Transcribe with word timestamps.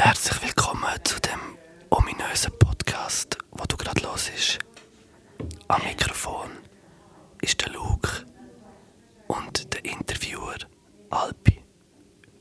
Herzlich 0.00 0.42
willkommen 0.42 0.84
zu 1.04 1.16
dem 1.20 1.40
ominösen 1.90 2.52
Podcast, 2.58 3.36
wo 3.50 3.64
du 3.66 3.76
gerade 3.76 4.00
los 4.02 4.30
ist. 4.36 4.58
Am 5.66 5.82
Mikrofon 5.82 6.48
ist 7.42 7.60
der 7.64 7.72
Luke 7.72 8.08
und 9.26 9.72
der 9.74 9.84
Interviewer 9.84 10.54
Alpi. 11.10 11.60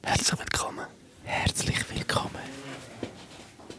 Herzlich 0.03 0.39
willkommen. 0.39 0.85
Herzlich 1.23 1.77
willkommen. 1.93 2.29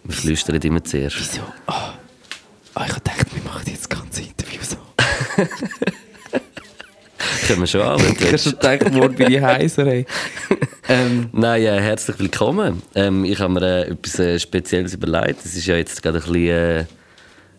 Wir 0.04 0.14
flüstern 0.14 0.56
immer 0.56 0.82
zuerst. 0.82 1.16
Wieso? 1.20 1.42
Ah, 1.66 1.94
ich 2.74 2.80
habe 2.80 2.94
gedacht, 2.94 3.34
wir 3.34 3.42
machen 3.44 3.62
jetzt 3.66 3.90
das 3.90 3.98
ganze 3.98 4.22
Interview 4.22 4.60
so. 4.62 4.76
Können 7.46 7.60
wir 7.60 7.66
schon 7.66 7.82
an, 7.82 8.00
wenn 8.02 8.14
du 8.14 8.20
Ich 8.20 8.26
habe 8.26 8.38
schon 8.38 8.52
gedacht, 8.52 8.92
morgen 8.92 9.14
bin 9.14 9.32
ich 9.32 9.40
heiser. 9.40 9.86
Ey. 9.86 10.04
Ähm, 10.90 11.28
Nein, 11.32 11.62
äh, 11.64 11.80
herzlich 11.82 12.18
willkommen. 12.18 12.82
Ähm, 12.94 13.22
ich 13.26 13.38
habe 13.40 13.52
mir 13.52 13.62
äh, 13.62 13.90
etwas 13.90 14.18
äh, 14.20 14.38
Spezielles 14.38 14.94
überlegt. 14.94 15.44
Es 15.44 15.54
ist 15.54 15.66
ja 15.66 15.76
jetzt 15.76 16.02
gerade 16.02 16.16
ein 16.16 16.24
bisschen 16.24 16.86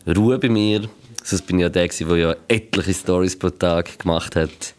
äh, 0.08 0.12
Ruhe 0.18 0.40
bei 0.40 0.50
mir. 0.50 0.90
Sonst 1.24 1.44
bin 1.44 1.60
ich 1.60 1.62
ja 1.62 1.70
der, 1.70 1.88
der 1.88 2.18
ja 2.18 2.36
etliche 2.48 2.92
Stories 2.92 3.38
pro 3.38 3.52
Tag 3.52 4.00
gemacht 4.00 4.36
hat. 4.36 4.74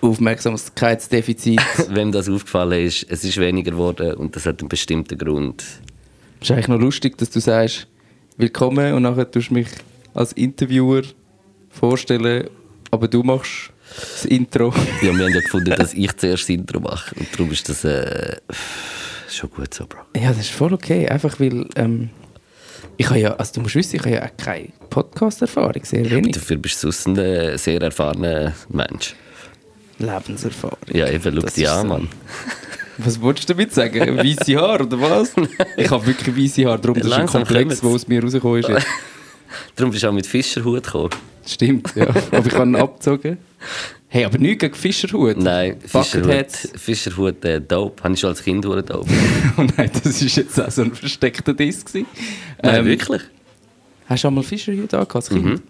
Aufmerksamkeitsdefizit. 0.00 1.60
Wem 1.90 2.10
das 2.10 2.28
aufgefallen 2.28 2.84
ist, 2.84 3.06
es 3.08 3.22
ist 3.22 3.38
weniger 3.38 3.70
geworden 3.70 4.14
und 4.14 4.34
das 4.34 4.46
hat 4.46 4.58
einen 4.58 4.68
bestimmten 4.68 5.16
Grund. 5.16 5.62
ist 6.40 6.50
eigentlich 6.50 6.66
noch 6.66 6.80
lustig, 6.80 7.16
dass 7.18 7.30
du 7.30 7.38
sagst, 7.38 7.86
willkommen 8.36 8.94
und 8.94 9.02
nachher 9.02 9.30
tust 9.30 9.50
du 9.50 9.54
mich 9.54 9.68
als 10.12 10.32
Interviewer 10.32 11.02
vorstellen, 11.70 12.48
aber 12.90 13.06
du 13.06 13.22
machst 13.22 13.71
das 14.00 14.24
Intro. 14.24 14.72
Ja, 15.02 15.14
wir 15.14 15.24
haben 15.24 15.34
ja 15.34 15.40
gefunden, 15.40 15.74
dass 15.76 15.94
ich 15.94 16.16
zuerst 16.16 16.44
das 16.44 16.48
Intro 16.50 16.80
mache. 16.80 17.14
Und 17.14 17.28
darum 17.32 17.50
ist 17.50 17.68
das 17.68 17.84
äh, 17.84 18.36
schon 19.28 19.50
gut 19.50 19.72
so, 19.74 19.86
Bro. 19.86 20.00
Ja, 20.16 20.28
das 20.28 20.38
ist 20.38 20.50
voll 20.50 20.72
okay. 20.72 21.08
Einfach 21.08 21.38
weil 21.40 21.66
ähm, 21.76 22.10
ich 22.96 23.08
habe 23.08 23.18
ja, 23.18 23.34
also 23.34 23.54
du 23.54 23.60
musst 23.62 23.74
wissen, 23.74 23.96
ich 23.96 24.02
habe 24.02 24.14
ja 24.14 24.24
auch 24.24 24.36
keine 24.36 24.68
Podcast-Erfahrung, 24.90 25.84
sehr 25.84 26.08
wenig. 26.10 26.32
Dafür 26.32 26.56
bist 26.56 26.82
du 26.84 26.90
ein 27.06 27.18
äh, 27.18 27.58
sehr 27.58 27.80
erfahrener 27.80 28.54
Mensch. 28.68 29.14
Lebenserfahrung. 29.98 30.78
Ja, 30.92 31.08
eben, 31.08 31.22
schau 31.22 31.46
dich 31.46 31.68
an, 31.68 31.82
so. 31.82 31.88
Mann. 31.88 32.08
Was 32.98 33.20
wolltest 33.20 33.48
du 33.48 33.54
damit 33.54 33.72
sagen? 33.72 34.18
Weiße 34.18 34.56
Haare 34.56 34.84
oder 34.84 35.00
was? 35.00 35.32
Ich 35.76 35.90
habe 35.90 36.06
wirklich 36.06 36.36
weiße 36.36 36.66
Haare, 36.66 36.78
darum 36.78 36.98
das 36.98 37.06
ist 37.06 37.12
ein 37.12 37.26
Komplex, 37.26 37.82
wo 37.82 37.94
aus 37.94 38.06
mir 38.06 38.22
rausgekommen 38.22 38.62
ist. 38.62 38.68
Darum 39.76 39.90
bist 39.90 40.02
du 40.02 40.08
auch 40.08 40.12
mit 40.12 40.26
Fischerhut 40.26 40.84
gekommen. 40.84 41.10
Stimmt, 41.46 41.94
ja. 41.94 42.08
Aber 42.08 42.46
ich 42.46 42.54
habe 42.54 42.66
ihn 42.66 42.76
abgezogen. 42.76 43.38
Hey, 44.08 44.24
aber 44.24 44.38
nichts 44.38 44.60
gegen 44.60 44.74
Fischerhut. 44.74 45.38
Nein, 45.38 45.76
Fischerhut. 45.80 46.50
Fischerhut 46.76 47.44
äh, 47.44 47.60
dope. 47.60 48.02
Habe 48.02 48.14
ich 48.14 48.20
schon 48.20 48.30
als 48.30 48.42
Kind 48.42 48.64
dope. 48.64 48.84
Oh 49.56 49.64
nein, 49.76 49.90
das 50.02 50.20
war 50.22 50.28
jetzt 50.44 50.60
auch 50.60 50.70
so 50.70 50.82
ein 50.82 50.94
versteckter 50.94 51.54
Diss. 51.54 51.84
gewesen. 51.84 52.06
Nein, 52.62 52.74
Ähm, 52.80 52.84
wirklich? 52.86 53.22
Hast 54.06 54.24
du 54.24 54.28
einmal 54.28 54.44
Fischerhut 54.44 54.92
angehabt 54.92 55.16
als 55.16 55.28
Kind? 55.28 55.44
Mhm. 55.44 55.60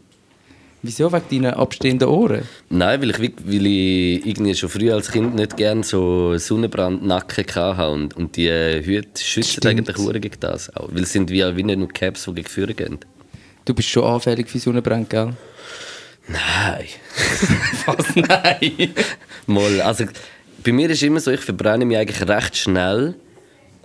Wieso? 0.84 1.12
Wegen 1.12 1.44
deinen 1.44 1.54
abstehenden 1.54 2.08
Ohren? 2.08 2.42
Nein, 2.68 3.00
weil 3.00 3.10
ich, 3.10 3.18
weil 3.20 3.66
ich 3.66 4.26
irgendwie 4.26 4.54
schon 4.56 4.68
früher 4.68 4.94
als 4.94 5.12
Kind 5.12 5.36
nicht 5.36 5.56
gerne 5.56 5.84
so 5.84 6.36
Sonnenbrandnacken 6.36 7.44
hatte. 7.54 7.90
Und, 7.92 8.16
und 8.16 8.34
die 8.36 8.48
äh, 8.48 8.82
Hüte 8.84 9.22
schützen 9.22 9.60
Stimmt. 9.60 9.66
eigentlich 9.66 9.96
hure 9.98 10.18
gegen 10.18 10.40
das 10.40 10.74
auch. 10.74 10.88
Weil 10.92 11.04
es 11.04 11.12
sind 11.12 11.30
wie, 11.30 11.44
wie 11.56 11.62
nicht 11.62 11.78
nur 11.78 11.86
Caps, 11.88 12.24
die 12.24 12.34
gegen 12.34 12.48
Führer 12.48 12.72
gehen. 12.72 12.98
Du 13.64 13.74
bist 13.74 13.88
schon 13.88 14.02
anfällig 14.02 14.48
für 14.50 14.58
Sonnenbrand, 14.58 15.08
gell? 15.08 15.34
Nein. 16.28 16.86
Was? 17.86 18.16
Nein! 18.16 18.94
Mal, 19.46 19.80
also 19.80 20.04
bei 20.62 20.72
mir 20.72 20.90
ist 20.90 21.02
immer 21.02 21.20
so, 21.20 21.30
ich 21.30 21.40
verbrenne 21.40 21.84
mich 21.84 21.96
eigentlich 21.96 22.28
recht 22.28 22.56
schnell. 22.56 23.14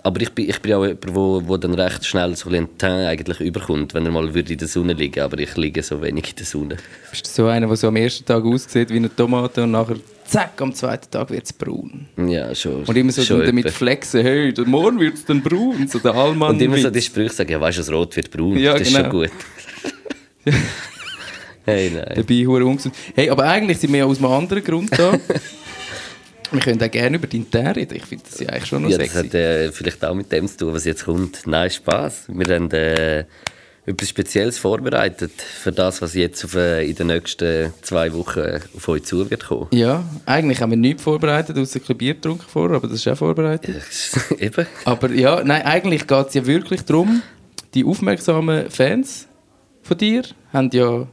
Aber 0.04 0.20
ich 0.20 0.30
bin, 0.30 0.48
ich 0.48 0.60
bin 0.60 0.72
auch 0.74 0.84
jemand, 0.84 1.14
wo, 1.14 1.42
wo 1.44 1.56
dann 1.56 1.74
recht 1.74 2.06
schnell 2.06 2.34
so 2.36 2.48
ein 2.50 2.78
Teint 2.78 3.08
eigentlich 3.08 3.40
überkommt, 3.40 3.94
wenn 3.94 4.06
er 4.06 4.12
mal 4.12 4.32
würde 4.32 4.52
in 4.52 4.58
der 4.58 4.68
Sonne 4.68 4.92
liegen 4.92 5.20
Aber 5.20 5.38
ich 5.38 5.56
liege 5.56 5.82
so 5.82 6.00
wenig 6.00 6.30
in 6.30 6.36
der 6.36 6.46
Sonne. 6.46 6.76
Bist 7.10 7.26
du 7.26 7.30
so 7.30 7.46
einer, 7.48 7.66
der 7.66 7.76
so 7.76 7.88
am 7.88 7.96
ersten 7.96 8.24
Tag 8.24 8.44
aussieht 8.44 8.90
wie 8.90 8.96
eine 8.96 9.14
Tomate 9.14 9.64
und 9.64 9.72
nachher, 9.72 9.96
zack, 10.24 10.62
am 10.62 10.72
zweiten 10.72 11.10
Tag 11.10 11.30
wird 11.30 11.44
es 11.44 11.52
braun? 11.52 12.06
Ja, 12.16 12.54
schon. 12.54 12.84
Und 12.84 12.96
immer 12.96 13.10
so 13.10 13.22
schon 13.22 13.44
damit 13.44 13.66
etwa. 13.66 13.76
flexen, 13.76 14.22
hey, 14.22 14.54
morgen 14.66 15.00
wird 15.00 15.14
es 15.14 15.24
dann 15.24 15.42
braun, 15.42 15.88
so 15.88 15.98
der 15.98 16.14
Allmann. 16.14 16.50
Und 16.50 16.62
immer 16.62 16.78
so 16.78 16.90
die 16.90 17.02
Sprüche 17.02 17.34
sagen, 17.34 17.50
ja, 17.50 17.60
weißt 17.60 17.78
du, 17.78 17.82
das 17.82 17.92
Rot 17.92 18.14
wird 18.14 18.30
braun. 18.30 18.56
Ja, 18.56 18.78
das 18.78 18.82
ist 18.88 18.96
genau. 18.96 19.10
schon 19.10 19.20
gut. 19.20 19.30
hey, 21.68 21.90
nein. 21.90 22.12
Dabei 22.16 22.46
hure 22.46 22.64
ungesund. 22.64 22.94
Hey, 23.14 23.30
aber 23.30 23.44
eigentlich 23.44 23.78
sind 23.78 23.92
wir 23.92 24.00
ja 24.00 24.04
aus 24.06 24.18
einem 24.18 24.32
anderen 24.32 24.62
Grund 24.64 24.90
da. 24.98 25.12
wir 26.52 26.60
können 26.60 26.82
auch 26.82 26.90
gerne 26.90 27.16
über 27.16 27.26
deinen 27.26 27.50
Teint 27.50 27.76
reden. 27.76 27.96
Ich 27.96 28.06
finde 28.06 28.24
das 28.30 28.40
ja 28.40 28.48
eigentlich 28.48 28.66
schon 28.66 28.82
noch 28.82 28.90
Ja, 28.90 28.98
das 28.98 29.12
sexy. 29.12 29.26
hat 29.28 29.34
äh, 29.34 29.72
vielleicht 29.72 30.04
auch 30.04 30.14
mit 30.14 30.32
dem 30.32 30.48
zu 30.48 30.56
tun, 30.56 30.74
was 30.74 30.84
jetzt 30.84 31.04
kommt. 31.04 31.46
Nein, 31.46 31.70
Spaß. 31.70 32.24
Wir 32.28 32.54
haben 32.54 32.70
äh, 32.70 33.24
etwas 33.86 34.08
Spezielles 34.10 34.58
vorbereitet 34.58 35.32
für 35.40 35.72
das, 35.72 36.02
was 36.02 36.14
jetzt 36.14 36.44
auf, 36.44 36.54
äh, 36.54 36.84
in 36.86 36.94
den 36.94 37.06
nächsten 37.08 37.72
zwei 37.80 38.12
Wochen 38.12 38.60
auf 38.76 38.88
euch 38.88 39.04
zu 39.04 39.30
wird 39.30 39.46
kommen. 39.46 39.68
Ja, 39.70 40.04
eigentlich 40.26 40.60
haben 40.60 40.70
wir 40.70 40.76
nichts 40.76 41.02
vorbereitet, 41.02 41.56
außer 41.56 41.76
ein 41.76 41.80
bisschen 41.80 41.96
Bier 41.96 42.14
getrunken 42.14 42.44
vorher, 42.46 42.76
aber 42.76 42.88
das 42.88 42.98
ist 42.98 43.08
auch 43.08 43.16
vorbereitet. 43.16 43.76
Eben. 44.38 44.66
Aber 44.84 45.10
ja, 45.10 45.42
nein, 45.42 45.62
eigentlich 45.62 46.06
geht 46.06 46.28
es 46.28 46.34
ja 46.34 46.46
wirklich 46.46 46.82
darum, 46.82 47.22
die 47.74 47.84
aufmerksamen 47.84 48.70
Fans 48.70 49.26
von 49.82 49.96
dir 49.96 50.22
haben 50.52 50.70
ja, 50.72 51.06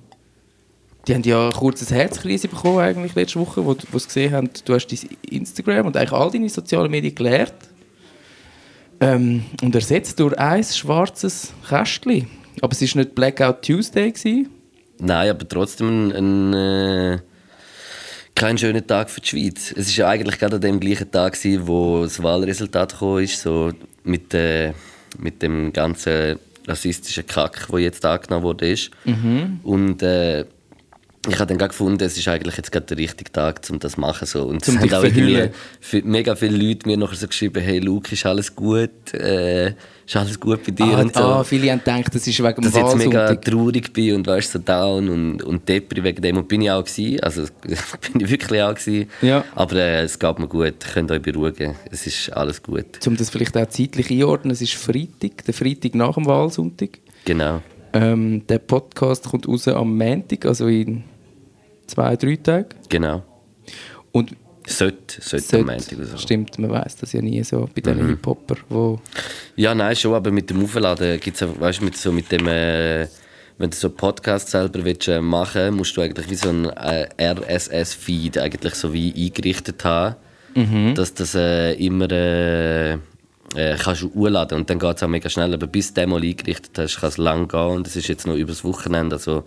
die 1.07 1.13
haben 1.13 1.23
ja 1.23 1.47
ein 1.47 1.53
kurzes 1.53 1.91
Herzkrise 1.91 2.47
bekommen 2.47 2.79
eigentlich 2.79 3.16
letzte 3.16 3.39
Woche, 3.39 3.66
wo, 3.66 3.75
wo 3.91 3.99
sie 3.99 4.07
gesehen 4.07 4.33
haben, 4.33 4.49
du 4.66 4.73
hast 4.73 4.88
dein 4.88 4.99
Instagram 5.29 5.88
und 5.88 5.97
eigentlich 5.97 6.11
all 6.11 6.31
deine 6.31 6.49
sozialen 6.49 6.89
Medien 6.89 7.13
gelernt 7.13 7.53
ähm, 8.99 9.43
und 9.61 9.75
ersetzt 9.75 10.19
durch 10.19 10.38
ein 10.38 10.63
schwarzes 10.63 11.53
Kästchen. 11.67 12.27
Aber 12.61 12.71
es 12.71 12.81
war 12.81 13.01
nicht 13.01 13.16
Blackout 13.16 13.61
Tuesday. 13.61 14.11
Gewesen. 14.11 14.49
Nein, 14.97 15.29
aber 15.29 15.47
trotzdem 15.47 16.09
ein, 16.09 16.53
ein 16.53 16.53
äh, 16.53 17.19
kein 18.33 18.57
schöner 18.57 18.85
Tag 18.85 19.09
für 19.09 19.22
die 19.22 19.27
Schweiz. 19.27 19.72
Es 19.72 19.87
ist 19.87 19.97
ja 19.97 20.07
eigentlich 20.07 20.39
gerade 20.39 20.55
an 20.55 20.61
dem 20.61 20.79
gleichen 20.79 21.11
Tag, 21.11 21.33
gewesen, 21.33 21.67
wo 21.67 22.03
das 22.03 22.22
Wahlresultat 22.23 22.93
gekommen 22.93 23.23
ist, 23.23 23.41
so 23.41 23.72
mit, 24.03 24.33
äh, 24.33 24.73
mit 25.19 25.41
dem 25.41 25.72
ganzen 25.73 26.39
rassistischen 26.66 27.27
Kack, 27.27 27.67
wo 27.69 27.77
jetzt 27.77 28.05
angenommen 28.05 28.43
wurde. 28.43 28.72
Ist. 28.72 28.91
Und 29.63 30.01
äh, 30.01 30.45
ich 31.27 31.35
habe 31.35 31.47
dann 31.47 31.57
gerade 31.57 31.69
gefunden, 31.69 32.03
es 32.03 32.17
ist 32.17 32.27
eigentlich 32.27 32.57
jetzt 32.57 32.71
gerade 32.71 32.85
der 32.85 32.97
richtige 32.97 33.31
Tag, 33.31 33.61
um 33.69 33.79
das 33.79 33.93
zu 33.93 33.99
machen. 33.99 34.25
So. 34.25 34.43
Und 34.43 34.63
Zum 34.63 34.77
es 34.77 34.91
haben 34.91 34.93
auch 34.93 35.51
fi- 35.79 36.01
mega 36.03 36.35
viele 36.35 36.57
Leute 36.57 36.87
mir 36.87 36.97
nachher 36.97 37.15
so 37.15 37.27
geschrieben, 37.27 37.63
hey 37.63 37.79
Luke, 37.79 38.11
ist 38.13 38.25
alles 38.25 38.55
gut? 38.55 39.13
Äh, 39.13 39.73
ist 40.05 40.15
alles 40.15 40.39
gut 40.39 40.63
bei 40.63 40.71
dir? 40.71 40.85
Ah, 40.85 41.01
und 41.01 41.15
so 41.15 41.23
ah, 41.23 41.43
viele 41.43 41.71
haben 41.71 41.79
gedacht, 41.79 42.13
das 42.13 42.27
ist 42.27 42.37
wegen 42.39 42.55
dem 42.55 42.63
dass 42.63 42.75
ich 42.75 42.81
jetzt 42.81 42.97
mega 42.97 43.35
traurig 43.35 43.91
bin 43.91 44.15
und 44.15 44.27
weißt, 44.27 44.51
so 44.51 44.59
down 44.59 45.09
und, 45.09 45.43
und 45.43 45.67
depri 45.67 46.03
wegen 46.03 46.21
dem. 46.21 46.37
Und 46.37 46.47
bin 46.47 46.61
ich 46.61 46.71
auch 46.71 46.83
gewesen. 46.83 47.19
Also, 47.21 47.43
bin 47.61 48.21
ich 48.21 48.29
wirklich 48.29 48.61
auch 48.61 48.75
gewesen. 48.75 49.09
Ja. 49.21 49.43
Aber 49.55 49.75
äh, 49.75 50.03
es 50.03 50.19
geht 50.19 50.39
mir 50.39 50.47
gut. 50.47 50.65
Ihr 50.65 50.93
könnt 50.93 51.11
euch 51.11 51.21
beruhigen. 51.21 51.75
Es 51.91 52.05
ist 52.05 52.31
alles 52.33 52.61
gut. 52.61 53.05
Um 53.05 53.17
das 53.17 53.29
vielleicht 53.29 53.57
auch 53.57 53.67
zeitlich 53.67 54.11
einordnen, 54.11 54.51
es 54.51 54.61
ist 54.61 54.73
Freitag, 54.75 55.43
der 55.45 55.53
Freitag 55.53 55.95
nach 55.95 56.15
dem 56.15 56.25
Wahlsonntag. 56.25 56.99
Genau. 57.25 57.61
Ähm, 57.93 58.45
der 58.47 58.59
Podcast 58.59 59.23
kommt 59.23 59.47
raus 59.47 59.67
am 59.69 59.97
Montag, 59.97 60.45
also 60.45 60.67
in 60.67 61.05
zwei, 61.88 62.16
drei 62.16 62.35
Tagen. 62.38 62.69
Genau. 62.90 63.23
Und 64.12 64.35
Sollte, 64.68 65.22
sollte 65.22 65.46
sollte- 65.46 65.57
am 65.59 65.75
Montag 65.78 65.97
oder 65.97 66.06
so. 66.07 66.18
stimmt, 66.18 66.57
man 66.57 66.72
weiß 66.72 66.96
das 66.96 67.13
ja 67.13 67.22
nie 67.22 67.44
so 67.44 67.69
bei 67.75 67.81
diesen 67.81 68.01
Mhm. 68.03 68.07
Hip-Hopper, 68.09 68.56
wo... 68.69 69.00
Ja, 69.56 69.75
nein, 69.75 69.96
schon, 69.96 70.16
aber 70.16 70.31
mit 70.31 70.50
dem 70.50 70.63
Aufladen 70.63 71.19
gibt 71.19 71.40
es, 71.40 71.47
weißt 71.59 71.81
du, 71.81 71.85
mit, 71.85 71.96
so 71.97 72.12
mit 72.12 72.31
dem, 72.31 72.47
äh, 72.47 73.07
wenn 73.59 73.69
du 73.69 73.75
so 73.78 73.90
einen 73.90 73.96
Podcast 73.97 74.50
selber 74.50 74.84
willst, 74.84 75.07
äh, 75.07 75.22
machen 75.22 75.75
musst 75.75 75.96
du 75.96 76.01
eigentlich 76.01 76.28
wie 76.31 76.35
so 76.35 76.50
ein 76.50 76.66
äh, 76.66 77.07
RSS-Feed 77.34 78.40
eigentlich 78.40 78.73
so 78.73 78.91
wie 78.91 79.13
eingerichtet 79.16 79.85
haben, 79.85 80.16
dass 80.96 81.14
das 81.14 81.35
äh, 81.35 81.73
immer 81.73 82.09
äh, 82.11 82.93
äh, 82.93 82.97
kannst 83.78 84.02
du 84.02 84.08
urladen 84.16 84.58
und 84.58 84.70
dann 84.70 84.79
geht 84.79 84.97
es 84.97 85.03
auch 85.03 85.08
mega 85.08 85.29
schnell. 85.29 85.53
Aber 85.53 85.67
bis 85.67 85.93
du 85.93 86.02
den 86.02 86.09
mal 86.09 86.23
eingerichtet 86.23 86.72
hast, 86.78 86.99
kann 87.02 87.09
es 87.09 87.17
lang 87.17 87.47
gehen 87.47 87.59
und 87.59 87.88
es 87.88 87.96
ist 87.96 88.08
jetzt 88.08 88.26
noch 88.26 88.35
übers 88.35 88.64
Wochenende, 88.64 89.17
also 89.17 89.43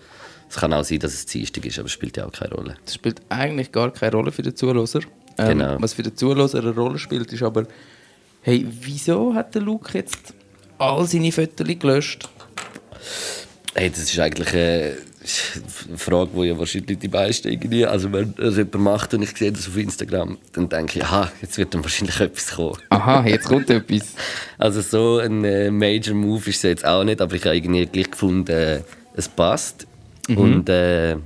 es 0.49 0.57
kann 0.57 0.73
auch 0.73 0.85
sein, 0.85 0.99
dass 0.99 1.13
es 1.15 1.27
Dienstag 1.27 1.65
ist, 1.67 1.79
aber 1.79 1.87
es 1.87 1.93
spielt 1.93 2.17
ja 2.17 2.27
auch 2.27 2.33
keine 2.33 2.55
Rolle. 2.55 2.77
Das 2.85 2.95
spielt 2.95 3.21
eigentlich 3.29 3.73
gar 3.73 3.93
keine 3.93 4.13
Rolle 4.13 4.33
für 4.33 4.43
den 4.43 4.57
Zuhörer. 4.57 4.85
Ähm, 5.39 5.59
Genau. 5.59 5.77
Was 5.81 5.93
für 5.95 6.03
den 6.03 6.17
Zuhörer 6.17 6.53
eine 6.55 6.75
Rolle 6.75 6.99
spielt, 6.99 7.33
ist 7.33 7.43
aber, 7.43 7.67
hey, 8.43 8.67
wieso 8.69 9.35
hat 9.35 9.55
der 9.55 9.63
Luke 9.63 9.97
jetzt 9.97 10.35
all 10.79 11.07
seine 11.07 11.33
Fotos 11.33 11.67
gelöscht? 11.79 12.29
Hey, 13.75 13.91
das 13.91 14.01
ist 14.01 14.19
eigentlich 14.19 14.53
eine 14.55 14.97
Frage, 15.97 16.31
die 16.35 16.47
ja 16.47 16.59
wahrscheinlich 16.59 16.99
die 16.99 17.09
meisten 17.09 17.49
irgendwie, 17.49 17.85
also 17.85 18.13
wenn 18.13 18.35
das 18.37 18.57
jemand 18.57 18.81
macht 18.81 19.15
und 19.15 19.23
ich 19.23 19.37
sehe 19.37 19.53
das 19.53 19.69
auf 19.69 19.77
Instagram, 19.77 20.39
dann 20.53 20.69
denke 20.69 20.99
ich, 20.99 21.05
aha, 21.05 21.31
jetzt 21.43 21.59
wird 21.59 21.75
dann 21.75 21.85
wahrscheinlich 21.85 22.19
etwas 22.21 22.53
kommen. 22.53 22.79
Aha, 22.89 23.27
jetzt 23.27 23.47
kommt 23.47 23.71
etwas. 23.71 24.15
Also 24.59 24.81
so 24.81 25.19
ein 25.19 25.45
äh, 25.45 25.71
Major 25.71 26.17
Move 26.17 26.51
ist 26.51 26.57
es 26.57 26.63
jetzt 26.63 26.85
auch 26.85 27.05
nicht, 27.05 27.21
aber 27.21 27.37
ich 27.37 27.45
habe 27.45 27.57
irgendwie 27.57 27.87
gleich 27.87 28.11
gefunden, 28.11 28.51
äh, 28.51 28.81
es 29.15 29.29
passt. 29.29 29.87
Und 30.37 30.69
äh, 30.69 31.17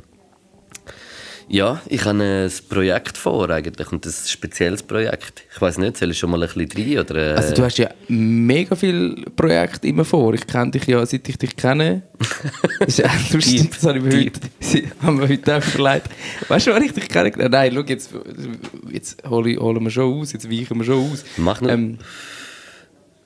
Ja, 1.53 1.83
ich 1.87 2.03
habe 2.07 2.23
ein 2.23 2.51
Projekt 2.71 3.19
vor 3.19 3.51
eigentlich 3.51 3.93
und 3.93 4.07
das 4.07 4.21
ist 4.21 4.25
ein 4.25 4.29
spezielles 4.29 4.83
Projekt. 4.83 5.43
Ich 5.55 5.61
weiß 5.61 5.77
nicht, 5.79 5.99
soll 5.99 6.11
ich 6.11 6.19
schon 6.19 6.31
mal 6.31 6.43
ein 6.43 6.49
bisschen 6.49 6.89
rein 6.89 6.99
oder... 7.01 7.15
Äh... 7.15 7.35
Also 7.35 7.55
du 7.55 7.63
hast 7.63 7.77
ja 7.77 7.91
mega 8.09 8.75
viele 8.75 9.17
Projekte 9.37 9.87
immer 9.87 10.07
vor. 10.07 10.33
Ich 10.33 10.47
kenne 10.47 10.71
dich 10.71 10.87
ja, 10.87 11.05
seit 11.05 11.29
ich 11.29 11.37
dich 11.37 11.55
kenne. 11.55 12.05
Das 12.81 12.99
ist 12.99 13.05
echt 13.05 13.33
lustig, 13.35 13.71
das 13.71 13.85
habe 13.85 13.99
ich 13.99 14.05
mir 14.05 14.25
heute, 14.25 14.41
haben 15.03 15.21
wir 15.21 15.29
heute 15.29 15.57
auch 15.57 15.75
überlegt. 15.75 16.09
Weißt 16.49 16.67
du, 16.67 16.71
wann 16.73 16.83
ich 16.83 16.93
dich 16.93 17.09
kennengelernt 17.09 17.53
Nein, 17.53 17.73
schau, 17.75 17.83
jetzt, 17.83 18.11
jetzt 18.91 19.29
holen, 19.29 19.61
holen 19.61 19.85
wir 19.85 19.91
schon 19.91 20.21
aus, 20.21 20.33
jetzt 20.33 20.51
weichen 20.51 20.79
wir 20.79 20.85
schon 20.85 21.13
aus. 21.13 21.25
Mach 21.37 21.61
noch. 21.61 21.69
Ähm, 21.69 21.99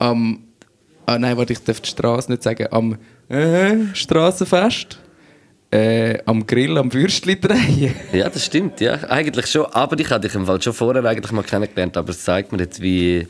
am, 0.00 0.40
ah, 1.06 1.16
nein, 1.16 1.36
warte, 1.36 1.52
ich 1.52 1.60
darf 1.60 1.80
die 1.80 1.88
Straße 1.88 2.30
nicht 2.30 2.42
sagen. 2.42 2.66
Am 2.72 2.98
äh, 3.28 3.94
Straßenfest 3.94 4.98
äh, 5.70 6.18
am 6.26 6.46
Grill 6.46 6.78
am 6.78 6.92
Würstchen 6.92 7.40
drehen. 7.40 7.94
Ja, 8.12 8.28
das 8.28 8.44
stimmt, 8.44 8.80
ja. 8.80 8.94
Eigentlich 9.08 9.46
schon. 9.46 9.66
Aber 9.66 9.98
ich 9.98 10.08
habe 10.10 10.26
dich 10.26 10.34
im 10.34 10.46
Fall 10.46 10.60
schon 10.62 10.72
vorher 10.72 11.04
eigentlich 11.04 11.32
mal 11.32 11.42
kennengelernt, 11.42 11.96
aber 11.96 12.10
es 12.10 12.22
zeigt 12.22 12.52
mir 12.52 12.58
jetzt, 12.58 12.80
wie... 12.80 13.26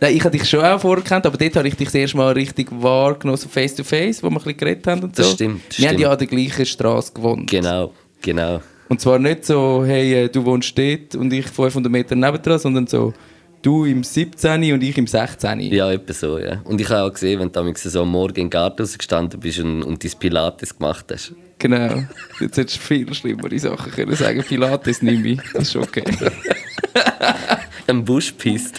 Nein, 0.00 0.14
ich 0.14 0.24
habe 0.24 0.36
dich 0.36 0.48
schon 0.48 0.62
auch 0.62 0.80
vorher 0.80 1.02
kennt, 1.02 1.24
aber 1.24 1.38
dort 1.38 1.56
habe 1.56 1.68
ich 1.68 1.74
dich 1.74 1.86
das 1.86 1.94
erste 1.94 2.18
Mal 2.18 2.32
richtig 2.32 2.68
wahrgenommen, 2.70 3.38
so 3.38 3.48
face 3.48 3.74
to 3.74 3.82
face, 3.82 4.22
wo 4.22 4.28
wir 4.28 4.32
ein 4.32 4.34
bisschen 4.36 4.56
geredet 4.58 4.86
haben 4.86 5.02
und 5.02 5.16
so. 5.16 5.22
Das 5.22 5.32
stimmt, 5.32 5.62
das 5.68 5.78
Wir 5.78 5.88
haben 5.88 5.94
stimmt. 5.94 6.02
ja 6.02 6.12
an 6.12 6.18
der 6.18 6.26
gleichen 6.26 6.66
Straße 6.66 7.12
gewohnt. 7.14 7.50
Genau, 7.50 7.92
genau. 8.20 8.60
Und 8.88 9.00
zwar 9.00 9.18
nicht 9.18 9.46
so, 9.46 9.84
hey, 9.84 10.24
äh, 10.24 10.28
du 10.28 10.44
wohnst 10.44 10.76
dort 10.76 11.14
und 11.14 11.32
ich 11.32 11.46
500 11.46 11.90
Meter 11.90 12.14
nebendran, 12.14 12.58
sondern 12.58 12.86
so, 12.86 13.14
du 13.62 13.86
im 13.86 14.04
17. 14.04 14.72
und 14.74 14.82
ich 14.82 14.98
im 14.98 15.06
16. 15.06 15.60
Ja, 15.72 15.90
etwa 15.90 16.12
so, 16.12 16.38
ja. 16.38 16.60
Und 16.64 16.80
ich 16.80 16.88
habe 16.90 17.02
auch 17.02 17.12
gesehen, 17.12 17.40
wenn 17.40 17.50
du 17.50 17.74
so 17.74 18.02
am 18.02 18.10
Morgen 18.10 18.38
im 18.38 18.50
Garten 18.50 18.82
rausgestanden 18.82 19.40
bist 19.40 19.58
und, 19.60 19.82
und 19.82 20.04
dein 20.04 20.12
Pilates 20.18 20.76
gemacht 20.76 21.06
hast. 21.10 21.32
Genau. 21.58 22.04
Jetzt 22.40 22.58
hättest 22.58 22.76
du 22.76 22.80
viel 22.80 23.14
schlimmere 23.14 23.58
Sachen 23.58 23.90
können 23.92 24.14
sagen. 24.14 24.42
Pilates 24.42 25.02
nehme 25.02 25.28
ich. 25.28 25.40
Das 25.52 25.68
ist 25.68 25.76
okay. 25.76 26.04
Am 27.86 28.04
Busch 28.04 28.32
pisst. 28.32 28.78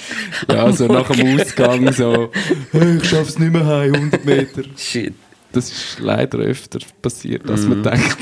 Ja, 0.50 0.72
so 0.72 0.86
nach 0.88 1.10
dem 1.10 1.40
Ausgang 1.40 1.92
so, 1.94 2.32
hey, 2.72 2.98
ich 2.98 3.10
schaff's 3.10 3.40
nicht 3.40 3.54
mehr 3.54 3.66
heim, 3.66 3.94
100 3.94 4.26
Meter. 4.26 4.64
Shit. 4.76 5.14
Das 5.54 5.72
ist 5.72 6.00
leider 6.00 6.40
öfter 6.40 6.80
passiert, 7.02 7.50
als 7.50 7.66
man 7.66 7.82
denkt. 7.82 8.18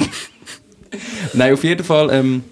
nein, 1.34 1.54
auf 1.54 1.63
jeden 1.63 1.84
Fall, 1.84 2.10
ähm, 2.12 2.44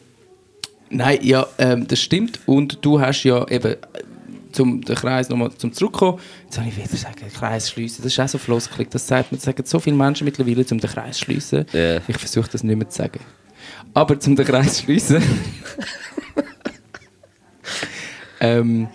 nein, 0.89 1.19
ja, 1.21 1.45
ähm, 1.59 1.87
das 1.87 2.01
stimmt. 2.01 2.39
Und 2.47 2.83
du 2.83 2.99
hast 2.99 3.23
ja 3.23 3.47
eben, 3.47 3.75
zum 4.53 4.81
den 4.81 4.95
Kreis 4.95 5.29
nochmal 5.29 5.51
zum 5.53 5.73
Zurückkommen, 5.73 6.19
jetzt 6.43 6.55
soll 6.55 6.65
ich 6.67 6.77
wieder 6.77 6.87
sagen, 6.87 7.27
Kreis 7.33 7.69
schliessen, 7.69 8.03
das 8.03 8.13
ist 8.13 8.19
auch 8.19 8.27
so 8.27 8.37
floskelig, 8.37 8.89
das 8.89 9.07
sagt 9.07 9.31
man, 9.31 9.37
das 9.37 9.45
sagen 9.45 9.63
so 9.65 9.79
viele 9.79 9.95
Menschen 9.95 10.25
mittlerweile, 10.25 10.65
zum 10.65 10.79
den 10.79 10.89
Kreis 10.89 11.19
schliessen. 11.19 11.65
Ja. 11.73 11.97
Ich 12.07 12.17
versuche 12.17 12.49
das 12.51 12.63
nicht 12.63 12.75
mehr 12.75 12.89
zu 12.89 12.97
sagen. 12.97 13.19
Aber 13.93 14.19
zum 14.19 14.35
den 14.35 14.45
Kreis 14.45 14.81
schliessen. 14.81 15.21
ähm, 18.39 18.87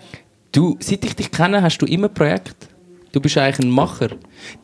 du, 0.52 0.76
seit 0.80 1.04
ich 1.04 1.16
dich 1.16 1.30
kenne, 1.30 1.62
hast 1.62 1.78
du 1.78 1.86
immer 1.86 2.08
Projekt. 2.08 2.68
Du 3.12 3.20
bist 3.20 3.38
eigentlich 3.38 3.66
ein 3.66 3.70
Macher. 3.70 4.10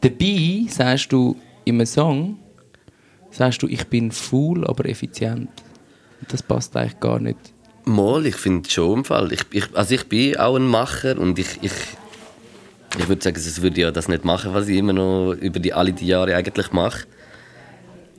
Dabei 0.01 0.67
sagst 0.69 1.13
du 1.13 1.37
in 1.65 1.77
einem 1.77 1.87
Song, 1.87 2.39
sagst 3.31 3.63
du, 3.63 3.69
ich 3.69 3.87
bin 3.87 4.11
faul, 4.11 4.67
aber 4.67 4.87
effizient. 4.87 5.51
Und 6.21 6.33
das 6.33 6.43
passt 6.43 6.77
eigentlich 6.77 7.01
gar 7.01 7.19
nicht. 7.19 7.54
Mal, 7.85 8.27
ich 8.27 8.37
finde 8.37 8.71
schon 8.71 8.99
im 8.99 9.05
Fall. 9.05 9.33
Ich, 9.33 9.43
ich, 9.51 9.65
also 9.75 9.95
ich 9.95 10.07
bin 10.07 10.37
auch 10.37 10.57
ein 10.57 10.67
Macher 10.67 11.19
und 11.19 11.39
ich, 11.39 11.59
ich, 11.61 11.73
ich 12.99 13.09
würde 13.09 13.23
sagen, 13.23 13.39
sonst 13.39 13.61
würde 13.61 13.81
ja 13.81 13.91
das 13.91 14.09
nicht 14.09 14.25
machen, 14.25 14.55
was 14.55 14.69
ich 14.69 14.79
immer 14.79 14.93
noch 14.93 15.33
über 15.33 15.59
die, 15.59 15.73
alle 15.73 15.93
die 15.93 16.07
Jahre 16.07 16.35
eigentlich 16.35 16.73
mache. 16.73 17.07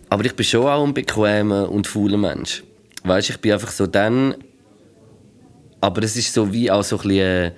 Aber 0.09 0.23
ich 0.23 0.35
bin 0.35 0.45
schon 0.45 0.65
auch 0.65 0.85
ein 0.85 0.93
bequemer 0.93 1.69
und 1.69 1.87
fauler 1.87 2.17
Mensch. 2.17 2.63
Weißt, 3.03 3.29
ich 3.29 3.37
bin 3.37 3.53
einfach 3.53 3.71
so 3.71 3.87
dann. 3.87 4.35
Aber 5.81 6.03
es 6.03 6.15
ist 6.15 6.33
so 6.33 6.51
wie 6.53 6.69
auch 6.69 6.83
so 6.83 6.97
ein 6.97 7.07
bisschen 7.07 7.21
eine, 7.21 7.55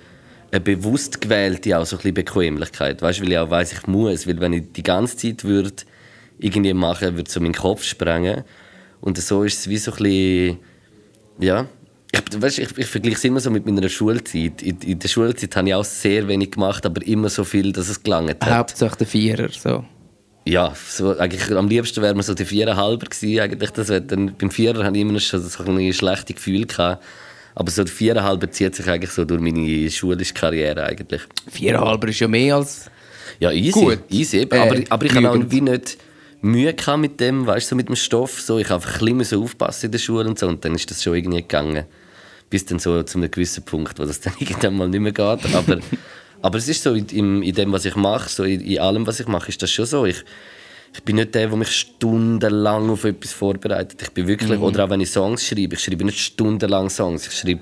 eine 0.50 0.60
bewusst 0.60 1.20
gewählte 1.20 1.78
auch 1.78 1.86
so 1.86 1.96
ein 1.96 1.98
bisschen 1.98 2.14
Bequemlichkeit. 2.14 3.02
Weißt, 3.02 3.20
weil 3.20 3.32
ich 3.32 3.38
auch 3.38 3.50
weiß, 3.50 3.72
ich 3.72 3.86
muss. 3.86 4.26
Weil 4.26 4.40
wenn 4.40 4.52
ich 4.54 4.72
die 4.72 4.82
ganze 4.82 5.16
Zeit 5.16 5.44
würde 5.44 5.84
irgendwie 6.38 6.74
machen, 6.74 7.16
würde 7.16 7.30
so 7.30 7.40
mein 7.40 7.54
Kopf 7.54 7.84
sprengen. 7.84 8.44
Und 9.00 9.18
so 9.18 9.44
ist 9.44 9.60
es 9.60 9.68
wie 9.68 9.78
so 9.78 9.92
ein 9.92 9.96
bisschen, 9.98 10.58
ja. 11.38 11.66
Ich, 12.10 12.42
weißt, 12.42 12.58
ich, 12.58 12.78
ich 12.78 12.86
vergleiche 12.86 13.16
es 13.16 13.24
immer 13.24 13.40
so 13.40 13.50
mit 13.50 13.66
meiner 13.66 13.88
Schulzeit. 13.88 14.62
In, 14.62 14.78
in 14.80 14.98
der 14.98 15.08
Schulzeit 15.08 15.54
habe 15.56 15.68
ich 15.68 15.74
auch 15.74 15.84
sehr 15.84 16.26
wenig 16.26 16.52
gemacht, 16.52 16.86
aber 16.86 17.06
immer 17.06 17.28
so 17.28 17.44
viel, 17.44 17.72
dass 17.72 17.88
es 17.88 18.02
gelangt 18.02 18.42
hat. 18.44 18.50
Hauptsache 18.50 18.96
der 18.96 19.06
Vierer. 19.06 19.48
So. 19.50 19.84
Ja, 20.46 20.72
so, 20.74 21.18
eigentlich, 21.18 21.50
am 21.54 21.68
liebsten 21.68 22.00
wäre 22.00 22.14
man 22.14 22.22
so 22.22 22.32
der 22.32 22.46
Viererhalber 22.46 23.06
gewesen. 23.06 23.40
Eigentlich. 23.40 23.70
Das 23.70 23.88
dann, 23.88 24.34
beim 24.38 24.50
Vierer 24.50 24.84
hatte 24.84 24.96
ich 24.96 25.02
immer 25.02 25.12
noch 25.12 25.20
schon 25.20 25.42
so 25.42 25.62
ein 25.62 25.92
schlechtes 25.92 26.36
Gefühl. 26.36 26.66
Gehabt. 26.66 27.04
Aber 27.54 27.70
so 27.70 27.84
der 27.84 27.92
Viererhalber 27.92 28.50
zieht 28.50 28.74
sich 28.74 28.88
eigentlich 28.88 29.10
so 29.10 29.24
durch 29.24 29.40
meine 29.40 29.90
schulische 29.90 30.32
Karriere 30.32 30.84
eigentlich. 30.84 31.22
Viererhalber 31.50 32.08
ist 32.08 32.20
ja 32.20 32.28
mehr 32.28 32.56
als... 32.56 32.90
Ja, 33.40 33.52
easy. 33.52 33.72
Gut. 33.72 33.98
easy. 34.08 34.38
Äh, 34.38 34.58
aber, 34.58 34.80
aber 34.88 35.06
ich 35.06 35.14
habe 35.14 35.30
auch 35.30 35.36
wie 35.48 35.60
nicht 35.60 35.98
Mühe 36.40 36.72
gehabt 36.72 37.00
mit 37.00 37.20
dem, 37.20 37.46
weißt 37.46 37.66
du, 37.66 37.70
so 37.70 37.76
mit 37.76 37.88
dem 37.88 37.96
Stoff. 37.96 38.40
So, 38.40 38.58
ich 38.58 38.70
habe 38.70 38.84
einfach 38.84 39.00
ein 39.00 39.18
bisschen 39.18 39.42
aufpassen 39.42 39.86
in 39.86 39.92
der 39.92 39.98
Schule 39.98 40.28
und 40.28 40.38
so. 40.38 40.46
Und 40.46 40.64
dann 40.64 40.74
ist 40.74 40.90
das 40.90 41.02
schon 41.02 41.14
irgendwie 41.14 41.42
gegangen. 41.42 41.84
Bis 42.50 42.64
dann 42.64 42.78
so 42.78 43.02
zu 43.02 43.18
einem 43.18 43.30
gewissen 43.30 43.64
Punkt, 43.64 43.98
wo 43.98 44.04
das 44.04 44.20
dann 44.22 44.34
irgendwann 44.38 44.76
mal 44.76 44.88
nicht 44.88 45.00
mehr 45.00 45.12
geht. 45.12 45.54
Aber, 45.54 45.78
aber 46.42 46.58
es 46.58 46.68
ist 46.68 46.82
so, 46.82 46.94
in, 46.94 47.42
in, 47.42 47.54
dem, 47.54 47.72
was 47.72 47.84
ich 47.84 47.96
mache, 47.96 48.28
so 48.28 48.44
in, 48.44 48.60
in 48.60 48.78
allem, 48.78 49.06
was 49.06 49.20
ich 49.20 49.26
mache, 49.26 49.48
ist 49.48 49.62
das 49.62 49.70
schon 49.70 49.86
so. 49.86 50.06
Ich, 50.06 50.24
ich 50.94 51.02
bin 51.02 51.16
nicht 51.16 51.34
der, 51.34 51.48
der 51.48 51.56
mich 51.56 51.70
stundenlang 51.70 52.88
auf 52.90 53.04
etwas 53.04 53.32
vorbereitet. 53.32 54.00
Ich 54.02 54.10
bin 54.10 54.26
wirklich, 54.26 54.58
oder 54.58 54.84
auch 54.84 54.90
wenn 54.90 55.00
ich 55.00 55.10
Songs 55.10 55.44
schreibe, 55.44 55.74
ich 55.74 55.80
schreibe 55.80 56.04
nicht 56.04 56.18
stundenlang 56.18 56.88
Songs. 56.88 57.26
Ich 57.26 57.34
schreibe 57.34 57.60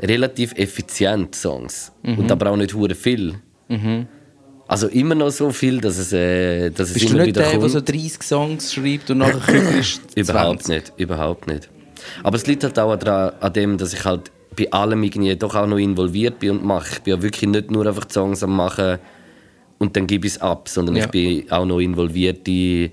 relativ 0.00 0.52
effizient 0.54 1.34
Songs. 1.34 1.92
Und 2.18 2.30
aber 2.32 2.50
auch 2.50 2.56
nicht 2.56 2.74
hure 2.74 2.94
viel. 2.94 3.36
Also 4.72 4.88
immer 4.88 5.14
noch 5.14 5.30
so 5.30 5.50
viel, 5.50 5.80
dass 5.80 5.98
es, 5.98 6.12
äh, 6.12 6.70
dass 6.70 6.88
es 6.88 6.94
Bist 6.94 7.10
du 7.10 7.14
nicht 7.16 7.26
wieder 7.26 7.42
der, 7.42 7.58
der 7.58 7.68
so 7.68 7.80
30 7.80 8.22
Songs 8.22 8.72
schreibt 8.74 9.10
und 9.10 9.18
nachher 9.18 9.38
kügelst 9.40 10.00
Überhaupt 10.16 10.64
20? 10.64 10.68
nicht, 10.68 10.92
überhaupt 11.00 11.46
nicht. 11.46 11.68
Aber 12.22 12.36
es 12.36 12.46
liegt 12.46 12.64
halt 12.64 12.78
auch 12.78 12.96
daran, 12.96 13.32
an 13.40 13.52
dem, 13.52 13.78
dass 13.78 13.92
ich 13.92 14.04
halt 14.04 14.30
bei 14.56 14.70
allem 14.72 15.02
irgendwie 15.02 15.34
doch 15.36 15.54
auch 15.54 15.66
noch 15.66 15.78
involviert 15.78 16.38
bin 16.40 16.50
und 16.50 16.64
mache. 16.64 16.88
Ich 16.94 17.00
bin 17.02 17.14
ja 17.16 17.22
wirklich 17.22 17.48
nicht 17.48 17.70
nur 17.70 17.86
einfach 17.86 18.06
Songs 18.10 18.42
am 18.42 18.56
machen 18.56 18.98
und 19.78 19.96
dann 19.96 20.06
gebe 20.06 20.26
ich 20.26 20.34
es 20.34 20.40
ab, 20.40 20.68
sondern 20.68 20.96
Ja. 20.96 21.04
ich 21.04 21.10
bin 21.10 21.50
auch 21.50 21.64
noch 21.64 21.78
involviert 21.78 22.46
in, 22.48 22.90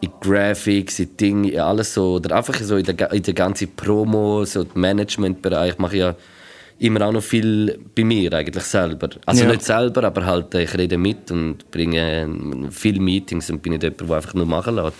in 0.00 0.10
Graphics, 0.20 0.98
in 1.00 1.16
Dinge, 1.16 1.50
in 1.50 1.60
alles 1.60 1.94
so. 1.94 2.14
Oder 2.14 2.36
einfach 2.36 2.54
so 2.60 2.76
in 2.76 2.84
der, 2.84 3.12
in 3.12 3.22
der 3.22 3.34
ganzen 3.34 3.68
Promo, 3.74 4.44
so 4.44 4.62
im 4.62 4.68
Managementbereich 4.74 5.78
mache 5.78 5.96
ich 5.96 6.00
ja 6.00 6.14
immer 6.78 7.02
auch 7.06 7.12
noch 7.12 7.22
viel 7.22 7.78
bei 7.94 8.04
mir 8.04 8.32
eigentlich 8.34 8.64
selber. 8.64 9.08
Also 9.24 9.44
Ja. 9.44 9.50
nicht 9.50 9.62
selber, 9.62 10.04
aber 10.04 10.24
halt 10.26 10.54
äh, 10.54 10.64
ich 10.64 10.76
rede 10.76 10.98
mit 10.98 11.30
und 11.30 11.70
bringe 11.70 12.22
äh, 12.22 12.70
viele 12.70 13.00
Meetings 13.00 13.50
und 13.50 13.62
bin 13.62 13.72
nicht 13.72 13.82
jemand, 13.82 14.00
der 14.08 14.16
einfach 14.16 14.34
nur 14.34 14.46
machen 14.46 14.76
lässt. 14.76 14.94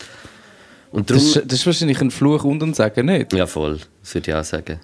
Und 0.92 1.10
darum, 1.10 1.22
Das, 1.22 1.36
ist- 1.36 1.44
das 1.52 1.58
ist 1.60 1.66
wahrscheinlich 1.66 2.00
ein 2.00 2.10
Fluch 2.10 2.44
und 2.44 2.62
ein 2.62 2.72
Sagen, 2.74 3.06
nicht? 3.06 3.32
ja, 3.34 3.46
voll, 3.46 3.78
das 4.02 4.14
würde 4.14 4.30
ich 4.30 4.36
auch 4.36 4.44
sagen. 4.44 4.80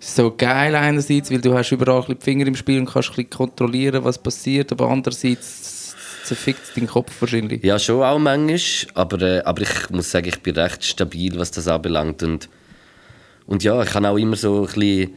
so 0.00 0.32
geil 0.36 0.74
einerseits, 0.74 1.30
weil 1.30 1.40
du 1.40 1.54
hast 1.54 1.72
überall 1.72 2.04
die 2.08 2.16
Finger 2.20 2.46
im 2.46 2.54
Spiel 2.54 2.78
und 2.80 2.86
kannst 2.86 3.08
ein 3.10 3.14
bisschen 3.16 3.30
kontrollieren, 3.30 4.04
was 4.04 4.18
passiert, 4.18 4.70
aber 4.72 4.88
andererseits 4.90 5.94
zerfickt 6.24 6.60
es 6.62 6.74
deinen 6.74 6.86
Kopf 6.88 7.10
wahrscheinlich. 7.20 7.64
Ja, 7.64 7.78
schon 7.78 8.02
auch 8.02 8.18
manchmal, 8.18 8.60
aber, 8.94 9.22
äh, 9.22 9.40
aber 9.40 9.62
ich 9.62 9.90
muss 9.90 10.10
sagen, 10.10 10.28
ich 10.28 10.40
bin 10.40 10.54
recht 10.56 10.84
stabil, 10.84 11.38
was 11.38 11.50
das 11.52 11.66
anbelangt. 11.68 12.22
Und, 12.22 12.48
und 13.46 13.64
ja, 13.64 13.82
ich 13.82 13.94
habe 13.94 14.08
auch 14.10 14.18
immer 14.18 14.36
so 14.36 14.60
ein 14.60 14.66
bisschen 14.66 15.10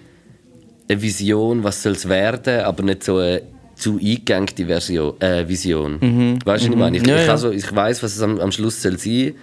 eine 0.88 1.01
Vision, 1.01 1.63
was 1.63 1.81
soll 1.81 1.93
es 1.93 2.07
werden, 2.07 2.61
aber 2.61 2.83
nicht 2.83 3.03
so 3.03 3.17
eine 3.17 3.41
zu 3.75 3.97
eingängte 3.97 4.65
Version, 4.65 5.19
äh, 5.21 5.47
Vision. 5.47 6.00
Weißt 6.45 6.65
du, 6.65 6.67
was 6.67 6.73
ich 6.73 6.75
meine? 6.75 6.97
Ich, 6.97 7.07
Ja, 7.07 7.17
ich, 7.17 7.25
ja. 7.25 7.31
also, 7.31 7.51
ich 7.51 7.73
weiß, 7.73 8.03
was 8.03 8.15
es 8.15 8.21
am, 8.21 8.39
am 8.39 8.51
Schluss 8.51 8.81
soll 8.81 8.97
sein 9.00 9.33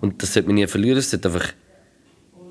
und 0.00 0.22
das 0.22 0.34
sollte 0.34 0.48
man 0.48 0.56
nie 0.56 0.66
verlieren. 0.66 0.98
Es 0.98 1.10
sollte 1.10 1.28
einfach 1.28 1.52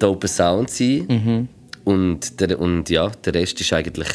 der 0.02 0.10
Open 0.10 0.28
Sound 0.28 0.70
sein. 0.70 1.48
Und, 1.84 2.42
der, 2.42 2.60
und 2.60 2.90
ja, 2.90 3.10
der 3.24 3.34
Rest 3.34 3.62
ist 3.62 3.72
eigentlich, 3.72 4.10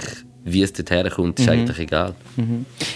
wie 0.44 0.62
es 0.62 0.72
dort 0.72 0.90
herkommt, 0.90 1.40
ist 1.40 1.48
eigentlich 1.48 1.78
egal. 1.78 2.14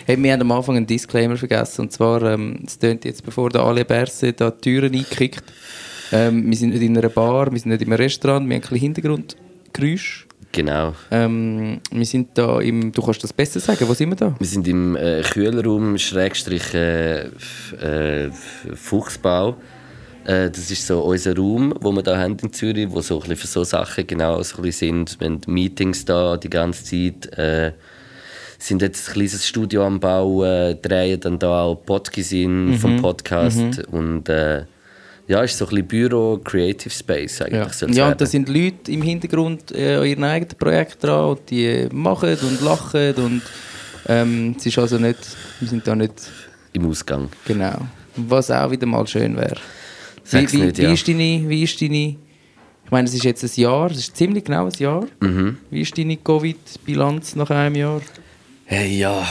Hey, 0.04 0.22
wir 0.22 0.32
haben 0.32 0.42
am 0.42 0.52
Anfang 0.52 0.76
einen 0.76 0.86
Disclaimer 0.86 1.36
vergessen, 1.36 1.82
und 1.82 1.92
zwar, 1.92 2.22
ähm, 2.22 2.62
es 2.66 2.78
tönt 2.78 3.04
jetzt, 3.04 3.24
bevor 3.24 3.48
der 3.48 3.62
Ale 3.62 3.84
Berse 3.84 4.32
da 4.32 4.50
die 4.50 4.60
Türen 4.60 4.94
einkickt, 4.94 5.44
ähm, 6.12 6.50
wir 6.50 6.56
sind 6.56 6.70
nicht 6.70 6.82
in 6.82 6.98
einer 6.98 7.08
Bar, 7.08 7.50
wir 7.50 7.58
sind 7.58 7.70
nicht 7.70 7.82
im 7.82 7.92
Restaurant, 7.92 8.46
wir 8.48 8.56
haben 8.56 8.62
ein 8.62 8.68
bisschen 8.68 8.78
Hintergrundgeräusch. 8.78 10.25
Genau. 10.56 10.94
Ähm, 11.10 11.82
wir 11.90 12.06
sind 12.06 12.30
da 12.32 12.60
im, 12.60 12.90
du 12.90 13.02
kannst 13.02 13.22
das 13.22 13.30
besser 13.30 13.60
sagen, 13.60 13.86
wo 13.86 13.92
sind 13.92 14.08
wir 14.08 14.16
da? 14.16 14.34
Wir 14.38 14.46
sind 14.46 14.66
im 14.66 14.96
äh, 14.96 15.20
Kühlraum 15.20 15.98
Schrägstrich 15.98 16.72
äh, 16.72 17.26
äh, 17.26 18.30
Fuchsbau. 18.74 19.56
Äh, 20.24 20.48
das 20.48 20.70
ist 20.70 20.86
so 20.86 21.02
unser 21.02 21.36
Raum, 21.36 21.74
wo 21.82 21.92
wir 21.92 22.02
da 22.02 22.16
haben 22.16 22.38
in 22.42 22.54
Zürich, 22.54 22.90
wo 22.90 23.02
so 23.02 23.16
ein 23.16 23.20
bisschen 23.20 23.36
für 23.36 23.46
so 23.48 23.64
Sachen 23.64 24.06
genau 24.06 24.42
so 24.42 24.56
ein 24.56 24.62
bisschen 24.62 25.06
sind. 25.06 25.20
Wir 25.20 25.28
haben 25.28 25.40
Meetings 25.46 26.06
da 26.06 26.38
die 26.38 26.48
ganze 26.48 26.84
Zeit. 26.84 27.38
Äh, 27.38 27.72
sind 28.58 28.80
jetzt 28.80 29.10
ein 29.10 29.12
kleines 29.12 29.46
Studio 29.46 29.84
am 29.84 30.00
Bauen, 30.00 30.78
drehen 30.80 31.20
dann 31.20 31.38
da 31.38 31.64
auch 31.64 31.74
Podcasts 31.74 32.32
in 32.32 32.78
vom 32.78 33.02
Podcast 33.02 33.84
und 33.90 34.30
äh, 34.30 34.64
Ja, 35.28 35.42
ist 35.42 35.58
so 35.58 35.64
ein 35.64 35.70
bisschen 35.70 35.86
Büro, 35.88 36.38
Creative 36.44 36.90
Space 36.90 37.42
eigentlich. 37.42 37.80
Ja, 37.80 37.88
ja 37.88 38.08
und 38.08 38.20
da 38.20 38.26
sind 38.26 38.48
Leute 38.48 38.92
im 38.92 39.02
Hintergrund 39.02 39.72
äh, 39.72 39.96
an 39.96 40.06
ihren 40.06 40.24
eigenen 40.24 40.56
Projekt 40.56 41.02
dran 41.02 41.30
und 41.30 41.50
die 41.50 41.66
äh, 41.66 41.88
machen 41.92 42.36
und 42.42 42.60
lachen 42.60 43.14
und 43.14 43.42
ähm, 44.08 44.54
es 44.56 44.66
ist 44.66 44.78
also 44.78 44.98
nicht, 44.98 45.18
wir 45.58 45.68
sind 45.68 45.86
da 45.86 45.96
nicht, 45.96 46.12
Im 46.72 46.88
Ausgang. 46.88 47.28
genau, 47.44 47.88
was 48.14 48.50
auch 48.52 48.70
wieder 48.70 48.86
mal 48.86 49.04
schön 49.06 49.36
wäre. 49.36 49.56
Wie, 50.30 50.52
wie, 50.52 50.56
nicht, 50.58 50.78
wie, 50.78 50.82
ja. 50.82 50.92
ist 50.92 51.08
deine, 51.08 51.48
wie 51.48 51.62
ist 51.64 51.80
deine, 51.80 52.16
ich 52.84 52.90
meine, 52.90 53.08
es 53.08 53.14
ist 53.14 53.24
jetzt 53.24 53.42
ein 53.42 53.50
Jahr, 53.60 53.90
es 53.90 53.98
ist 53.98 54.16
ziemlich 54.16 54.44
genau 54.44 54.66
ein 54.66 54.72
Jahr. 54.78 55.06
Mhm. 55.20 55.58
Wie 55.70 55.80
ist 55.80 55.98
deine 55.98 56.16
Covid-Bilanz 56.16 57.34
nach 57.34 57.50
einem 57.50 57.74
Jahr? 57.74 58.00
Hey, 58.64 58.98
ja, 58.98 59.26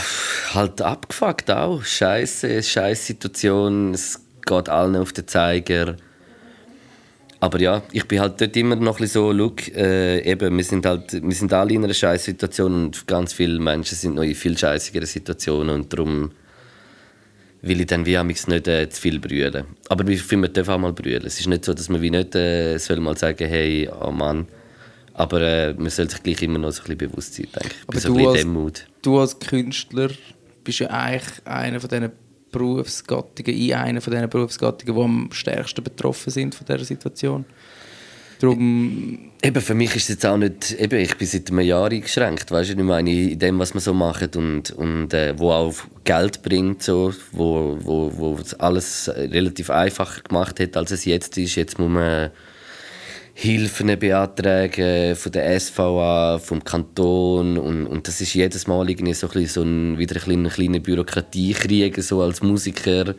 halt 0.52 0.80
abgefuckt 0.80 1.50
auch. 1.50 1.82
Scheiße, 1.82 2.62
scheiß 2.62 3.06
Situation. 3.06 3.92
Es 3.92 4.25
geht 4.46 4.68
allen 4.68 4.96
auf 4.96 5.12
den 5.12 5.26
Zeiger. 5.26 5.96
Aber 7.38 7.60
ja, 7.60 7.82
ich 7.92 8.06
bin 8.08 8.20
halt 8.20 8.40
dort 8.40 8.56
immer 8.56 8.76
noch 8.76 8.98
so, 9.00 9.30
look, 9.30 9.68
äh, 9.76 10.20
eben, 10.22 10.56
wir 10.56 10.64
sind 10.64 10.86
halt, 10.86 11.12
wir 11.22 11.34
sind 11.34 11.52
alle 11.52 11.74
in 11.74 11.84
einer 11.84 11.92
scheiß 11.92 12.24
Situation 12.24 12.86
und 12.86 13.06
ganz 13.06 13.34
viele 13.34 13.58
Menschen 13.60 13.94
sind 13.96 14.14
noch 14.14 14.22
in 14.22 14.34
viel 14.34 14.56
scheißigeren 14.56 15.06
Situationen 15.06 15.74
und 15.74 15.92
darum 15.92 16.30
will 17.60 17.80
ich 17.80 17.86
dann 17.86 18.06
wie 18.06 18.16
amigs 18.16 18.46
nicht 18.48 18.68
äh, 18.68 18.88
zu 18.88 19.00
viel 19.02 19.18
brüllen. 19.20 19.66
Aber 19.88 20.08
ich 20.08 20.22
finde, 20.22 20.46
man 20.48 20.54
darf 20.54 20.68
auch 20.68 20.78
mal 20.78 20.92
brüllen. 20.92 21.24
Es 21.26 21.38
ist 21.38 21.46
nicht 21.48 21.64
so, 21.64 21.74
dass 21.74 21.88
man 21.88 22.00
wie 22.00 22.10
nicht 22.10 22.34
äh, 22.34 22.78
soll 22.78 23.00
mal 23.00 23.16
sagen, 23.18 23.46
hey, 23.46 23.88
oh 24.00 24.12
Mann. 24.12 24.46
Aber 25.12 25.40
äh, 25.40 25.74
man 25.74 25.90
soll 25.90 26.08
sich 26.08 26.22
gleich 26.22 26.42
immer 26.42 26.58
noch 26.58 26.70
so 26.72 26.82
ein 26.82 26.96
bisschen 26.96 27.10
bewusst 27.10 27.34
sein, 27.34 27.48
denke 27.54 27.68
ich. 27.74 27.88
Aber 27.88 27.98
so 28.00 28.12
ein 28.12 28.18
du 28.18 28.28
als- 28.30 28.40
dem 28.40 28.52
Mut. 28.52 28.86
Du 29.02 29.18
als 29.18 29.38
Künstler 29.38 30.10
bist 30.64 30.78
ja 30.78 30.88
eigentlich 30.90 31.46
einer 31.46 31.80
von 31.80 31.90
diesen 31.90 32.10
Berufsgattungen, 32.52 33.54
in 33.54 33.74
einer 33.74 34.00
von 34.00 34.12
diesen 34.12 34.28
Berufsgattungen, 34.28 34.94
die 34.94 35.02
am 35.02 35.28
stärksten 35.32 35.82
betroffen 35.82 36.30
sind 36.30 36.54
von 36.54 36.66
dieser 36.66 36.84
Situation. 36.84 37.44
Darum, 38.38 39.30
Eben, 39.42 39.62
für 39.62 39.74
mich 39.74 39.94
ist 39.96 40.04
es 40.04 40.08
jetzt 40.08 40.26
auch 40.26 40.36
nicht, 40.36 40.72
eben, 40.72 40.98
ich 40.98 41.16
bin 41.16 41.26
seit 41.26 41.50
einem 41.50 41.60
Jahr 41.60 41.90
eingeschränkt, 41.90 42.50
weißt 42.50 42.70
du, 42.70 42.76
ich 42.76 42.82
meine, 42.82 43.10
in 43.10 43.38
dem, 43.38 43.58
was 43.58 43.74
man 43.74 43.80
so 43.80 43.94
macht 43.94 44.36
und, 44.36 44.72
und 44.72 45.14
äh, 45.14 45.38
wo 45.38 45.52
auch 45.52 45.74
Geld 46.04 46.42
bringt, 46.42 46.82
so, 46.82 47.14
wo, 47.32 47.78
wo, 47.80 48.12
wo 48.14 48.38
es 48.40 48.54
alles 48.54 49.10
relativ 49.14 49.70
einfacher 49.70 50.22
gemacht 50.22 50.58
hat, 50.60 50.76
als 50.76 50.90
es 50.90 51.04
jetzt 51.04 51.38
ist. 51.38 51.54
Jetzt 51.54 51.78
muss 51.78 51.90
man 51.90 52.30
Hilfen 53.38 53.98
beantragen 53.98 55.14
von 55.14 55.30
der 55.30 55.60
SVA, 55.60 56.38
vom 56.38 56.64
Kanton 56.64 57.58
und, 57.58 57.86
und 57.86 58.08
das 58.08 58.22
ist 58.22 58.32
jedes 58.32 58.66
Mal 58.66 58.88
irgendwie 58.88 59.12
so 59.12 59.28
ein, 59.28 59.46
so 59.46 59.62
ein, 59.62 59.98
wieder 59.98 60.16
ein 60.16 60.22
kleiner, 60.22 60.48
kleiner 60.48 60.80
Bürokratiekrieg 60.80 62.02
so 62.02 62.22
als 62.22 62.42
Musiker. 62.42 63.14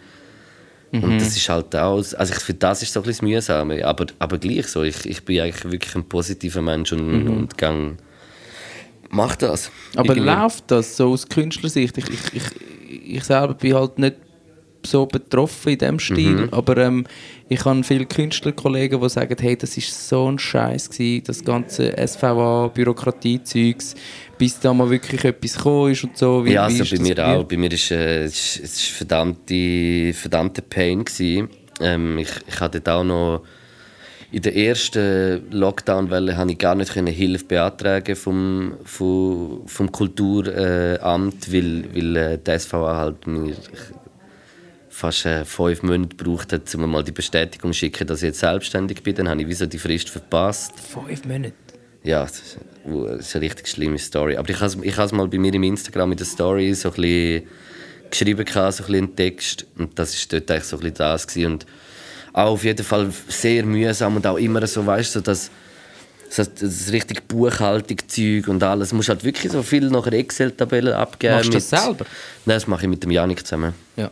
Und 0.91 1.21
das 1.21 1.37
ist 1.37 1.47
halt 1.49 1.75
auch, 1.75 1.97
also 1.97 2.33
ich 2.33 2.39
finde, 2.39 2.59
das 2.59 2.81
ist 2.81 2.93
so 2.93 3.01
ein 3.01 3.05
bisschen 3.05 3.27
das 3.27 3.31
Mühsame, 3.47 3.85
aber, 3.85 4.07
aber 4.17 4.39
gleich 4.39 4.67
so, 4.67 4.81
ich, 4.81 5.05
ich 5.05 5.23
bin 5.23 5.41
eigentlich 5.41 5.63
wirklich 5.71 5.95
ein 5.95 6.09
positiver 6.09 6.63
Mensch 6.63 6.93
und, 6.93 7.27
und 7.27 7.55
gang, 7.55 7.97
mach 9.11 9.35
das. 9.35 9.69
aber 9.95 10.15
Irgendwie. 10.15 10.31
läuft 10.31 10.63
das 10.71 10.97
so 10.97 11.11
aus 11.11 11.29
Künstlersicht? 11.29 11.95
Ich, 11.99 12.09
ich, 12.09 12.33
ich, 12.33 13.17
ich 13.17 13.23
selber 13.23 13.53
bin 13.53 13.75
halt 13.75 13.99
nicht 13.99 14.15
so 14.85 15.05
betroffen 15.05 15.73
in 15.73 15.77
diesem 15.77 15.99
Stil, 15.99 16.35
Mhm. 16.35 16.49
aber 16.51 16.77
ähm, 16.77 17.05
ich 17.49 17.63
habe 17.65 17.83
viele 17.83 18.05
Künstlerkollegen, 18.05 18.99
die 19.01 19.09
sagen, 19.09 19.35
hey, 19.39 19.55
das 19.55 19.77
ist 19.77 20.09
so 20.09 20.29
ein 20.29 20.37
Scheiß 20.37 20.89
gewesen, 20.89 21.23
das 21.25 21.43
ganze 21.43 21.95
SVA, 22.05 22.67
Bürokratie-Zeugs, 22.73 23.95
bis 24.37 24.59
da 24.59 24.73
mal 24.73 24.89
wirklich 24.89 25.23
etwas 25.23 25.55
gekommen 25.55 25.91
ist 25.91 26.03
und 26.03 26.17
so. 26.17 26.45
Wie, 26.45 26.53
ja, 26.53 26.63
also 26.65 26.83
bei 26.95 27.01
mir 27.01 27.25
auch. 27.25 27.43
Bei 27.43 27.57
mir 27.57 27.71
ist 27.71 27.91
äh, 27.91 28.23
es 28.25 28.57
ist, 28.57 28.59
ist 28.59 28.81
verdammte, 28.89 30.13
verdammte 30.13 30.61
Pain 30.61 31.05
gewesen. 31.05 31.49
Ähm, 31.79 32.17
ich, 32.17 32.29
ich 32.47 32.59
hatte 32.59 32.81
dort 32.81 32.97
auch 32.97 33.03
noch 33.03 33.41
in 34.29 34.41
der 34.41 34.55
ersten 34.57 35.49
Lockdown-Welle 35.51 36.35
habe 36.35 36.51
ich 36.51 36.57
gar 36.57 36.75
nicht 36.75 36.91
können 36.91 37.13
Hilfe 37.13 37.45
beantragen 37.45 38.15
vom, 38.15 38.73
vom, 38.83 39.61
vom 39.65 39.89
Kulturamt, 39.91 41.01
Amt, 41.01 41.53
weil, 41.53 41.85
weil 41.95 42.15
äh, 42.17 42.37
die 42.37 42.59
SVA 42.59 42.97
halt 42.97 43.25
mir 43.25 43.55
fast 44.97 45.27
äh, 45.27 45.45
fünf 45.45 45.83
Monate 45.83 46.15
gebraucht 46.15 46.51
hat, 46.51 46.73
um 46.73 46.81
mir 46.81 46.87
mal 46.87 47.03
die 47.03 47.11
Bestätigung 47.11 47.71
zu 47.71 47.79
schicken, 47.79 48.07
dass 48.07 48.23
ich 48.23 48.29
jetzt 48.29 48.39
selbstständig 48.39 49.03
bin. 49.03 49.13
Dann 49.13 49.29
habe 49.29 49.41
ich 49.41 49.47
wie 49.47 49.53
so 49.53 49.67
die 49.67 49.77
Frist 49.77 50.09
verpasst. 50.09 50.73
Fünf 50.79 51.23
Monate. 51.25 51.53
Ja, 52.03 52.23
das 52.23 52.39
ist 52.39 52.57
das 52.83 53.27
ist 53.27 53.35
eine 53.35 53.45
richtig 53.45 53.67
schlimme 53.67 53.99
Story. 53.99 54.37
Aber 54.37 54.49
ich 54.49 54.55
habe 54.55 54.65
es 54.65 54.77
ich 54.81 54.97
has 54.97 55.11
mal 55.11 55.27
bei 55.27 55.37
mir 55.37 55.53
im 55.53 55.63
Instagram 55.63 56.13
in 56.13 56.17
der 56.17 56.25
Story 56.25 56.73
so 56.73 56.89
ein 56.89 56.95
bisschen 56.95 57.47
geschrieben, 58.09 58.45
so 58.47 58.59
ein 58.59 58.67
bisschen 58.69 58.95
einen 58.95 59.15
Text. 59.15 59.67
Und 59.77 59.99
das 59.99 60.15
war 60.15 60.39
dort 60.39 60.51
eigentlich 60.51 60.63
so 60.63 60.77
ein 60.77 60.79
bisschen 60.79 60.95
das. 60.95 61.27
Gewesen. 61.27 61.51
Und 61.51 61.65
auch 62.33 62.51
auf 62.51 62.63
jeden 62.63 62.83
Fall 62.83 63.11
sehr 63.27 63.65
mühsam 63.65 64.15
und 64.15 64.25
auch 64.25 64.37
immer 64.37 64.65
so, 64.65 64.83
weißt 64.83 65.15
du, 65.15 65.19
so 65.19 65.23
das, 65.23 65.51
das, 66.35 66.53
das 66.55 66.91
richtig 66.91 67.27
Buchhaltung-Zeug 67.27 68.47
und 68.47 68.63
alles. 68.63 68.89
Du 68.89 68.95
musst 68.95 69.09
halt 69.09 69.23
wirklich 69.23 69.51
so 69.51 69.61
viel 69.61 69.89
nach 69.89 70.07
einer 70.07 70.17
Excel-Tabelle 70.17 70.95
abgeben. 70.95 71.35
Machst 71.35 71.49
du 71.49 71.53
das 71.53 71.69
selber? 71.69 72.05
Nein, 72.45 72.55
das 72.55 72.67
mache 72.67 72.83
ich 72.83 72.89
mit 72.89 73.03
dem 73.03 73.11
Janik 73.11 73.45
zusammen. 73.45 73.73
Ja. 73.95 74.09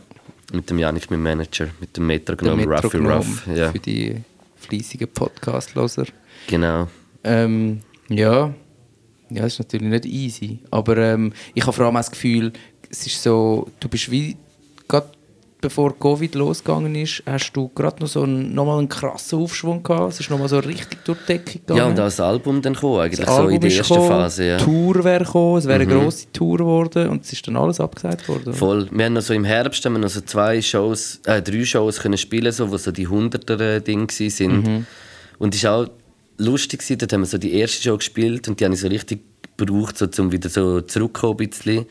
Mit 0.52 0.70
dem 0.70 0.78
Janik, 0.78 1.10
meinem 1.10 1.22
Manager, 1.22 1.68
mit 1.80 1.96
dem 1.96 2.06
Metronom 2.06 2.60
Ruffy 2.60 2.98
Ruff. 2.98 3.46
Ja, 3.54 3.72
für 3.72 3.78
die 3.78 4.16
fleissigen 4.56 5.08
Podcast-Loser. 5.08 6.06
genau. 6.46 6.88
Ähm, 7.24 7.80
ja. 8.08 8.54
ja, 9.30 9.42
das 9.42 9.54
ist 9.54 9.58
natürlich 9.58 9.88
nicht 9.88 10.06
easy. 10.06 10.60
Aber 10.70 10.96
ähm, 10.98 11.32
ich 11.54 11.62
habe 11.62 11.72
vor 11.72 11.86
allem 11.86 11.94
das 11.96 12.10
Gefühl, 12.10 12.52
es 12.88 13.06
ist 13.06 13.22
so, 13.22 13.68
du 13.80 13.88
bist 13.88 14.10
wie, 14.10 14.36
gerade 14.86 15.08
bevor 15.66 15.98
Covid 15.98 16.36
losgegangen 16.36 16.94
ist, 16.94 17.24
hast 17.26 17.52
du 17.52 17.68
gerade 17.74 18.00
noch 18.00 18.06
so 18.06 18.22
einen, 18.22 18.54
nochmal 18.54 18.78
einen 18.78 18.88
krassen 18.88 19.40
Aufschwung 19.40 19.82
gehabt. 19.82 20.12
Es 20.12 20.20
ist 20.20 20.30
nochmal 20.30 20.48
so 20.48 20.60
richtig 20.60 21.04
durch 21.04 21.18
die 21.22 21.32
Decke 21.32 21.58
gegangen. 21.58 21.78
Ja, 21.78 21.86
und 21.86 21.98
das 21.98 22.20
Album 22.20 22.62
dann 22.62 22.74
gekommen, 22.74 23.00
eigentlich 23.00 23.26
Das 23.26 23.34
so 23.34 23.48
in 23.48 23.60
der 23.60 23.72
ersten 23.72 23.94
gekommen, 23.94 24.08
Phase. 24.08 24.44
Ja. 24.44 24.58
Mhm. 24.58 24.64
Tour 24.64 25.04
wäre 25.04 25.24
gekommen, 25.24 25.58
es 25.58 25.66
wäre 25.66 25.82
eine 25.82 25.86
grosse 25.92 26.30
Tour 26.32 26.58
geworden 26.58 27.08
und 27.08 27.24
es 27.24 27.32
ist 27.32 27.48
dann 27.48 27.56
alles 27.56 27.80
abgesagt 27.80 28.28
worden. 28.28 28.54
Voll. 28.54 28.88
Wir 28.92 29.06
haben 29.06 29.14
noch 29.14 29.22
so 29.22 29.34
im 29.34 29.44
Herbst 29.44 29.84
haben 29.84 29.94
wir 29.94 29.98
noch 29.98 30.08
so 30.08 30.20
zwei 30.20 30.62
Shows, 30.62 31.20
äh, 31.24 31.42
drei 31.42 31.64
Shows 31.64 31.98
können 31.98 32.16
spielen, 32.16 32.52
so, 32.52 32.70
wo 32.70 32.76
so 32.76 32.92
die 32.92 33.08
hunderter 33.08 33.80
Dinge 33.80 34.06
sind. 34.08 34.64
Mhm. 34.64 34.86
Und 35.38 35.52
es 35.52 35.64
war 35.64 35.78
auch 35.78 35.88
lustig 36.38 36.84
dort 36.96 37.12
haben 37.12 37.22
wir 37.22 37.26
so 37.26 37.38
die 37.38 37.54
erste 37.54 37.82
Show 37.82 37.96
gespielt 37.96 38.46
und 38.46 38.60
die 38.60 38.64
habe 38.64 38.74
ich 38.74 38.80
so 38.80 38.86
richtig 38.86 39.20
gebraucht, 39.56 39.98
so, 39.98 40.06
um 40.22 40.30
wieder 40.30 40.48
so 40.48 40.80
zurückzukommen 40.82 41.40
ein 41.40 41.50
bisschen. 41.50 41.86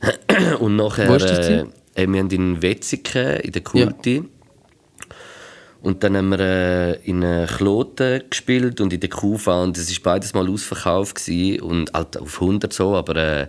Und 0.60 0.76
nachher, 0.76 1.08
Wo 1.08 1.14
ist 1.14 1.28
das 1.28 1.48
äh? 1.48 1.64
Äh, 1.98 2.06
wir 2.06 2.20
haben 2.20 2.30
in 2.30 2.62
Wetzikon, 2.62 3.36
in 3.42 3.52
der 3.52 3.62
Kulti. 3.62 4.22
Und 5.80 6.02
dann 6.02 6.16
haben 6.16 6.30
wir 6.30 6.40
äh, 6.40 6.92
in 7.08 7.22
äh, 7.22 7.46
Kloten 7.46 8.22
gespielt 8.28 8.80
und 8.80 8.92
in 8.92 8.98
der 9.00 9.08
Kufa 9.10 9.62
und 9.62 9.78
es 9.78 9.88
war 10.04 10.14
beides 10.14 10.34
mal 10.34 10.48
ausverkauft 10.48 11.16
gewesen, 11.24 11.60
und 11.62 11.92
halt 11.92 12.16
auf 12.16 12.40
100 12.40 12.72
so, 12.72 12.96
aber 12.96 13.14
äh, 13.14 13.46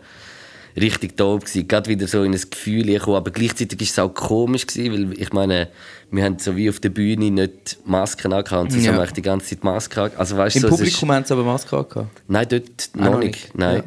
richtig 0.79 1.17
dope 1.17 1.45
gewesen. 1.45 1.67
Gerade 1.67 1.89
wieder 1.89 2.07
so 2.07 2.21
in 2.21 2.33
ein 2.35 2.41
Gefühl 2.49 2.83
gekommen, 2.85 3.17
aber 3.17 3.31
gleichzeitig 3.31 3.79
war 3.79 3.85
es 3.87 3.99
auch 3.99 4.13
komisch 4.13 4.67
gewesen, 4.67 4.93
weil 5.11 5.19
ich 5.19 5.33
meine, 5.33 5.69
wir 6.11 6.23
haben 6.23 6.37
so 6.37 6.55
wie 6.55 6.69
auf 6.69 6.79
der 6.79 6.89
Bühne 6.89 7.31
nicht 7.31 7.79
Masken 7.85 8.31
angehabt 8.31 8.65
und 8.65 8.71
sie 8.79 8.85
Ja. 8.85 8.93
haben 8.93 9.13
die 9.13 9.21
ganze 9.23 9.47
Zeit 9.49 9.63
Masken 9.63 9.99
angehabt. 9.99 10.19
Also, 10.19 10.37
weißt, 10.37 10.55
Im 10.57 10.61
so, 10.61 10.69
Publikum 10.69 11.11
haben 11.11 11.25
sie 11.25 11.33
aber 11.33 11.43
Maske 11.43 11.69
gehabt. 11.83 12.21
Nein, 12.27 12.45
dort 12.47 12.89
Ah, 12.95 13.09
noch, 13.09 13.19
nicht. 13.19 13.57
Nein. 13.57 13.77
Ja. 13.77 13.83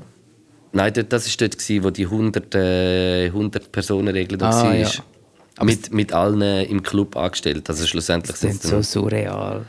Nein, 0.73 0.93
das 1.09 1.27
war 1.29 1.33
dort, 1.39 1.59
gewesen, 1.59 1.85
wo 1.85 1.91
die 1.91 2.07
100, 2.07 2.55
äh, 2.55 3.27
100 3.27 3.71
Personen 3.73 4.09
Regel 4.09 4.39
da 4.39 4.51
Ah, 4.51 4.65
war. 4.65 4.75
ja. 4.75 4.91
Mit, 5.63 5.93
mit 5.93 6.13
allen 6.13 6.67
im 6.67 6.83
Club 6.83 7.15
angestellt. 7.17 7.69
Also 7.69 7.87
schlussendlich 7.87 8.33
Das 8.33 8.41
sind 8.41 8.53
ist 8.53 8.65
es 8.65 8.71
so 8.71 9.01
surreal. 9.01 9.67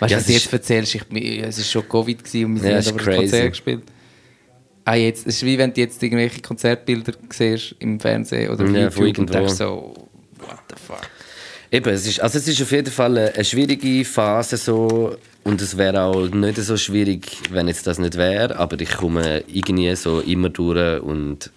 Weißt 0.00 0.10
du, 0.10 0.14
Ja, 0.14 0.20
was 0.20 0.26
du 0.26 0.32
jetzt 0.32 0.52
erzählst? 0.52 0.94
Ich, 0.94 1.08
mir- 1.10 1.46
es 1.46 1.58
war 1.58 1.64
schon 1.64 1.88
Covid 1.88 2.24
gewesen 2.24 2.44
und 2.46 2.62
wir 2.62 2.70
Ja, 2.70 2.76
haben 2.76 2.78
es 2.80 2.86
ist 2.86 2.92
aber 2.92 3.02
crazy. 3.02 3.12
ein 3.12 3.20
Konzert 3.22 3.50
gespielt. 3.50 3.82
Ah, 4.86 4.94
jetzt, 4.94 5.26
es 5.26 5.36
ist 5.36 5.44
wie 5.44 5.58
wenn 5.58 5.74
du 5.74 5.80
jetzt 5.82 6.02
irgendwelche 6.02 6.40
Konzertbilder 6.40 7.12
siehst 7.30 7.76
im 7.80 8.00
Fernsehen 8.00 8.50
oder 8.50 8.64
auf 8.64 8.70
Ja, 8.74 8.88
YouTube 8.88 9.18
und 9.18 9.32
denkst 9.32 9.52
so, 9.52 9.94
what 10.38 10.58
the 10.70 10.76
fuck. 10.84 11.06
Eben, 11.72 11.94
es 11.94 12.06
ist, 12.06 12.20
also 12.20 12.38
es 12.38 12.48
ist 12.48 12.60
auf 12.62 12.72
jeden 12.72 12.90
Fall 12.90 13.16
eine, 13.16 13.44
schwierige 13.44 14.04
Phase 14.04 14.56
so 14.56 15.16
und 15.44 15.62
es 15.62 15.76
wäre 15.76 16.02
auch 16.02 16.28
nicht 16.28 16.56
so 16.56 16.76
schwierig, 16.76 17.38
wenn 17.50 17.68
jetzt 17.68 17.86
das 17.86 18.00
nicht 18.00 18.16
wäre, 18.16 18.56
aber 18.56 18.80
ich 18.80 18.90
komme 18.90 19.44
irgendwie 19.46 19.94
so 19.94 20.20
immer 20.20 20.50
durch 20.50 21.00
und 21.00 21.50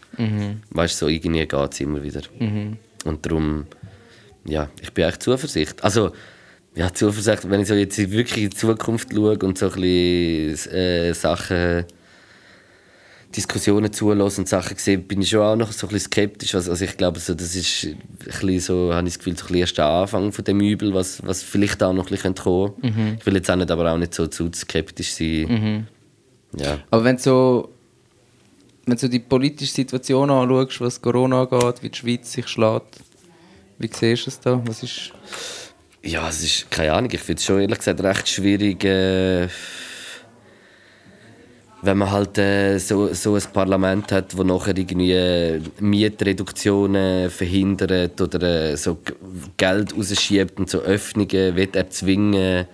weißt 0.70 1.00
so 1.00 1.08
irgendwie 1.08 1.48
geht 1.48 1.74
es 1.74 1.79
immer 1.79 2.03
wieder. 2.03 2.22
Und 3.05 3.25
darum, 3.25 3.65
ja, 4.46 4.70
ich 4.82 4.93
bin 4.93 5.05
echt 5.05 5.24
Zuversicht. 5.24 5.84
Also, 5.84 6.12
ja, 6.75 6.93
Zuversicht, 6.93 7.50
wenn 7.50 7.62
ich 7.62 7.67
so 7.67 7.74
jetzt 7.74 7.98
wirklich 7.98 8.43
in 8.43 8.50
die 8.51 8.55
Zukunft 8.55 9.10
schaue 9.13 9.38
und 9.39 9.58
so 9.58 9.65
ein 9.67 9.82
bisschen 9.82 10.72
äh, 10.74 11.13
Sachen 11.13 11.86
Diskussionen 13.35 13.91
zulassen 13.91 14.41
und 14.41 14.47
Sachen 14.47 14.77
sehe, 14.77 14.97
bin 14.97 15.21
ich 15.21 15.29
schon 15.29 15.41
auch 15.41 15.55
noch 15.55 15.71
so 15.71 15.87
ein 15.87 15.93
bisschen 15.93 16.11
skeptisch. 16.11 16.55
Also, 16.55 16.71
also 16.71 16.85
ich 16.85 16.95
glaube, 16.97 17.19
so, 17.19 17.33
das 17.33 17.55
ist 17.55 17.85
ein 17.85 17.97
bisschen 18.25 18.59
so, 18.59 18.93
habe 18.93 19.07
ich 19.07 19.13
das 19.15 19.19
Gefühl, 19.19 19.35
so 19.35 19.43
ein 19.43 19.47
bisschen 19.47 19.59
erst 19.59 19.77
der 19.77 19.85
Anfang 19.85 20.31
von 20.31 20.45
dem 20.45 20.61
Übel, 20.61 20.93
was, 20.93 21.25
was 21.25 21.43
vielleicht 21.43 21.81
auch 21.83 21.93
noch 21.93 22.05
ein 22.05 22.09
bisschen 22.09 22.35
kommen 22.35 22.73
könnte. 22.81 23.17
Ich 23.19 23.25
will 23.25 23.35
jetzt 23.35 23.49
auch 23.49 23.55
nicht, 23.55 23.71
aber 23.71 23.91
auch 23.91 23.97
nicht 23.97 24.13
so 24.13 24.27
zu 24.27 24.49
skeptisch 24.53 25.13
sein. 25.13 25.87
Ja. 26.57 26.79
Aber 26.91 27.03
wenn 27.03 27.17
du 27.17 27.21
so, 27.21 27.69
wenn 28.85 28.97
du 28.97 29.09
die 29.09 29.19
politische 29.19 29.73
Situation 29.73 30.29
anschaust, 30.29 30.81
was 30.81 31.01
Corona 31.01 31.43
angeht, 31.43 31.81
wie 31.81 31.89
die 31.89 31.97
Schweiz 31.97 32.31
sich 32.31 32.47
schlägt, 32.47 32.99
wie 33.79 33.89
siehst 33.91 34.27
du 34.27 34.29
es 34.29 34.39
da? 34.39 34.61
Was 34.65 34.83
ist... 34.83 35.11
Ja, 36.03 36.27
es 36.27 36.43
ist, 36.43 36.69
keine 36.69 36.93
Ahnung, 36.93 37.09
ich 37.11 37.21
finde 37.21 37.39
es 37.39 37.45
schon 37.45 37.61
ehrlich 37.61 37.77
gesagt 37.77 38.03
recht 38.03 38.27
schwierig, 38.27 38.83
äh, 38.83 39.47
wenn 41.83 41.97
man 41.97 42.11
halt 42.11 42.37
äh, 42.37 42.77
so, 42.79 43.13
so 43.13 43.35
ein 43.35 43.43
Parlament 43.51 44.11
hat, 44.13 44.33
das 44.33 44.43
nachher 44.45 44.77
irgendwie 44.77 45.11
äh, 45.11 45.59
Mietreduktionen 45.81 47.29
verhindert 47.29 48.19
oder 48.21 48.71
äh, 48.71 48.77
so 48.77 48.97
Geld 49.57 49.95
rausschiebt 49.95 50.59
und 50.59 50.69
so 50.69 50.79
Öffnungen 50.79 51.57
erzwingen 51.57 52.65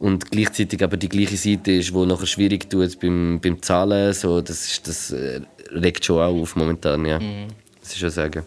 und 0.00 0.30
gleichzeitig 0.30 0.82
aber 0.82 0.96
die 0.96 1.08
gleiche 1.08 1.36
Seite 1.36 1.72
ist, 1.72 1.94
wo 1.94 2.04
nachher 2.04 2.26
schwierig 2.26 2.68
tut 2.68 2.98
beim, 3.00 3.38
beim 3.40 3.62
Zahlen, 3.62 4.12
so, 4.12 4.40
das, 4.40 4.66
ist, 4.66 4.88
das 4.88 5.12
äh, 5.12 5.40
regt 5.70 6.04
schon 6.04 6.20
auch 6.20 6.42
auf 6.42 6.56
momentan, 6.56 7.06
ja. 7.06 7.20
Das 7.80 7.92
ist 7.92 7.98
schon 7.98 8.10
sagen. 8.10 8.42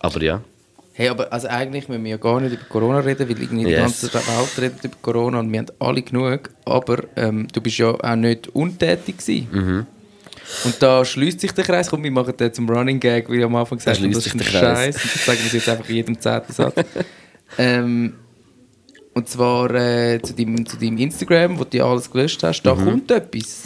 Aber 0.00 0.22
ja. 0.22 0.42
Hey, 0.98 1.08
aber 1.10 1.32
also 1.32 1.46
eigentlich 1.46 1.88
müssen 1.88 2.02
wir 2.02 2.10
ja 2.10 2.16
gar 2.16 2.40
nicht 2.40 2.54
über 2.54 2.64
Corona 2.68 2.98
reden, 2.98 3.28
weil 3.28 3.40
irgendwie 3.40 3.64
die 3.66 3.70
Yes. 3.70 3.80
ganze 4.02 4.12
Welt 4.14 4.58
redet 4.60 4.84
über 4.84 4.96
Corona 5.00 5.38
und 5.38 5.52
wir 5.52 5.60
haben 5.60 5.66
alle 5.78 6.02
genug. 6.02 6.50
Aber 6.64 7.04
ähm, 7.14 7.46
du 7.52 7.60
bist 7.60 7.78
ja 7.78 7.90
auch 7.90 8.16
nicht 8.16 8.48
untätig 8.48 9.18
gewesen. 9.18 9.48
Mhm. 9.52 9.86
Und 10.64 10.82
da 10.82 11.04
schließt 11.04 11.38
sich 11.40 11.52
der 11.52 11.62
Kreis. 11.62 11.88
Komm, 11.88 12.02
wir 12.02 12.10
machen 12.10 12.36
den 12.36 12.52
zum 12.52 12.68
Running 12.68 12.98
Gag, 12.98 13.30
wie 13.30 13.36
ich 13.38 13.44
am 13.44 13.54
Anfang 13.54 13.78
gesagt 13.78 13.96
habe. 13.98 14.06
schließt 14.12 14.16
Das 14.18 14.26
ist 14.26 14.32
sich 14.32 14.40
ein 14.48 14.52
der 14.52 14.60
Kreis. 14.60 14.94
Scheiß. 14.96 15.12
Das 15.14 15.24
sagen 15.26 15.38
wir 15.44 15.52
jetzt 15.60 15.68
einfach 15.68 15.88
in 15.88 15.94
jedem 15.94 16.20
zehnten 16.20 16.52
Satz. 16.52 16.74
ähm, 17.58 18.14
und 19.14 19.28
zwar 19.28 19.72
äh, 19.74 20.20
zu, 20.20 20.32
deinem, 20.34 20.66
zu 20.66 20.76
deinem 20.78 20.98
Instagram, 20.98 21.58
wo 21.60 21.64
du 21.64 21.84
alles 21.84 22.10
gelöscht 22.10 22.42
hast. 22.42 22.64
Mhm. 22.64 22.68
Da 22.68 22.74
kommt 22.74 23.10
etwas. 23.12 23.62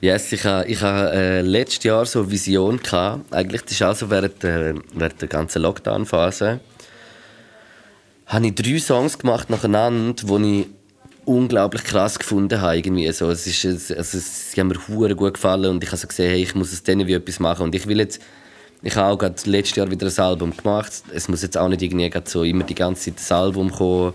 Yes, 0.00 0.30
ich 0.30 0.44
hatte 0.44 0.68
ich 0.68 0.80
ha, 0.80 1.08
äh, 1.08 1.40
letztes 1.40 1.82
Jahr 1.82 2.06
so 2.06 2.20
eine 2.20 2.30
Vision. 2.30 2.78
Gehabt. 2.80 3.32
Eigentlich 3.32 3.62
das 3.62 3.72
ist 3.72 3.82
also 3.82 4.08
während, 4.10 4.40
der- 4.44 4.74
während 4.94 5.20
der 5.20 5.28
ganzen 5.28 5.62
Lockdown-Phase. 5.62 6.60
Habe 8.28 8.46
ich 8.46 8.54
drei 8.54 8.78
Songs 8.78 9.18
gemacht 9.18 9.50
nacheinander, 9.50 10.14
die 10.38 10.60
ich 10.60 10.66
unglaublich 11.24 11.84
krass 11.84 12.18
gefunden 12.18 12.60
habe. 12.60 12.76
Irgendwie. 12.76 13.10
So, 13.12 13.30
es 13.30 13.46
ist, 13.46 13.64
es- 13.64 13.90
also, 13.92 14.18
sie 14.18 14.60
haben 14.60 14.68
mir 14.68 14.78
hure 14.88 15.14
gut 15.16 15.34
gefallen 15.34 15.70
und 15.70 15.82
ich 15.82 15.88
habe 15.90 15.98
so 15.98 16.06
gesehen, 16.08 16.30
hey, 16.30 16.42
ich 16.42 16.54
muss 16.54 16.72
aus 16.72 16.82
denen 16.82 17.06
wie 17.06 17.14
etwas 17.14 17.40
machen. 17.40 17.64
Und 17.64 17.74
ich 17.74 17.86
will 17.86 17.98
jetzt, 17.98 18.20
ich 18.82 18.94
habe 18.96 19.12
auch 19.12 19.18
gerade 19.18 19.34
letztes 19.46 19.76
Jahr 19.76 19.90
wieder 19.90 20.06
ein 20.06 20.18
Album 20.18 20.56
gemacht. 20.56 20.92
Es 21.12 21.28
muss 21.28 21.42
jetzt 21.42 21.58
auch 21.58 21.68
nicht 21.68 21.82
irgendwie 21.82 22.10
so 22.24 22.44
immer 22.44 22.64
die 22.64 22.74
ganze 22.74 23.04
Zeit 23.10 23.16
das 23.18 23.32
Album 23.32 23.70
kommen. 23.70 24.12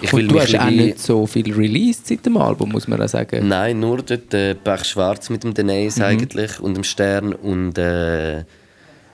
Ich 0.00 0.12
Und 0.12 0.28
du 0.28 0.40
hast 0.40 0.58
auch 0.58 0.70
nicht 0.70 0.98
so 0.98 1.26
viel 1.26 1.54
Release 1.54 2.00
seit 2.02 2.26
dem 2.26 2.36
Album, 2.36 2.70
muss 2.70 2.88
man 2.88 3.00
auch 3.00 3.08
sagen. 3.08 3.46
Nein, 3.46 3.78
nur 3.78 3.98
dort 4.02 4.34
äh, 4.34 4.54
Pech 4.56 4.84
Schwarz 4.84 5.30
mit 5.30 5.44
dem 5.44 5.54
Denise 5.54 6.04
eigentlich 6.04 6.58
und 6.60 6.74
dem 6.74 6.82
Stern 6.84 7.32
und, 7.32 7.78
äh, 7.78 8.44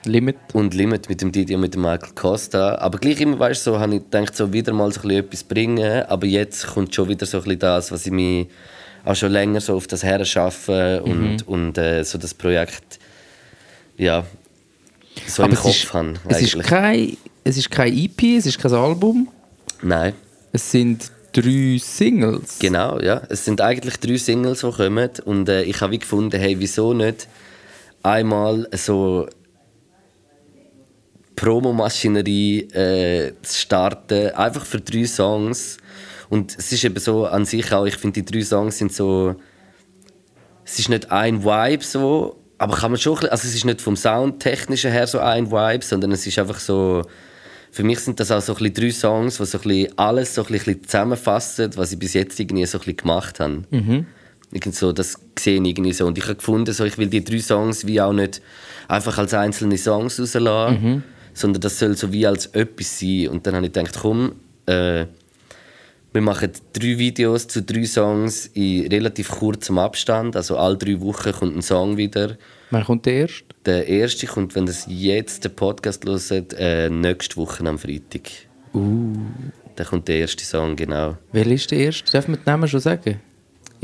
Limit. 0.05 0.37
und 0.53 0.73
Limit 0.73 1.09
mit 1.09 1.21
dem 1.21 1.31
Didi 1.31 1.55
und 1.55 1.61
mit 1.61 1.73
dem 1.73 1.81
Michael 1.81 2.13
Costa. 2.15 2.75
Aber 2.75 2.97
gleich 2.97 3.19
immer, 3.21 3.39
weißt 3.39 3.65
du, 3.65 3.71
so, 3.71 3.79
habe 3.79 3.95
ich 3.95 4.03
gedacht, 4.03 4.35
so 4.35 4.51
wieder 4.53 4.73
mal 4.73 4.91
so 4.91 5.01
ein 5.01 5.07
bisschen 5.07 5.25
etwas 5.25 5.43
bringen. 5.43 6.03
Aber 6.03 6.25
jetzt 6.25 6.67
kommt 6.67 6.93
schon 6.93 7.09
wieder 7.09 7.25
so 7.25 7.37
ein 7.37 7.43
bisschen 7.43 7.59
das, 7.59 7.91
was 7.91 8.05
ich 8.05 8.11
mich 8.11 8.47
auch 9.03 9.15
schon 9.15 9.31
länger 9.31 9.61
so 9.61 9.75
auf 9.75 9.87
das 9.87 10.03
her 10.03 10.23
schaffe 10.25 11.03
und, 11.03 11.47
und 11.47 11.77
äh, 11.77 12.03
so 12.03 12.17
das 12.17 12.33
Projekt 12.33 12.99
ja, 13.97 14.25
so 15.27 15.43
im 15.43 15.51
es 15.51 15.59
Kopf 15.59 15.71
ist, 15.71 15.93
habe. 15.93 16.13
es, 16.27 16.41
ist 16.41 16.59
kein, 16.59 17.17
es 17.43 17.57
ist 17.57 17.71
kein 17.71 17.95
EP, 17.95 18.21
es 18.37 18.45
ist 18.45 18.59
kein 18.59 18.73
Album. 18.73 19.29
Nein. 19.81 20.13
Es 20.51 20.71
sind 20.71 21.11
drei 21.31 21.77
Singles. 21.79 22.59
Genau, 22.59 22.99
ja. 22.99 23.21
Es 23.29 23.45
sind 23.45 23.61
eigentlich 23.61 23.97
drei 23.97 24.17
Singles, 24.17 24.61
die 24.61 24.71
kommen. 24.71 25.09
Und 25.25 25.49
äh, 25.49 25.63
ich 25.63 25.81
habe 25.81 25.93
wie 25.93 25.99
gefunden, 25.99 26.39
hey, 26.39 26.55
wieso 26.59 26.93
nicht 26.93 27.27
einmal 28.03 28.67
so 28.73 29.27
Promomaschinerie 31.35 32.61
äh, 32.71 33.33
zu 33.41 33.59
starten, 33.59 34.29
einfach 34.31 34.65
für 34.65 34.79
drei 34.79 35.05
Songs. 35.05 35.77
Und 36.29 36.57
es 36.57 36.71
ist 36.71 36.83
eben 36.83 36.99
so 36.99 37.25
an 37.25 37.45
sich 37.45 37.71
auch, 37.73 37.85
ich 37.85 37.97
finde, 37.97 38.21
die 38.21 38.25
drei 38.25 38.43
Songs 38.43 38.77
sind 38.77 38.93
so. 38.93 39.35
Es 40.63 40.79
ist 40.79 40.89
nicht 40.89 41.11
ein 41.11 41.43
Vibe 41.43 41.83
so, 41.83 42.41
aber 42.57 42.75
kann 42.75 42.91
man 42.91 42.99
schon. 42.99 43.17
Also, 43.19 43.47
es 43.47 43.55
ist 43.55 43.65
nicht 43.65 43.81
vom 43.81 43.95
Soundtechnischen 43.95 44.91
her 44.91 45.05
so 45.05 45.19
ein 45.19 45.51
Vibe, 45.51 45.83
sondern 45.83 46.11
es 46.11 46.25
ist 46.25 46.39
einfach 46.39 46.59
so. 46.59 47.03
Für 47.71 47.83
mich 47.83 47.99
sind 47.99 48.19
das 48.21 48.31
auch 48.31 48.41
so 48.41 48.53
ein 48.53 48.57
bisschen 48.57 48.73
drei 48.73 48.91
Songs, 48.91 49.37
die 49.37 49.45
so 49.45 49.57
ein 49.57 49.61
bisschen 49.63 49.97
alles 49.99 50.33
so 50.33 50.43
ein 50.45 50.51
bisschen 50.51 50.83
zusammenfassen, 50.83 51.71
was 51.75 51.91
ich 51.91 51.99
bis 51.99 52.13
jetzt 52.13 52.39
irgendwie 52.39 52.65
so 52.65 52.77
ein 52.77 52.79
bisschen 52.79 52.97
gemacht 52.97 53.39
habe. 53.41 53.63
Irgendwie 54.51 54.77
so, 54.77 54.93
das 54.93 55.19
sehe 55.37 55.59
ich 55.61 55.67
irgendwie 55.67 55.91
so. 55.91 56.05
Und 56.07 56.17
ich 56.17 56.23
habe 56.23 56.35
gefunden, 56.35 56.71
so, 56.73 56.85
ich 56.85 56.97
will 56.97 57.07
die 57.07 57.23
drei 57.23 57.39
Songs 57.39 57.85
wie 57.85 57.99
auch 57.99 58.13
nicht 58.13 58.41
einfach 58.87 59.17
als 59.17 59.33
einzelne 59.33 59.77
Songs 59.77 60.17
rauslassen, 60.19 61.03
sondern 61.35 61.61
das 61.61 61.77
soll 61.77 61.95
so 61.95 62.11
wie 62.11 62.25
als 62.25 62.47
etwas 62.47 62.99
sein. 62.99 63.27
Und 63.27 63.45
dann 63.45 63.55
habe 63.55 63.67
ich 63.67 63.73
gedacht, 63.73 63.95
komm, 64.01 64.31
äh, 64.65 65.05
wir 66.13 66.21
machen 66.21 66.49
drei 66.71 66.97
Videos 66.97 67.47
zu 67.47 67.61
drei 67.61 67.85
Songs 67.85 68.47
in 68.53 68.87
relativ 68.87 69.29
kurzem 69.29 69.77
Abstand. 69.77 70.35
Also 70.35 70.57
alle 70.57 70.77
drei 70.77 70.99
Wochen 71.01 71.33
kommt 71.33 71.57
ein 71.57 71.61
Song 71.61 71.97
wieder. 71.97 72.37
Wann 72.71 72.85
kommt 72.85 73.05
der 73.05 73.13
erste? 73.13 73.43
Der 73.65 73.85
erste 73.85 74.25
kommt, 74.25 74.55
wenn 74.55 74.65
das 74.65 74.85
jetzt 74.87 75.43
den 75.43 75.53
Podcast 75.53 76.05
hört, 76.05 76.55
äh, 76.57 76.89
nächste 76.89 77.35
Woche 77.35 77.67
am 77.67 77.77
Freitag. 77.77 78.21
Uh. 78.73 79.13
Dann 79.75 79.87
kommt 79.87 80.07
der 80.07 80.19
erste 80.19 80.45
Song, 80.45 80.75
genau. 80.77 81.17
Welcher 81.33 81.51
ist 81.51 81.71
der 81.71 81.79
erste? 81.79 82.11
Darf 82.13 82.29
man 82.29 82.39
den 82.39 82.45
Namen 82.45 82.69
schon 82.69 82.79
sagen? 82.79 83.19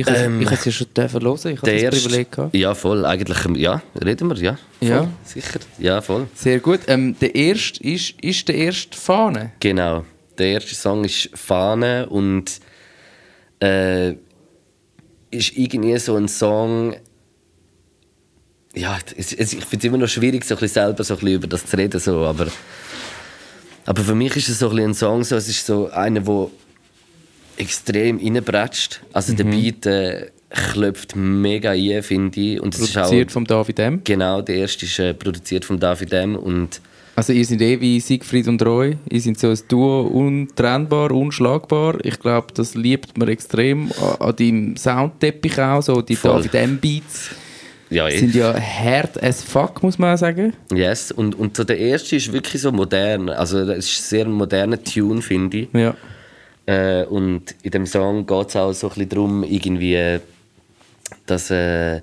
Ich 0.08 0.14
habe 0.14 0.26
Ähm, 0.26 0.42
ich 0.42 0.52
es 0.52 0.66
ja 0.66 0.72
schon 0.72 0.88
dürfen 0.96 1.22
hören. 1.22 1.36
Ich 1.36 1.58
habe 1.62 1.72
das 1.72 1.82
erste, 1.82 2.02
Privileg 2.02 2.32
gehabt. 2.32 2.56
ja 2.56 2.74
voll, 2.76 3.06
eigentlich, 3.06 3.46
ähm, 3.46 3.56
ja, 3.56 3.82
reden 4.04 4.30
wir, 4.30 4.38
ja. 4.38 4.58
Voll, 4.80 4.88
Ja. 4.90 5.08
Sicher, 5.24 5.60
ja, 5.80 6.02
voll. 6.02 6.28
Sehr 6.36 6.60
gut. 6.60 6.82
Ähm, 6.88 7.16
der 7.20 7.36
erste 7.36 7.84
ist, 7.84 8.14
ist 8.22 8.48
der 8.48 8.56
erste 8.56 8.98
Fahne. 8.98 9.52
Genau. 9.60 10.06
Der 10.38 10.48
erste 10.54 10.74
Song 10.76 11.04
ist 11.04 11.30
Fahne 11.34 12.08
und 12.10 12.60
äh, 13.62 14.12
ist 15.30 15.56
irgendwie 15.56 15.98
so 16.00 16.16
ein 16.16 16.28
Song. 16.28 16.96
Ja, 18.74 18.98
es, 19.18 19.34
es, 19.34 19.54
ich 19.54 19.66
finde 19.66 19.78
es 19.78 19.84
immer 19.84 19.98
noch 19.98 20.08
schwierig, 20.08 20.46
so 20.46 20.56
ein 20.56 20.60
bisschen 20.60 20.74
selber 20.86 21.04
so 21.04 21.14
ein 21.16 21.20
bisschen 21.20 21.36
über 21.36 21.48
das 21.48 21.66
zu 21.66 21.78
reden. 21.78 22.00
So, 22.00 22.24
aber, 22.26 22.48
aber 23.86 24.02
für 24.02 24.16
mich 24.16 24.36
ist 24.38 24.50
es 24.50 24.60
so 24.60 24.70
ein, 24.70 24.80
ein 24.80 24.94
Song, 24.94 25.24
so, 25.24 25.36
es 25.36 25.48
ist 25.50 25.66
so 25.66 25.90
einer, 25.92 26.22
der 26.22 26.48
extrem 27.62 28.18
reinbretscht. 28.18 29.02
Also 29.14 29.34
der 29.34 29.44
Beat 29.46 29.86
äh, 29.86 30.28
klopft 30.50 31.16
mega 31.16 31.72
ein, 31.72 32.04
finde 32.04 32.40
ich. 32.40 32.62
Und 32.62 32.76
ist 32.76 32.98
auch, 32.98 33.04
Produziert 33.04 33.32
von 33.32 33.46
David 33.46 33.80
M. 33.80 34.02
genau, 34.04 34.42
der 34.42 34.56
erste 34.56 34.86
ist 34.86 35.00
äh, 35.00 35.14
produziert 35.14 35.64
von 35.66 35.80
David 35.80 36.12
M. 36.14 36.36
Und 36.36 36.82
Also 37.16 37.34
ihr 37.34 37.46
seid 37.46 37.62
eh 37.62 37.80
wie 37.80 38.00
Siegfried 38.00 38.48
und 38.48 38.62
Roy. 38.66 38.98
Ihr 39.10 39.22
seid 39.22 39.40
so 39.40 39.50
ein 39.50 39.60
Duo, 39.68 40.02
untrennbar, 40.02 41.12
unschlagbar. 41.12 42.04
Ich 42.04 42.20
glaube, 42.20 42.48
das 42.54 42.76
liebt 42.76 43.18
man 43.18 43.28
extrem 43.30 43.92
an, 44.02 44.28
an 44.28 44.36
deinem 44.36 44.76
Soundteppich 44.76 45.60
auch. 45.60 45.82
So 45.82 46.02
die 46.02 46.16
Voll. 46.16 46.38
David 46.38 46.56
M-Beats 46.56 47.30
ja, 47.92 48.08
eh. 48.08 48.18
sind 48.18 48.34
ja 48.34 48.56
hart 48.60 49.22
as 49.22 49.44
fuck, 49.44 49.84
muss 49.84 50.00
man 50.00 50.16
auch 50.16 50.18
sagen. 50.18 50.54
Yes, 50.74 51.12
und, 51.12 51.36
und 51.38 51.58
so 51.58 51.64
der 51.64 51.78
erste 51.78 52.16
ist 52.16 52.32
wirklich 52.32 52.62
so 52.62 52.72
modern. 52.72 53.30
Also 53.30 53.60
es 53.60 53.86
ist 53.86 54.10
sehr 54.10 54.26
ein 54.26 54.32
moderner 54.32 54.82
Tune, 54.84 55.22
finde 55.22 55.58
ich. 55.58 55.68
Ja. 55.74 55.96
Äh, 56.72 57.06
und 57.06 57.56
in 57.64 57.72
dem 57.72 57.86
Song 57.86 58.26
geht 58.26 58.50
es 58.50 58.56
auch 58.56 58.72
so 58.72 58.88
ein 58.88 58.94
bisschen 58.94 59.10
darum, 59.10 59.44
irgendwie, 59.44 60.20
dass... 61.26 61.52
Äh, 61.52 62.02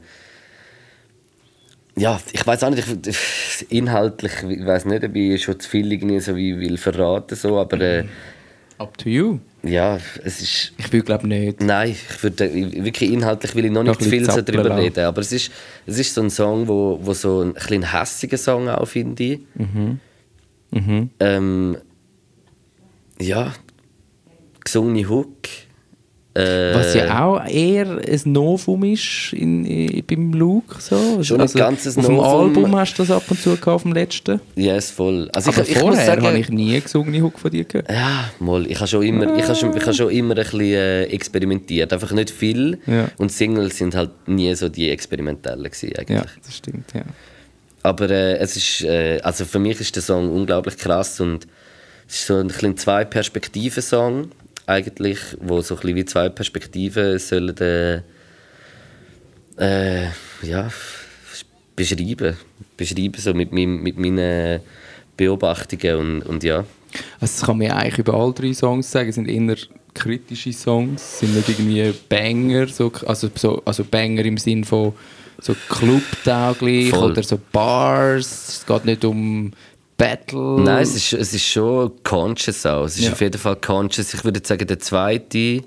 ja, 1.97 2.21
ich 2.33 2.47
weiß 2.47 2.63
auch 2.65 2.71
nicht, 2.71 2.87
ich, 3.07 3.67
inhaltlich, 3.71 4.33
ich 4.49 4.65
weiß 4.65 4.85
nicht, 4.85 5.05
ob 5.05 5.17
ich 5.17 5.43
schon 5.43 5.59
zu 5.59 5.69
viel 5.69 5.91
irgendwie 5.91 6.21
so 6.21 6.37
wie 6.37 6.61
will 6.61 6.77
verraten 6.77 7.35
so, 7.35 7.59
aber 7.59 7.81
äh, 7.81 8.05
Up 8.77 8.97
to 8.99 9.09
you. 9.09 9.39
ja, 9.65 9.99
es 10.23 10.41
ist... 10.41 10.73
Ich 10.77 10.93
will 10.93 11.03
glaube 11.03 11.27
nicht. 11.27 11.61
Nein, 11.61 11.91
ich 11.91 12.23
würde, 12.23 12.55
wirklich 12.85 13.11
inhaltlich 13.11 13.55
will 13.55 13.65
ich 13.65 13.73
noch 13.73 13.83
nicht 13.83 14.03
zu 14.03 14.09
viel 14.09 14.31
so 14.31 14.43
darüber 14.43 14.69
lassen. 14.69 14.83
reden, 14.83 15.05
aber 15.07 15.23
es 15.23 15.33
ist, 15.33 15.51
es 15.87 15.99
ist 15.99 16.15
so 16.15 16.21
ein 16.21 16.31
Song, 16.31 16.69
wo, 16.69 17.01
wo 17.03 17.15
so 17.15 17.41
ein, 17.43 17.57
ein 17.57 17.93
hässiger 17.93 18.37
Song 18.37 18.69
auch, 18.69 18.87
finde 18.87 19.23
ich. 19.25 19.41
Mhm. 20.71 21.11
Ähm, 21.19 21.79
ja, 23.19 23.55
gesungene 24.69 25.09
Hook. 25.09 25.49
Äh, 26.35 26.75
Was 26.75 26.95
ja 26.95 27.25
auch 27.25 27.45
eher 27.49 27.99
ein 27.99 28.21
Novum 28.27 28.85
ist 28.85 29.33
in, 29.33 29.65
in, 29.65 30.05
beim 30.07 30.33
Luke. 30.35 30.77
So. 30.79 30.95
Also 30.95 31.25
Schon 31.25 31.41
ein 31.41 31.49
ganzes 31.49 31.99
auf 31.99 32.07
dem 32.07 32.15
Novum. 32.17 32.57
Album 32.57 32.77
hast 32.77 32.97
du 32.97 33.03
das 33.03 33.11
ab 33.11 33.25
und 33.29 33.41
zu 33.41 33.51
gehabt, 33.51 33.67
auf 33.67 33.83
dem 33.83 33.93
letzten. 33.93 34.41
Yes, 34.55 34.91
voll. 34.91 35.29
Also 35.35 35.51
Aber 35.51 35.63
ich, 35.63 35.71
ich 35.71 35.79
vorher 35.79 36.07
sagen, 36.07 36.23
habe 36.23 36.39
ich 36.39 36.49
nie 36.51 36.81
gesungene 36.81 37.23
Hook 37.23 37.41
von 37.41 37.51
dir 37.51 37.65
gehört. 37.65 37.91
Ja, 37.91 38.31
mal, 38.39 38.71
ich 38.71 38.77
habe 38.77 38.87
schon 38.87 39.03
immer, 39.03 39.37
ich 39.37 39.45
habe 39.45 39.57
schon, 39.57 39.75
ich 39.77 39.83
habe 39.83 39.95
schon 39.95 40.11
immer 40.11 40.37
ein 40.37 40.45
bisschen 40.45 40.61
äh, 40.61 41.05
experimentiert. 41.05 41.93
Einfach 41.93 42.13
nicht 42.13 42.31
viel. 42.31 42.79
Ja. 42.87 43.09
Und 43.17 43.33
Singles 43.33 43.79
sind 43.79 43.97
halt 43.97 44.11
nie 44.29 44.55
so 44.55 44.69
die 44.69 44.91
experimentellen 44.91 45.65
gewesen, 45.65 45.97
eigentlich. 45.97 46.19
Ja, 46.19 46.41
das 46.45 46.57
stimmt, 46.57 46.93
ja. 46.95 47.03
Aber 47.83 48.11
äh, 48.11 48.37
es 48.37 48.57
ist, 48.57 48.83
äh, 48.83 49.19
also 49.23 49.45
für 49.45 49.59
mich 49.59 49.81
ist 49.81 49.97
der 49.97 50.03
Song 50.03 50.31
unglaublich 50.31 50.77
krass 50.77 51.21
und 51.21 51.49
es 52.07 52.21
ist 52.21 52.27
so 52.27 52.37
ein 52.37 52.47
bisschen 52.47 52.77
zwei 52.77 53.05
Perspektiven 53.05 53.83
Song 53.83 54.31
eigentlich, 54.69 55.19
wo 55.41 55.61
so 55.63 55.75
ein 55.75 55.81
bisschen 55.81 55.97
wie 55.97 56.05
zwei 56.05 56.29
Perspektiven 56.29 57.19
sollen 57.19 57.57
äh, 57.59 58.03
äh, 59.57 60.09
ja 60.43 60.71
beschreiben, 61.75 62.37
beschreiben 62.77 63.21
so 63.21 63.33
mit, 63.35 63.53
meinem, 63.53 63.83
mit 63.83 63.99
meinen 63.99 64.61
Beobachtungen 65.17 65.97
und, 65.97 66.23
und 66.23 66.45
ja, 66.45 66.65
Also 67.21 67.39
das 67.39 67.43
kann 67.43 67.59
man 67.59 67.71
eigentlich 67.71 67.99
über 67.99 68.15
alle 68.15 68.33
drei 68.33 68.53
Songs 68.53 68.91
sagen. 68.91 69.09
Es 69.09 69.15
sind 69.15 69.29
eher 69.29 69.57
kritische 69.95 70.53
Songs, 70.53 71.21
sind 71.21 71.35
nicht 71.35 71.49
irgendwie 71.49 71.93
Banger, 72.09 72.69
so, 72.69 72.93
also, 73.07 73.29
so, 73.35 73.63
also 73.65 73.85
Banger 73.85 74.25
im 74.25 74.37
Sinn 74.37 74.65
von 74.65 74.93
so 75.41 75.55
clubtauglich 75.69 76.93
oder 76.93 77.23
so 77.23 77.39
Bars. 77.53 78.49
Es 78.49 78.67
geht 78.67 78.85
nicht 78.85 79.05
um 79.05 79.53
Battle. 79.99 80.61
Nein, 80.63 80.83
es 80.83 80.95
ist, 80.95 81.13
es 81.13 81.35
ist 81.35 81.45
schon 81.45 81.93
conscious 82.05 82.65
auch. 82.65 82.85
Es 82.85 82.97
ist 82.97 83.05
Ja. 83.07 83.13
auf 83.13 83.21
jeden 83.21 83.39
Fall 83.39 83.57
conscious. 83.57 84.15
Ich 84.15 84.25
würde 84.25 84.41
sagen, 84.43 84.67
der 84.67 84.79
zweite, 84.79 85.63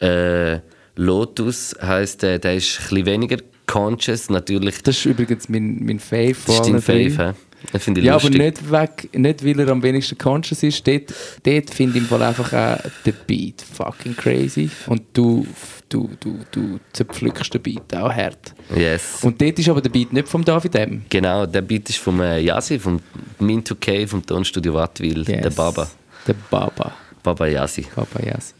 äh, 0.00 0.60
Lotus, 0.96 1.74
heisst, 1.82 2.22
äh, 2.22 2.38
der 2.38 2.56
ist 2.56 2.78
ein 2.78 2.88
bisschen 2.90 3.06
weniger 3.06 3.36
conscious. 3.66 4.28
Natürlich, 4.30 4.82
Das 4.82 4.96
ist 4.98 5.06
übrigens 5.06 5.48
mein, 5.48 5.84
mein 5.84 5.98
Fave 5.98 6.36
das 6.46 6.60
ist 6.68 6.88
dein. 6.88 7.10
Fave, 7.10 7.34
Ja, 7.72 8.14
aber 8.14 8.22
lustig. 8.30 8.38
nicht, 8.38 8.70
weg, 8.70 9.08
nicht 9.12 9.44
weil 9.44 9.60
er 9.60 9.68
am 9.68 9.82
wenigsten 9.82 10.16
conscious 10.16 10.62
ist. 10.62 10.86
Dort, 10.86 11.12
dort 11.42 11.70
finde 11.70 11.96
ich 11.98 12.02
im 12.04 12.08
Fall 12.08 12.22
einfach 12.22 12.52
auch 12.52 12.78
den 13.04 13.14
Beat 13.26 13.62
fucking 13.74 14.16
crazy. 14.16 14.70
Und 14.86 15.02
du, 15.12 15.46
du, 15.88 16.10
du, 16.20 16.38
du 16.50 16.80
zerpflückst 16.92 17.52
den 17.54 17.62
Beat 17.62 17.94
auch 17.94 18.12
hart. 18.12 18.54
Yes. 18.74 19.18
Und 19.22 19.40
dort 19.40 19.58
ist 19.58 19.68
aber 19.68 19.80
der 19.80 19.90
Beat 19.90 20.12
nicht 20.12 20.28
vom 20.28 20.44
David 20.44 20.74
M. 20.74 21.02
Genau, 21.10 21.44
der 21.46 21.62
Beat 21.62 21.90
ist 21.90 21.98
vom 21.98 22.20
äh, 22.20 22.40
Yasi, 22.40 22.78
vom 22.78 22.98
Min2K, 23.40 24.06
vom 24.06 24.24
Tonstudio 24.24 24.74
Wattwil, 24.74 25.24
der 25.24 25.44
Yes. 25.44 25.54
Baba. 25.54 25.88
Der 26.26 26.34
Baba. 26.50 26.92
Baba 27.22 27.46
Yasi. 27.46 27.86
Baba, 27.94 28.20
yes. 28.24 28.54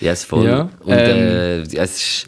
Yes, 0.00 0.22
voll. 0.24 0.46
Ja, 0.46 0.60
Und 0.84 0.92
ähm, 0.92 0.96
äh, 1.18 1.60
es 1.62 1.96
ist, 1.96 2.26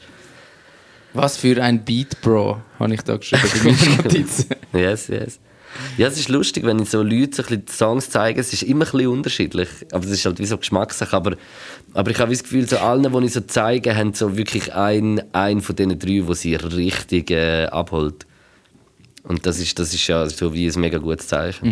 Was 1.12 1.36
für 1.36 1.62
ein 1.62 1.84
Beat, 1.84 2.20
Bro, 2.20 2.60
habe 2.80 2.94
ich 2.94 3.02
da 3.02 3.16
geschrieben 3.16 3.42
bei 3.54 3.70
meinen 3.70 3.96
Notizen. 4.02 4.46
yes, 4.72 5.06
yes. 5.08 5.38
Ja, 5.96 6.08
es 6.08 6.18
ist 6.18 6.28
lustig, 6.28 6.64
wenn 6.64 6.78
ich 6.78 6.90
so 6.90 7.02
Leute 7.02 7.36
so 7.36 7.42
ein 7.42 7.48
bisschen 7.48 7.64
die 7.66 7.72
Songs 7.72 8.10
zeige, 8.10 8.40
es 8.40 8.52
ist 8.52 8.62
immer 8.62 8.84
ein 8.84 8.90
bisschen 8.90 9.08
unterschiedlich. 9.08 9.68
Aber 9.92 10.04
es 10.04 10.10
ist 10.10 10.24
halt 10.24 10.38
wie 10.38 10.46
so 10.46 10.56
Geschmackssache. 10.58 11.16
Aber, 11.16 11.36
aber 11.94 12.10
ich 12.10 12.18
habe 12.18 12.30
das 12.30 12.42
Gefühl, 12.42 12.68
so 12.68 12.78
allen, 12.78 13.02
die 13.02 13.26
ich 13.26 13.32
so 13.32 13.40
zeige, 13.40 13.96
haben 13.96 14.14
so 14.14 14.36
wirklich 14.36 14.74
einen, 14.74 15.22
einen 15.34 15.60
von 15.60 15.76
diesen 15.76 15.98
drei, 15.98 16.26
wo 16.26 16.34
sie 16.34 16.54
richtig 16.54 17.30
äh, 17.30 17.66
abholt. 17.66 18.26
Und 19.24 19.44
das 19.46 19.58
ist, 19.60 19.78
das 19.78 19.92
ist 19.92 20.06
ja 20.06 20.28
so 20.28 20.54
wie 20.54 20.66
ein 20.66 20.80
mega 20.80 20.98
gutes 20.98 21.28
Zeichen. 21.28 21.68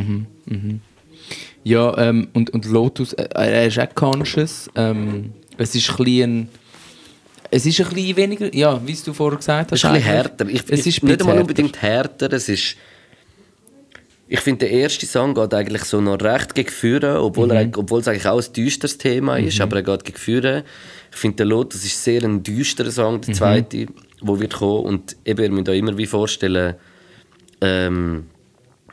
Ja, 1.64 1.96
ähm, 1.98 2.28
und, 2.34 2.50
und 2.50 2.64
Lotus, 2.66 3.12
äh, 3.14 3.28
er 3.34 3.66
ist 3.66 3.78
auch 3.78 3.94
conscious. 3.94 4.70
Ähm, 4.74 5.32
es 5.56 5.74
ist 5.74 5.90
ein 5.90 5.96
bisschen... 5.96 6.48
Es 7.50 7.64
ist 7.64 7.80
ein 7.80 7.88
bisschen 7.88 8.16
weniger, 8.16 8.54
ja, 8.54 8.78
wie 8.86 8.94
du 8.94 9.14
vorher 9.14 9.38
gesagt 9.38 9.72
hast. 9.72 9.78
Es 9.78 9.82
ist 9.82 9.84
ein 9.86 9.94
bisschen 9.94 10.10
härter. 10.10 10.46
Ich, 10.50 10.62
es 10.68 10.86
ist 10.86 11.02
nicht 11.02 11.20
einmal 11.20 11.36
härter. 11.36 11.40
unbedingt 11.40 11.80
härter. 11.80 12.30
Es 12.34 12.46
ist, 12.50 12.76
ich 14.28 14.40
finde, 14.40 14.66
der 14.66 14.70
erste 14.70 15.06
Song 15.06 15.34
geht 15.34 15.54
eigentlich 15.54 15.84
so 15.84 16.00
noch 16.00 16.20
recht 16.20 16.54
gegen 16.54 16.68
Führen, 16.70 17.16
obwohl, 17.16 17.46
Mhm. 17.46 17.52
er, 17.72 17.78
obwohl 17.78 18.00
es 18.00 18.08
eigentlich 18.08 18.26
auch 18.26 18.40
ein 18.42 18.52
düsteres 18.52 18.98
Thema 18.98 19.38
ist, 19.38 19.60
aber 19.60 19.76
er 19.76 19.82
geht 19.82 20.04
gegen 20.04 20.18
Führen. 20.18 20.64
Ich 21.10 21.16
finde, 21.16 21.36
der 21.38 21.46
Lotus 21.46 21.84
ist 21.84 22.04
sehr 22.04 22.22
ein 22.22 22.42
düsterer 22.42 22.90
Song, 22.90 23.16
Mhm. 23.16 23.20
der 23.22 23.34
zweite, 23.34 23.86
wo 24.20 24.38
wird 24.38 24.54
kommen. 24.54 24.84
Und 24.84 25.16
eben, 25.24 25.42
ihr 25.42 25.50
müsst 25.50 25.68
euch 25.68 25.78
immer 25.78 25.96
wie 25.96 26.06
vorstellen, 26.06 26.74
ähm, 27.60 28.26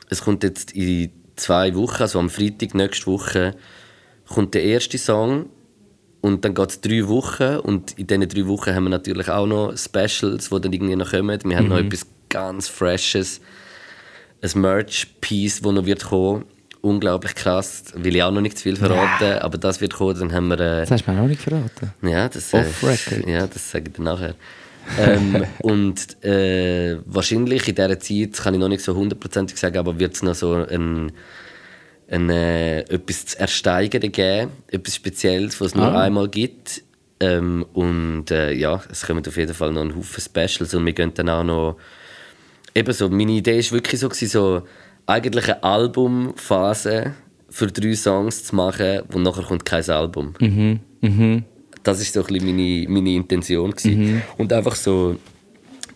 es 0.08 0.22
kommt 0.22 0.42
jetzt 0.42 0.72
in 0.72 1.10
zwei 1.36 1.74
Wochen, 1.74 2.02
also 2.02 2.18
am 2.18 2.30
Freitag 2.30 2.74
nächste 2.74 3.06
Woche, 3.06 3.54
kommt 4.28 4.54
der 4.54 4.64
erste 4.64 4.98
Song 4.98 5.46
und 6.20 6.44
dann 6.44 6.54
geht 6.54 6.70
es 6.70 6.80
drei 6.80 7.06
Wochen 7.08 7.58
und 7.58 7.92
in 7.98 8.06
diesen 8.06 8.28
drei 8.28 8.46
Wochen 8.46 8.74
haben 8.74 8.84
wir 8.84 8.90
natürlich 8.90 9.28
auch 9.28 9.46
noch 9.46 9.76
Specials, 9.76 10.48
die 10.50 10.60
dann 10.60 10.72
irgendwie 10.72 10.96
noch 10.96 11.10
kommen. 11.10 11.38
Wir 11.44 11.56
haben 11.58 11.68
noch 11.68 11.78
etwas 11.78 12.06
ganz 12.28 12.68
Freshes, 12.68 13.40
ein 14.54 14.60
Merch-Piece, 14.60 15.62
das 15.62 15.72
noch 15.72 15.86
wird 15.86 16.04
kommen. 16.04 16.44
Unglaublich 16.82 17.34
krass, 17.34 17.84
will 17.96 18.14
ich 18.14 18.22
auch 18.22 18.30
noch 18.30 18.40
nicht 18.42 18.58
zu 18.58 18.62
viel 18.64 18.76
verraten, 18.76 19.38
aber 19.40 19.58
das 19.58 19.80
wird 19.80 19.94
kommen, 19.94 20.16
dann 20.18 20.32
haben 20.32 20.48
wir... 20.48 20.60
Äh, 20.60 20.80
Das 20.82 20.90
hast 20.92 21.06
du 21.06 21.10
mir 21.10 21.20
noch 21.20 21.26
nicht 21.26 21.40
verraten. 21.42 21.92
ja, 22.02 22.28
das, 22.28 22.54
Off-Record. 22.54 23.26
Äh, 23.26 23.32
ja, 23.32 23.46
das 23.48 23.70
sage 23.72 23.86
ich 23.88 23.94
dir 23.94 24.02
nachher. 24.02 24.34
ähm, 25.00 25.44
und 25.62 26.22
äh, 26.24 26.98
wahrscheinlich 27.06 27.66
in 27.66 27.74
dieser 27.74 27.98
Zeit, 27.98 28.34
kann 28.34 28.54
ich 28.54 28.60
noch 28.60 28.68
nicht 28.68 28.82
so 28.84 28.94
hundertprozentig 28.94 29.56
sagen, 29.58 29.78
aber 29.78 29.98
wird 29.98 30.14
es 30.14 30.22
noch 30.22 30.36
so 30.36 30.54
ein, 30.54 31.10
ein, 32.08 32.30
äh, 32.30 32.80
etwas 32.82 33.26
zu 33.26 33.40
ersteigern 33.40 34.12
geben, 34.12 34.50
etwas 34.68 34.94
Spezielles, 34.94 35.60
was 35.60 35.68
es 35.68 35.74
nur 35.74 35.86
Ah. 35.86 36.02
einmal 36.02 36.28
gibt. 36.28 36.82
Ähm, 37.18 37.64
und 37.72 38.30
äh, 38.30 38.52
ja, 38.52 38.80
es 38.92 39.04
kommen 39.06 39.26
auf 39.26 39.36
jeden 39.36 39.54
Fall 39.54 39.72
noch 39.72 39.80
ein 39.82 39.96
Haufen 39.96 40.22
Specials 40.22 40.72
und 40.74 40.84
wir 40.86 40.92
gehen 40.92 41.12
dann 41.14 41.30
auch 41.30 41.42
noch 41.42 41.76
eben 42.76 42.92
so, 42.92 43.08
meine 43.08 43.32
Idee 43.32 43.58
war 43.64 43.72
wirklich 43.72 44.00
so, 44.00 44.08
so 44.10 44.62
eigentlich 45.06 45.44
eine 45.46 45.62
Albumphase 45.62 47.14
für 47.48 47.66
drei 47.68 47.94
Songs 47.94 48.44
zu 48.44 48.54
machen, 48.54 49.00
und 49.12 49.22
nachher 49.22 49.44
kommt 49.44 49.64
kein 49.64 49.88
Album. 49.90 50.34
Das 51.82 52.00
ist 52.00 52.12
so 52.12 52.20
ein 52.20 52.26
bisschen 52.26 52.46
meine, 52.46 52.86
meine 52.88 53.10
Intention. 53.14 53.70
Gewesen. 53.70 54.22
Und 54.38 54.52
einfach 54.52 54.74
so 54.74 55.16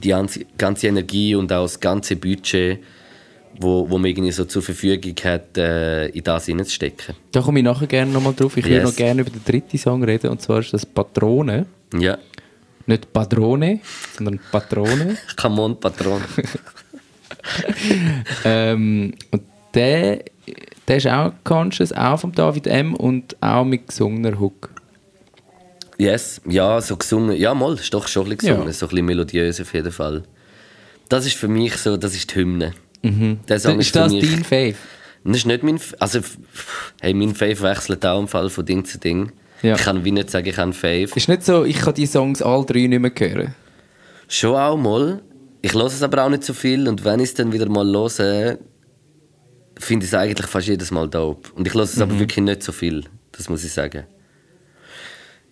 die 0.02 0.08
ganze, 0.56 0.86
Energie 0.86 1.34
und 1.34 1.52
auch 1.52 1.62
das 1.64 1.78
ganze 1.78 2.16
Budget, 2.16 2.78
wo, 3.60 3.90
wo 3.90 3.98
man 3.98 4.06
irgendwie 4.10 4.30
so 4.32 4.44
zur 4.44 4.62
Verfügung 4.62 5.14
hat, 5.24 5.58
äh, 5.58 6.06
in 6.08 6.22
das 6.22 6.46
hineinzustecken. 6.46 7.14
Da 7.32 7.42
komme 7.42 7.58
ich 7.58 7.64
nachher 7.64 7.86
gerne 7.88 8.10
nochmal 8.12 8.32
drauf. 8.34 8.56
Ich 8.56 8.64
Yes. 8.64 8.72
würde 8.74 8.84
noch 8.86 8.96
gerne 8.96 9.20
über 9.22 9.30
den 9.30 9.44
dritten 9.44 9.76
Song 9.76 10.02
reden, 10.04 10.30
und 10.30 10.40
zwar 10.40 10.60
ist 10.60 10.72
das 10.72 10.86
Patrone. 10.86 11.66
Ja, 11.98 12.16
Nicht 12.86 13.12
Padrone, 13.12 13.80
sondern 14.16 14.40
Patrone. 14.50 15.16
come 15.36 15.62
on, 15.62 15.78
Patron. 15.78 16.22
ähm, 18.44 19.14
und 19.30 19.42
der, 19.74 20.24
der 20.88 20.96
ist 20.96 21.06
auch 21.06 21.32
conscious, 21.44 21.92
auch 21.92 22.18
vom 22.18 22.32
David 22.32 22.66
M. 22.66 22.94
und 22.94 23.36
auch 23.40 23.64
mit 23.64 23.88
gesungener 23.88 24.38
Hook. 24.38 24.70
Yes, 25.98 26.40
ja, 26.46 26.80
so 26.80 26.96
gesungen. 26.96 27.36
Ja, 27.36 27.54
mal, 27.54 27.74
ist 27.74 27.92
doch 27.92 28.08
schon 28.08 28.26
ein 28.26 28.36
bisschen 28.36 28.54
gesungen. 28.54 28.66
Ja. 28.66 28.72
So 28.72 28.86
ein 28.86 28.90
bisschen 28.90 29.06
melodiös 29.06 29.60
auf 29.60 29.72
jeden 29.74 29.92
Fall. 29.92 30.24
Das 31.08 31.26
ist 31.26 31.36
für 31.36 31.48
mich 31.48 31.76
so, 31.76 31.96
das 31.96 32.14
ist 32.14 32.30
die 32.30 32.36
Hymne. 32.36 32.72
Der 33.02 33.58
Song 33.58 33.78
ist 33.78 33.86
ist 33.86 33.96
das 33.96 34.12
mich, 34.12 34.30
dein 34.30 34.44
Fave? 34.44 34.74
Das 35.24 35.36
ist 35.36 35.46
nicht 35.46 35.62
mein. 35.62 35.80
Also, 35.98 36.20
hey, 37.00 37.14
mein 37.14 37.34
Fave 37.34 37.60
wechselt 37.60 38.04
auch 38.06 38.20
im 38.20 38.28
Fall 38.28 38.50
von 38.50 38.64
Ding 38.64 38.84
zu 38.84 38.98
Ding. 38.98 39.32
Ja. 39.62 39.74
Ich 39.74 39.82
kann 39.82 40.04
wie 40.04 40.10
nicht 40.12 40.30
sagen, 40.30 40.46
ich 40.48 40.56
habe 40.56 40.72
Fave. 40.72 41.08
Ist 41.14 41.28
nicht 41.28 41.44
so, 41.44 41.64
ich 41.64 41.76
kann 41.78 41.94
die 41.94 42.06
Songs 42.06 42.40
alle 42.42 42.64
drei 42.64 42.86
nicht 42.86 43.00
mehr 43.00 43.12
hören. 43.16 43.54
Schon 44.28 44.56
auch 44.56 44.76
mal. 44.76 45.20
Ich 45.62 45.74
höre 45.74 45.86
es 45.86 46.02
aber 46.02 46.24
auch 46.24 46.30
nicht 46.30 46.44
so 46.44 46.54
viel. 46.54 46.88
Und 46.88 47.04
wenn 47.04 47.20
ich 47.20 47.30
es 47.30 47.34
dann 47.34 47.52
wieder 47.52 47.68
mal 47.68 47.84
höre, 47.86 48.58
finde 49.78 50.04
ich 50.06 50.12
es 50.12 50.14
eigentlich 50.14 50.46
fast 50.46 50.68
jedes 50.68 50.90
Mal 50.90 51.08
dope. 51.08 51.50
Und 51.54 51.66
ich 51.66 51.74
höre 51.74 51.82
es 51.82 52.00
aber 52.00 52.18
wirklich 52.18 52.44
nicht 52.44 52.62
so 52.62 52.72
viel. 52.72 53.04
Das 53.32 53.48
muss 53.48 53.64
ich 53.64 53.72
sagen. 53.72 54.04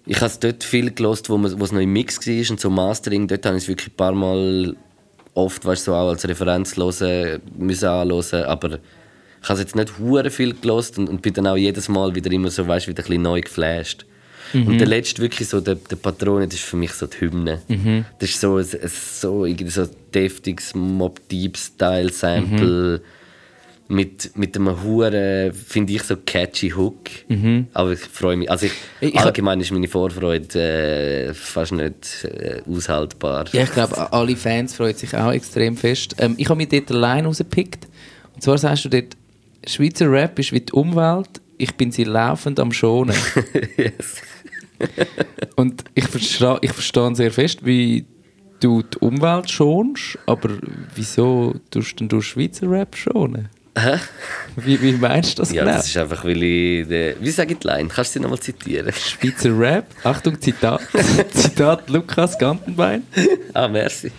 Ich 0.06 0.16
habe 0.16 0.26
es 0.26 0.38
dort 0.38 0.64
viel 0.64 0.90
gelost, 0.90 1.28
wo, 1.28 1.36
man- 1.36 1.60
wo 1.60 1.64
es 1.64 1.72
noch 1.72 1.80
im 1.80 1.92
Mix 1.92 2.26
war 2.26 2.50
und 2.50 2.58
so 2.60 2.70
Mastering. 2.70 3.28
Dort 3.28 3.44
habe 3.44 3.56
ich 3.58 3.64
es 3.64 3.68
wirklich 3.68 3.88
ein 3.88 3.96
paar 3.96 4.12
Mal 4.12 4.74
oft 5.34 5.64
weißt, 5.66 5.84
so 5.84 5.94
auch 5.94 6.08
als 6.08 6.26
Referenz 6.26 6.76
hören, 6.76 7.42
müssen 7.58 7.88
anhören. 7.88 8.44
Aber 8.44 8.78
ich 9.42 9.48
habe 9.48 9.60
jetzt 9.60 9.76
nicht 9.76 9.98
hure 9.98 10.30
viel 10.30 10.54
gelost 10.54 10.98
und, 10.98 11.08
und 11.08 11.22
bin 11.22 11.32
dann 11.34 11.46
auch 11.46 11.56
jedes 11.56 11.88
Mal 11.88 12.14
wieder 12.14 12.30
immer 12.32 12.50
so, 12.50 12.66
weißt, 12.66 12.88
wieder 12.88 13.02
ein 13.02 13.06
bisschen 13.06 13.22
neu 13.22 13.40
geflasht. 13.40 14.04
Und 14.54 14.78
der 14.78 14.86
letzte 14.86 15.20
wirklich 15.20 15.46
so, 15.48 15.60
der, 15.60 15.74
der 15.74 15.96
Patron, 15.96 16.42
das 16.44 16.54
ist 16.54 16.64
für 16.64 16.76
mich 16.78 16.92
so 16.94 17.06
die 17.06 17.20
Hymne. 17.20 17.60
Das 18.18 18.30
ist 18.30 18.40
so 18.40 18.56
ein, 18.56 18.64
ein 18.64 18.90
so, 18.90 19.44
irgendwie 19.44 19.70
so 19.70 19.86
deftiges 20.14 20.74
Mob 20.74 21.20
Deep 21.28 21.56
Style 21.58 22.10
Sample 22.10 23.02
mit, 23.88 24.36
mit 24.36 24.56
einem 24.56 24.82
hure 24.82 25.52
finde 25.52 25.92
ich, 25.94 26.02
so 26.02 26.16
catchy 26.16 26.70
Hook. 26.70 27.08
Aber 27.74 27.92
ich 27.92 28.00
freue 28.00 28.36
mich. 28.36 28.50
Also 28.50 28.66
ich, 28.66 28.72
Ich- 29.00 29.14
ich- 29.14 29.20
allgemein 29.20 29.60
ist 29.60 29.70
meine 29.70 29.86
Vorfreude 29.88 30.58
äh, 31.28 31.34
fast 31.34 31.72
nicht 31.72 32.24
äh, 32.24 32.62
aushaltbar. 32.70 33.46
Ja, 33.52 33.64
ich 33.64 33.72
glaube, 33.72 34.10
alle 34.12 34.34
Fans 34.36 34.74
freuen 34.74 34.94
sich 34.96 35.14
auch 35.14 35.32
extrem 35.32 35.76
fest. 35.76 36.14
Ähm, 36.18 36.34
ich 36.38 36.48
habe 36.48 36.56
mir 36.56 36.66
dort 36.68 36.90
allein 36.90 37.26
rausgepickt. 37.26 37.86
Und 38.34 38.42
zwar 38.42 38.56
sagst 38.56 38.84
du 38.86 38.88
dort, 38.88 39.16
Schweizer 39.68 40.10
Rap 40.10 40.38
ist 40.38 40.52
wie 40.52 40.60
die 40.60 40.72
Umwelt, 40.72 41.40
ich 41.58 41.74
bin 41.74 41.90
sie 41.90 42.04
laufend 42.04 42.58
am 42.60 42.72
Schonen. 42.72 43.16
yes. 43.76 44.22
Und 45.56 45.84
ich 45.94 46.06
verstehe, 46.06 46.58
ich 46.62 46.72
verstehe 46.72 47.14
sehr 47.14 47.30
fest, 47.30 47.64
wie 47.64 48.06
du 48.60 48.82
die 48.82 48.98
Umwelt 48.98 49.50
schonst, 49.50 50.18
aber 50.26 50.50
wieso 50.94 51.54
tust 51.70 52.00
denn 52.00 52.08
du 52.08 52.20
Schweizer 52.20 52.70
Rap 52.70 52.96
schonen? 52.96 53.48
Hä? 53.78 53.98
Wie, 54.56 54.80
wie 54.82 54.92
meinst 54.92 55.38
du 55.38 55.42
das 55.42 55.52
Ja, 55.52 55.62
genau? 55.64 55.76
das 55.76 55.86
ist 55.86 55.96
einfach, 55.96 56.24
weil 56.24 56.42
ich. 56.42 56.90
Äh, 56.90 57.14
wie 57.20 57.30
sage 57.30 57.52
ich 57.52 57.58
die 57.60 57.66
Line? 57.68 57.88
Kannst 57.88 58.14
du 58.14 58.18
sie 58.18 58.22
nochmal 58.22 58.40
zitieren? 58.40 58.92
Schweizer 58.92 59.56
Rap, 59.58 59.86
Achtung, 60.02 60.40
Zitat, 60.40 60.80
Zitat 61.32 61.88
Lukas 61.88 62.36
Gantenbein. 62.38 63.04
Ah, 63.54 63.68
merci. 63.68 64.10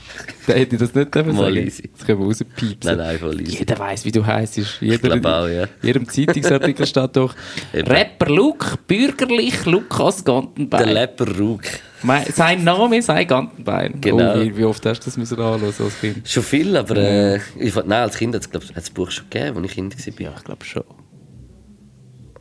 Da 0.48 0.54
hätte 0.54 0.76
ich 0.76 0.82
das 0.82 0.94
nicht 0.96 1.14
dürfen 1.14 1.36
Mal 1.36 1.54
sagen. 1.54 1.68
easy. 1.68 1.90
Das 1.98 2.06
können 2.06 2.20
wir 2.20 2.26
rauspiepsen. 2.28 2.78
Nein, 2.84 2.98
nein, 2.98 3.20
voll 3.20 3.42
easy. 3.42 3.58
Jeder 3.58 3.80
weiß, 3.80 4.06
wie 4.06 4.12
du 4.12 4.26
heißt. 4.26 4.60
Jeder, 4.80 4.98
glaub 5.20 5.26
auch, 5.26 5.48
ja. 5.48 5.64
In 5.64 5.70
jedem 5.82 6.08
Zeitungsartikel 6.10 6.86
steht 6.86 7.16
doch. 7.16 7.36
Rapper 7.74 8.30
Luke, 8.32 8.78
bürgerlich 8.88 9.66
Lukas 9.66 10.24
Der 10.24 10.34
Gantenbein. 10.34 10.90
Lepper 10.90 11.38
Rug. 11.38 11.62
Mein, 12.02 12.26
sein 12.34 12.64
Name 12.64 13.02
sei 13.02 13.26
Gantenbein. 13.26 14.00
Genau. 14.00 14.36
Oh, 14.36 14.42
wie, 14.42 14.56
wie 14.58 14.64
oft 14.64 14.86
hast 14.86 15.02
du 15.02 15.06
das 15.06 15.18
müssen 15.18 15.40
anhören 15.40 15.64
als 15.80 16.00
Kind? 16.00 16.28
Schon 16.28 16.44
viel, 16.44 16.78
aber 16.78 16.96
äh, 16.96 17.40
ich, 17.58 17.76
nein, 17.76 17.92
als 17.92 18.18
Kind 18.18 18.36
hat 18.36 18.44
es 18.44 18.72
das 18.74 18.90
Buch 18.90 19.12
schon 19.12 19.30
gegeben, 19.30 19.58
als 19.58 19.66
ich 19.68 19.74
Kind 19.76 19.96
war. 20.20 20.22
Ja, 20.26 20.34
ich 20.38 20.44
glaube 20.44 20.66
schon. 20.66 20.84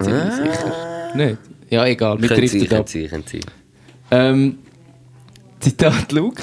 Ziemlich 0.00 0.22
Ah. 0.22 0.30
sicher. 0.36 1.14
Nicht? 1.16 1.38
Ja, 1.70 1.84
egal, 1.86 2.20
wir 2.20 2.28
Könnte 2.28 2.46
sein, 2.48 2.60
driften 2.60 2.78
ab. 2.78 2.86
könnte 2.86 2.92
sein, 2.92 3.08
könnte 3.10 3.30
sein. 3.30 3.40
Ähm, 4.10 4.58
Zitat 5.60 6.12
Luke. 6.12 6.42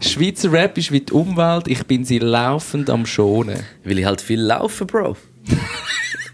Schweizer 0.00 0.50
Rap 0.52 0.76
ist 0.78 0.90
wie 0.90 1.00
die 1.00 1.12
Umwelt, 1.12 1.68
ich 1.68 1.84
bin 1.86 2.04
sie 2.04 2.18
laufend 2.18 2.90
am 2.90 3.06
Schonen. 3.06 3.60
Weil 3.84 3.98
ich 4.00 4.04
halt 4.06 4.20
viel 4.20 4.40
laufe, 4.40 4.84
Bro. 4.84 5.16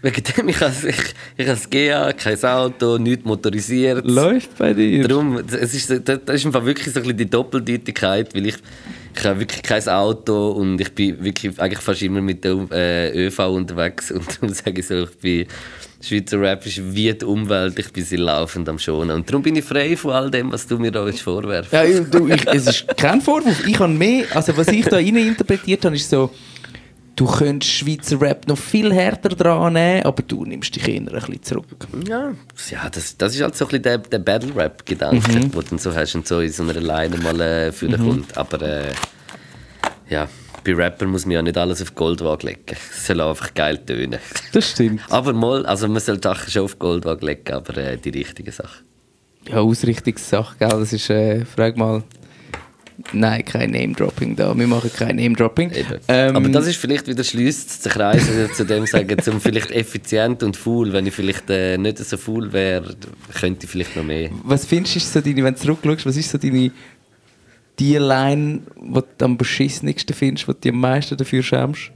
Wegen 0.01 0.23
dem, 0.23 0.49
ich 0.49 0.61
habe 0.61 0.73
ich, 0.87 1.47
ich 1.47 1.69
GA, 1.69 2.13
kein 2.13 2.43
Auto, 2.43 2.97
nichts 2.97 3.25
motorisiert. 3.25 4.05
Läuft 4.05 4.57
bei 4.57 4.73
dir? 4.73 5.07
Darum, 5.07 5.37
es 5.37 5.73
ist, 5.73 5.89
das 5.89 6.03
das 6.25 6.35
ist 6.35 6.45
einfach 6.45 6.63
wirklich 6.63 6.93
so 6.93 6.99
ein 6.99 7.03
bisschen 7.03 7.17
die 7.17 7.29
Doppeldeutigkeit, 7.29 8.33
weil 8.33 8.47
ich, 8.47 8.55
ich 9.15 9.23
habe 9.25 9.41
wirklich 9.41 9.61
kein 9.61 9.85
Auto 9.89 10.51
und 10.51 10.79
ich 10.79 10.93
bin 10.93 11.21
wirklich 11.21 11.59
eigentlich 11.59 11.79
fast 11.79 12.01
immer 12.01 12.21
mit 12.21 12.43
der 12.45 12.57
äh, 12.71 13.27
ÖV 13.27 13.39
unterwegs 13.39 14.11
und 14.11 14.25
darum 14.35 14.53
sage 14.53 14.79
ich 14.79 14.87
so, 14.87 15.03
ich 15.03 15.17
bin 15.17 15.47
Schweizer 16.01 16.39
Rap 16.39 16.65
ist 16.65 16.81
wie 16.95 17.13
die 17.13 17.25
Umwelt, 17.25 17.77
ich 17.77 17.91
bin 17.91 18.05
sie 18.05 18.15
laufend 18.15 18.69
am 18.69 18.79
Schonen. 18.79 19.17
Und 19.17 19.29
darum 19.29 19.41
bin 19.41 19.57
ich 19.57 19.65
frei 19.65 19.97
von 19.97 20.11
all 20.11 20.31
dem, 20.31 20.49
was 20.49 20.65
du 20.65 20.79
mir 20.79 20.91
da 20.91 21.05
willst 21.05 21.21
vorwerfen 21.21 21.77
Ja, 21.77 21.99
du, 21.99 22.29
ich, 22.29 22.47
es 22.47 22.67
ist 22.67 22.97
kein 22.97 23.19
Vorwurf. 23.19 23.67
Ich 23.67 23.77
habe 23.77 23.91
mehr, 23.91 24.23
also 24.33 24.55
was 24.55 24.69
ich 24.69 24.85
da 24.85 24.95
rein 24.95 25.15
interpretiert 25.17 25.83
habe, 25.83 25.97
ist 25.97 26.09
so, 26.09 26.31
du 27.19 27.25
könntest 27.25 27.73
Schweizer 27.73 28.21
Rap 28.21 28.47
noch 28.47 28.57
viel 28.57 28.93
härter 28.93 29.29
dran 29.29 29.73
nehmen, 29.73 30.03
aber 30.03 30.23
du 30.23 30.45
nimmst 30.45 30.73
dich 30.75 30.87
eher 30.87 31.01
ein 31.01 31.05
bisschen 31.05 31.43
zurück. 31.43 31.87
Ja, 32.07 32.33
ja 32.71 32.89
das, 32.89 33.17
das 33.17 33.35
ist 33.35 33.41
halt 33.41 33.57
so 33.57 33.65
ein 33.65 33.67
bisschen 33.67 33.83
der, 33.83 33.97
der 33.97 34.19
Battle-Rap-Gedanke, 34.19 35.29
den 35.29 35.51
du 35.51 35.61
dann 35.61 35.79
so 35.79 35.93
hast 35.93 36.15
und 36.15 36.25
so 36.25 36.39
in 36.39 36.51
so 36.51 36.63
einer 36.63 36.79
Line 36.79 37.17
mal 37.17 37.39
äh, 37.41 37.71
für 37.73 37.89
den 37.89 38.01
kommt. 38.01 38.37
Aber 38.37 38.61
äh, 38.61 38.93
ja, 40.09 40.29
bei 40.63 40.73
Rappern 40.73 41.09
muss 41.09 41.25
man 41.25 41.33
ja 41.33 41.41
nicht 41.41 41.57
alles 41.57 41.81
auf 41.81 41.93
Goldwaage 41.93 42.47
legen. 42.47 42.61
Es 42.69 43.07
soll 43.07 43.19
einfach 43.19 43.53
geil 43.53 43.77
tönen. 43.79 44.19
Das 44.53 44.71
stimmt. 44.71 45.01
Aber 45.09 45.33
mal, 45.33 45.65
also 45.65 45.89
man 45.89 45.99
soll 45.99 46.23
Sachen 46.23 46.49
schon 46.49 46.63
auf 46.63 46.79
Goldwaage 46.79 47.25
legen, 47.25 47.53
aber 47.53 47.77
äh, 47.77 47.97
die 47.97 48.09
richtigen 48.09 48.51
Sachen. 48.51 48.85
Ja, 49.47 49.57
Ausrichtungssache, 49.57 50.55
gell? 50.57 50.69
Das 50.69 50.93
ist, 50.93 51.09
äh, 51.09 51.43
frag 51.43 51.75
mal. 51.75 52.03
Nein, 53.13 53.45
kein 53.45 53.71
Name-Dropping 53.71 54.35
da. 54.35 54.57
Wir 54.57 54.67
machen 54.67 54.91
kein 54.93 55.15
Name-Dropping. 55.15 55.71
Ähm, 56.07 56.35
aber 56.35 56.49
das 56.49 56.67
ist 56.67 56.77
vielleicht 56.77 57.07
wieder 57.07 57.23
schließt 57.23 57.85
der 57.85 57.91
Kreis 57.91 58.23
zu 58.55 58.65
dem 58.65 58.85
sagen, 58.85 59.21
zum 59.21 59.39
vielleicht 59.39 59.71
effizient 59.71 60.43
und 60.43 60.57
faul. 60.57 60.91
Wenn 60.91 61.07
ich 61.07 61.13
vielleicht 61.13 61.49
äh, 61.49 61.77
nicht 61.77 61.97
so 61.97 62.17
faul 62.17 62.51
wäre, 62.51 62.95
könnte 63.39 63.65
ich 63.65 63.71
vielleicht 63.71 63.95
noch 63.95 64.03
mehr. 64.03 64.29
Was 64.43 64.65
findest 64.65 64.95
du, 64.95 64.99
so 64.99 65.21
deine, 65.21 65.43
wenn 65.43 65.53
du 65.53 65.59
zurückschaust, 65.59 66.05
was 66.05 66.17
ist 66.17 66.29
so 66.29 66.37
deine 66.37 66.71
die 67.79 67.95
Line, 67.95 68.61
die 68.75 69.01
du 69.17 69.25
am 69.25 69.37
beschissensten 69.37 70.13
findest, 70.13 70.47
wo 70.47 70.53
du 70.53 70.69
am 70.69 70.79
meisten 70.79 71.15
dafür 71.15 71.41
schämst? 71.41 71.91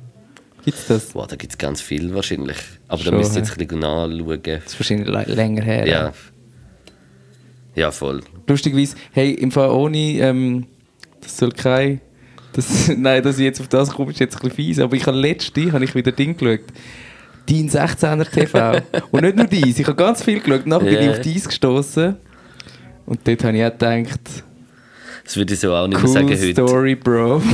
Gibt 0.64 0.78
es 0.78 0.88
das? 0.88 1.06
Boah, 1.08 1.28
da 1.28 1.36
gibt 1.36 1.52
es 1.52 1.58
ganz 1.58 1.82
viel 1.82 2.16
wahrscheinlich. 2.16 2.58
Aber 2.88 3.04
da 3.04 3.12
müsst 3.12 3.34
ihr 3.36 3.40
jetzt 3.40 3.52
ein 3.52 3.68
bisschen 3.68 3.80
nachschauen. 3.82 4.42
Das 4.44 4.66
ist 4.66 4.80
wahrscheinlich 4.80 5.28
länger 5.28 5.62
her. 5.62 5.88
Ja. 5.88 6.14
Ja, 7.76 7.92
voll. 7.92 8.22
Lustigerweise, 8.48 8.96
hey, 9.12 9.32
im 9.32 9.52
Fall 9.52 9.72
ohne, 9.72 9.98
ähm, 9.98 10.68
das 11.24 11.38
soll 11.38 11.52
kein, 11.52 12.02
das, 12.54 12.88
nein, 12.98 13.24
dass 13.24 13.38
ich 13.40 13.46
jetzt 13.46 13.60
auf 13.62 13.68
das 13.68 13.90
komme, 13.92 14.12
ist 14.12 14.20
jetzt 14.20 14.36
ein 14.36 14.42
bisschen 14.42 14.56
fies, 14.56 14.80
aber 14.80 14.96
ich 14.96 15.06
habe 15.08 15.18
letzte, 15.18 15.72
habe 15.72 15.84
ich 15.84 15.96
wieder 15.96 16.12
Ding 16.12 16.36
geschaut, 16.38 16.62
Dein 17.46 17.70
16er 17.70 18.30
TV. 18.30 18.82
Und 19.12 19.24
nicht 19.24 19.36
nur 19.36 19.46
dies, 19.48 19.78
ich 19.78 19.86
habe 19.86 19.98
ganz 19.98 20.24
viel 20.24 20.40
geschaut, 20.40 20.66
nachher 20.66 20.86
bin 20.86 20.94
ich 21.00 21.06
Ja. 21.06 21.12
auf 21.12 21.20
dies 21.22 21.46
gestoßen 21.48 22.16
und 23.06 23.20
dort 23.28 23.44
habe 23.44 23.58
ich 23.58 23.66
auch 23.66 23.72
gedacht, 23.72 24.22
Das 25.26 25.36
würde 25.36 25.54
ich 25.54 25.60
so 25.60 25.74
auch 25.76 25.88
nicht 25.88 25.98
mehr 25.98 26.06
cool 26.08 26.14
sagen 26.14 26.30
heute. 26.30 26.52
Story, 26.54 26.96
Bro. 26.96 27.42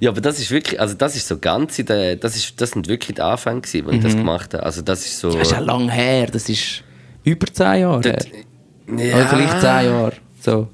Ja, 0.00 0.10
aber 0.10 0.20
das 0.20 0.38
ist 0.38 0.50
wirklich, 0.50 0.78
also 0.78 0.94
das 0.94 1.16
ist 1.16 1.26
so 1.26 1.38
ganz 1.38 1.76
der, 1.76 2.16
das, 2.16 2.36
ist, 2.36 2.60
das 2.60 2.72
sind 2.72 2.86
wirklich 2.86 3.14
die 3.16 3.22
Anfänge 3.22 3.62
als 3.64 3.72
ich 3.74 3.82
das 4.02 4.14
gemacht 4.14 4.52
habe. 4.52 4.62
Also 4.62 4.82
das 4.82 5.06
ist 5.06 5.18
so... 5.18 5.30
Das 5.30 5.42
ist 5.48 5.52
ja 5.52 5.60
lang 5.60 5.88
her, 5.88 6.26
das 6.30 6.48
ist 6.50 6.82
über 7.24 7.46
10 7.46 7.80
Jahre 7.80 8.02
her. 8.02 8.18
Dort- 8.18 9.00
Oder 9.14 9.26
vielleicht 9.28 9.60
10 9.60 9.62
Jahre. 9.62 10.12
So. 10.40 10.68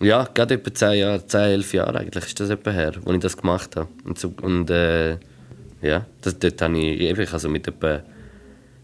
Ja, 0.00 0.28
gerade 0.32 0.54
etwa 0.54 0.72
10 0.72 0.98
Jahre, 0.98 1.26
10, 1.26 1.40
11 1.40 1.74
Jahre 1.74 1.98
eigentlich 1.98 2.26
ist 2.26 2.38
das 2.38 2.50
etwa 2.50 2.70
her, 2.70 2.92
als 3.04 3.14
ich 3.14 3.20
das 3.20 3.36
gemacht 3.36 3.74
habe. 3.76 3.88
Und, 4.04 4.18
so, 4.18 4.32
und 4.42 4.70
äh, 4.70 5.16
ja, 5.82 6.06
das, 6.22 6.38
dort 6.38 6.62
habe 6.62 6.78
ich 6.78 7.00
ich 7.00 7.32
also 7.32 7.48
mit 7.48 7.66
etwa 7.66 8.02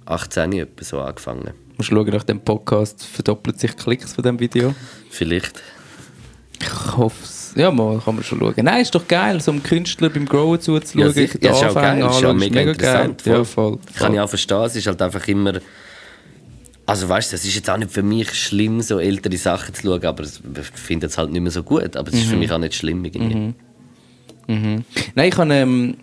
18 0.07 0.53
etwa 0.53 0.85
so 0.85 1.01
angefangen. 1.01 1.53
Musst 1.77 1.91
schauen, 1.91 2.11
nach 2.11 2.25
dem 2.25 2.41
Podcast 2.41 3.05
verdoppelt 3.05 3.59
sich 3.59 3.75
die 3.75 3.83
Klicks 3.83 4.13
von 4.13 4.23
dem 4.23 4.39
Video. 4.39 4.75
Vielleicht. 5.11 5.63
Ich 6.61 6.97
hoffe 6.97 7.23
es. 7.23 7.53
Ja, 7.57 7.71
mal 7.71 8.01
kann 8.05 8.17
man 8.17 8.25
schon 8.25 8.41
schauen. 8.41 8.55
Nein, 8.57 8.83
ist 8.83 8.95
doch 8.95 9.07
geil, 9.07 9.41
so 9.41 9.53
einem 9.53 9.63
Künstler 9.63 10.11
beim 10.11 10.27
Growen 10.27 10.61
zuzuschauen. 10.61 11.07
Ja, 11.07 11.13
sicher. 11.13 11.39
die 11.39 11.47
Ja, 11.47 11.53
ist 11.53 11.65
auch 11.65 11.75
geil, 11.75 11.99
ist 11.99 12.05
auch 12.05 12.15
anschauen, 12.17 12.37
mega 12.39 12.61
interessant. 12.61 13.25
Geil. 13.25 13.35
Ja, 13.35 13.45
voll. 13.45 13.79
Kann 13.97 14.15
ich 14.15 14.21
auch 14.21 14.29
verstehen, 14.29 14.63
es 14.65 14.77
ist 14.77 14.87
halt 14.87 15.01
einfach 15.01 15.27
immer... 15.29 15.53
Also 16.87 17.09
weißt 17.09 17.33
du, 17.33 17.37
es 17.37 17.45
ist 17.45 17.55
jetzt 17.55 17.71
auch 17.71 17.79
nicht 17.79 17.91
für 17.91 18.03
mich 18.03 18.33
schlimm, 18.35 18.81
so 18.83 18.99
ältere 18.99 19.37
Sachen 19.39 19.75
zu 19.75 19.83
schauen, 19.83 20.05
aber 20.05 20.23
ich 20.25 20.67
finde 20.75 21.07
es 21.07 21.17
halt 21.17 21.31
nicht 21.33 21.41
mehr 21.41 21.51
so 21.51 21.63
gut. 21.63 21.97
Aber 21.97 22.09
es 22.09 22.15
ist 22.15 22.27
für 22.27 22.37
mich 22.37 22.51
auch 22.53 22.59
nicht 22.59 22.75
schlimm 22.75 23.05
irgendwie. 23.05 23.55
Mhm. 24.47 24.85
Nein, 25.15 25.29
ich 25.29 25.37
habe 25.39 25.55
ähm, 25.55 25.97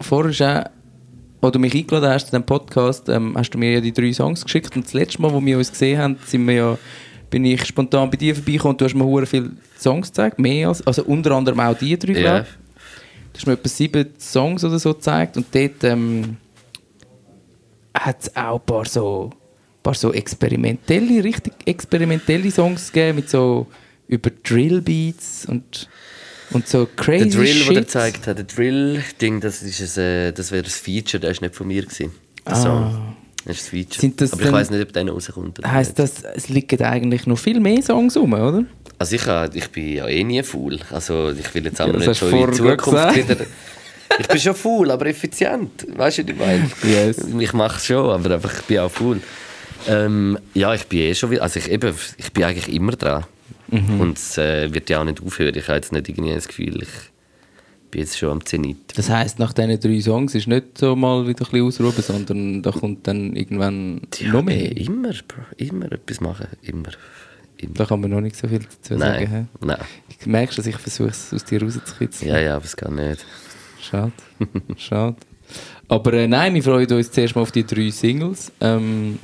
vorher 0.00 0.32
schon, 0.34 0.64
als 1.40 1.52
du 1.52 1.58
mich 1.58 1.74
eingeladen 1.74 2.10
hast 2.10 2.26
zu 2.26 2.30
diesem 2.32 2.44
Podcast, 2.44 3.08
ähm, 3.08 3.34
hast 3.36 3.50
du 3.50 3.58
mir 3.58 3.72
ja 3.72 3.80
die 3.80 3.92
drei 3.92 4.12
Songs 4.12 4.44
geschickt 4.44 4.76
und 4.76 4.84
das 4.84 4.92
letzte 4.92 5.22
Mal, 5.22 5.32
wo 5.32 5.42
wir 5.42 5.56
uns 5.56 5.70
gesehen 5.70 5.98
haben, 5.98 6.18
sind 6.26 6.46
wir 6.46 6.54
ja, 6.54 6.78
bin 7.30 7.44
ich 7.46 7.64
spontan 7.64 8.10
bei 8.10 8.18
dir 8.18 8.34
vorbeigekommen 8.34 8.74
und 8.74 8.80
du 8.82 8.84
hast 8.84 8.94
mir 8.94 9.04
hure 9.04 9.24
viele 9.24 9.52
Songs 9.78 10.08
gezeigt, 10.08 10.38
mehr 10.38 10.68
als, 10.68 10.86
also 10.86 11.02
unter 11.04 11.30
anderem 11.30 11.60
auch 11.60 11.76
die 11.78 11.98
drei, 11.98 12.12
Ja. 12.12 12.20
glaub. 12.40 12.46
Du 13.32 13.38
hast 13.38 13.46
mir 13.46 13.52
etwa 13.54 13.68
sieben 13.68 14.06
Songs 14.18 14.64
oder 14.64 14.78
so 14.78 14.92
gezeigt 14.92 15.36
und 15.38 15.46
dort 15.54 15.82
ähm, 15.84 16.36
hat 17.94 18.16
es 18.22 18.36
auch 18.36 18.60
ein 18.60 18.66
paar 18.66 18.84
so, 18.84 19.30
paar 19.86 19.94
so 19.94 20.12
experimentelle, 20.12 21.22
richtig 21.22 21.52
experimentelle 21.64 22.50
Songs 22.50 22.92
gegeben 22.92 23.16
mit 23.16 23.30
so 23.30 23.66
über 24.08 24.30
Drillbeats 24.30 25.46
und, 25.46 25.88
und 26.50 26.66
so 26.68 26.86
crazy 26.96 27.30
Der 27.30 27.38
Drill, 27.40 27.46
Shit. 27.54 27.68
den 27.68 27.76
er 27.76 27.80
gezeigt 27.82 28.26
hat, 28.26 28.38
der 28.38 28.44
Drill-Ding, 28.46 29.40
das, 29.40 29.62
ist 29.62 29.98
ein, 29.98 30.02
äh, 30.04 30.32
das 30.32 30.50
wäre 30.52 30.64
ein 30.64 30.70
Feature, 30.70 31.20
der 31.20 31.30
ist 31.30 31.40
nicht 31.40 31.54
von 31.54 31.66
mir. 31.68 31.82
Gewesen, 31.82 32.12
der 32.44 32.52
Ah. 32.52 32.62
Song. 32.62 33.16
Das 33.44 33.56
ist 33.58 33.66
ein 33.66 33.70
Feature. 33.70 34.00
Sind 34.00 34.20
das 34.20 34.32
aber 34.32 34.42
ich 34.42 34.52
weiß 34.52 34.70
nicht, 34.70 34.82
ob 34.82 34.92
der 34.92 35.08
rauskommt. 35.08 35.58
oder 35.60 35.70
Heißt 35.72 35.98
nicht. 35.98 36.12
das, 36.24 36.24
es 36.34 36.48
liegen 36.48 36.82
eigentlich 36.82 37.26
noch 37.26 37.38
viel 37.38 37.60
mehr 37.60 37.80
Songs 37.82 38.16
rum, 38.16 38.32
oder? 38.32 38.64
Also 38.98 39.14
ich, 39.16 39.22
ich 39.54 39.68
bin 39.70 39.88
ja 39.94 40.06
eh 40.08 40.24
nie 40.24 40.42
faul. 40.42 40.80
Also 40.90 41.30
ich 41.30 41.54
will 41.54 41.64
jetzt 41.66 41.80
auch 41.80 41.86
Ja, 41.86 41.92
das 41.92 42.06
nicht 42.08 42.22
du 42.22 42.26
in 42.26 42.52
Zukunft 42.54 42.84
gesagt. 42.84 43.16
wieder... 43.16 43.36
Ich 44.18 44.28
bin 44.28 44.38
schon 44.40 44.54
faul, 44.54 44.90
aber 44.90 45.06
effizient. 45.06 45.86
Weißt 45.96 46.18
du, 46.18 46.22
was 46.22 46.30
ich 46.30 46.36
meine? 46.38 46.70
Yes. 46.84 47.16
Ich 47.38 47.52
mache 47.52 47.76
es 47.76 47.84
schon, 47.86 48.08
aber 48.08 48.34
einfach, 48.36 48.54
ich 48.60 48.64
bin 48.66 48.78
auch 48.78 48.90
faul. 48.90 49.20
Ähm, 49.88 50.38
ja, 50.54 50.74
ich 50.74 50.86
bin 50.86 51.00
eh 51.00 51.14
schon 51.14 51.30
wieder... 51.30 51.42
Also 51.42 51.58
ich, 51.58 51.70
eben, 51.70 51.94
ich 52.16 52.32
bin 52.32 52.44
eigentlich 52.44 52.74
immer 52.74 52.92
dran. 52.92 53.24
Mhm. 53.68 54.00
Und 54.00 54.18
es 54.18 54.38
äh, 54.38 54.72
wird 54.72 54.90
ja 54.90 55.00
auch 55.00 55.04
nicht 55.04 55.22
aufhören. 55.22 55.54
Ich 55.56 55.68
habe 55.68 55.76
jetzt 55.76 55.92
nicht 55.92 56.08
irgendwie 56.08 56.34
das 56.34 56.48
Gefühl, 56.48 56.82
ich 56.82 56.88
bin 57.90 58.00
jetzt 58.00 58.18
schon 58.18 58.30
am 58.30 58.44
Zenit. 58.44 58.76
Das 58.96 59.10
heisst, 59.10 59.38
nach 59.38 59.52
diesen 59.52 59.80
drei 59.80 60.00
Songs 60.00 60.34
ist 60.34 60.46
nicht 60.46 60.78
so 60.78 60.94
mal 60.96 61.26
wieder 61.26 61.44
ein 61.46 61.50
bisschen 61.50 61.66
ausruhen, 61.66 62.02
sondern 62.02 62.62
da 62.62 62.70
kommt 62.70 63.06
dann 63.06 63.34
irgendwann 63.34 64.02
noch 64.30 64.42
mehr. 64.42 64.76
eh, 64.76 64.84
immer, 64.84 65.10
Bro. 65.10 65.42
Immer 65.56 65.92
etwas 65.92 66.20
machen. 66.20 66.48
Immer. 66.62 66.90
immer. 67.58 67.74
Da 67.74 67.86
kann 67.86 68.00
man 68.00 68.10
noch 68.10 68.20
nicht 68.20 68.36
so 68.36 68.48
viel 68.48 68.60
dazu 68.60 68.98
sagen. 68.98 69.00
Nein, 69.00 69.26
hä? 69.28 69.66
nein. 69.66 69.78
Ich 70.08 70.26
merke, 70.26 70.54
dass 70.54 70.66
ich 70.66 70.76
versuche, 70.76 71.10
es 71.10 71.32
aus 71.32 71.44
dir 71.44 71.62
rauszukitzeln. 71.62 72.30
Ja, 72.30 72.38
ja, 72.38 72.56
aber 72.56 72.64
es 72.64 72.76
geht 72.76 72.90
nicht. 72.90 73.24
Schade. 73.80 74.12
Schade. 74.76 75.16
Aber 75.88 76.12
äh, 76.12 76.26
nein, 76.26 76.54
wir 76.54 76.62
freuen 76.62 76.90
uns 76.90 77.10
zuerst 77.10 77.36
mal 77.36 77.42
auf 77.42 77.52
die 77.52 77.64
drei 77.64 77.90
Singles. 77.90 78.50
Ähm, 78.60 79.18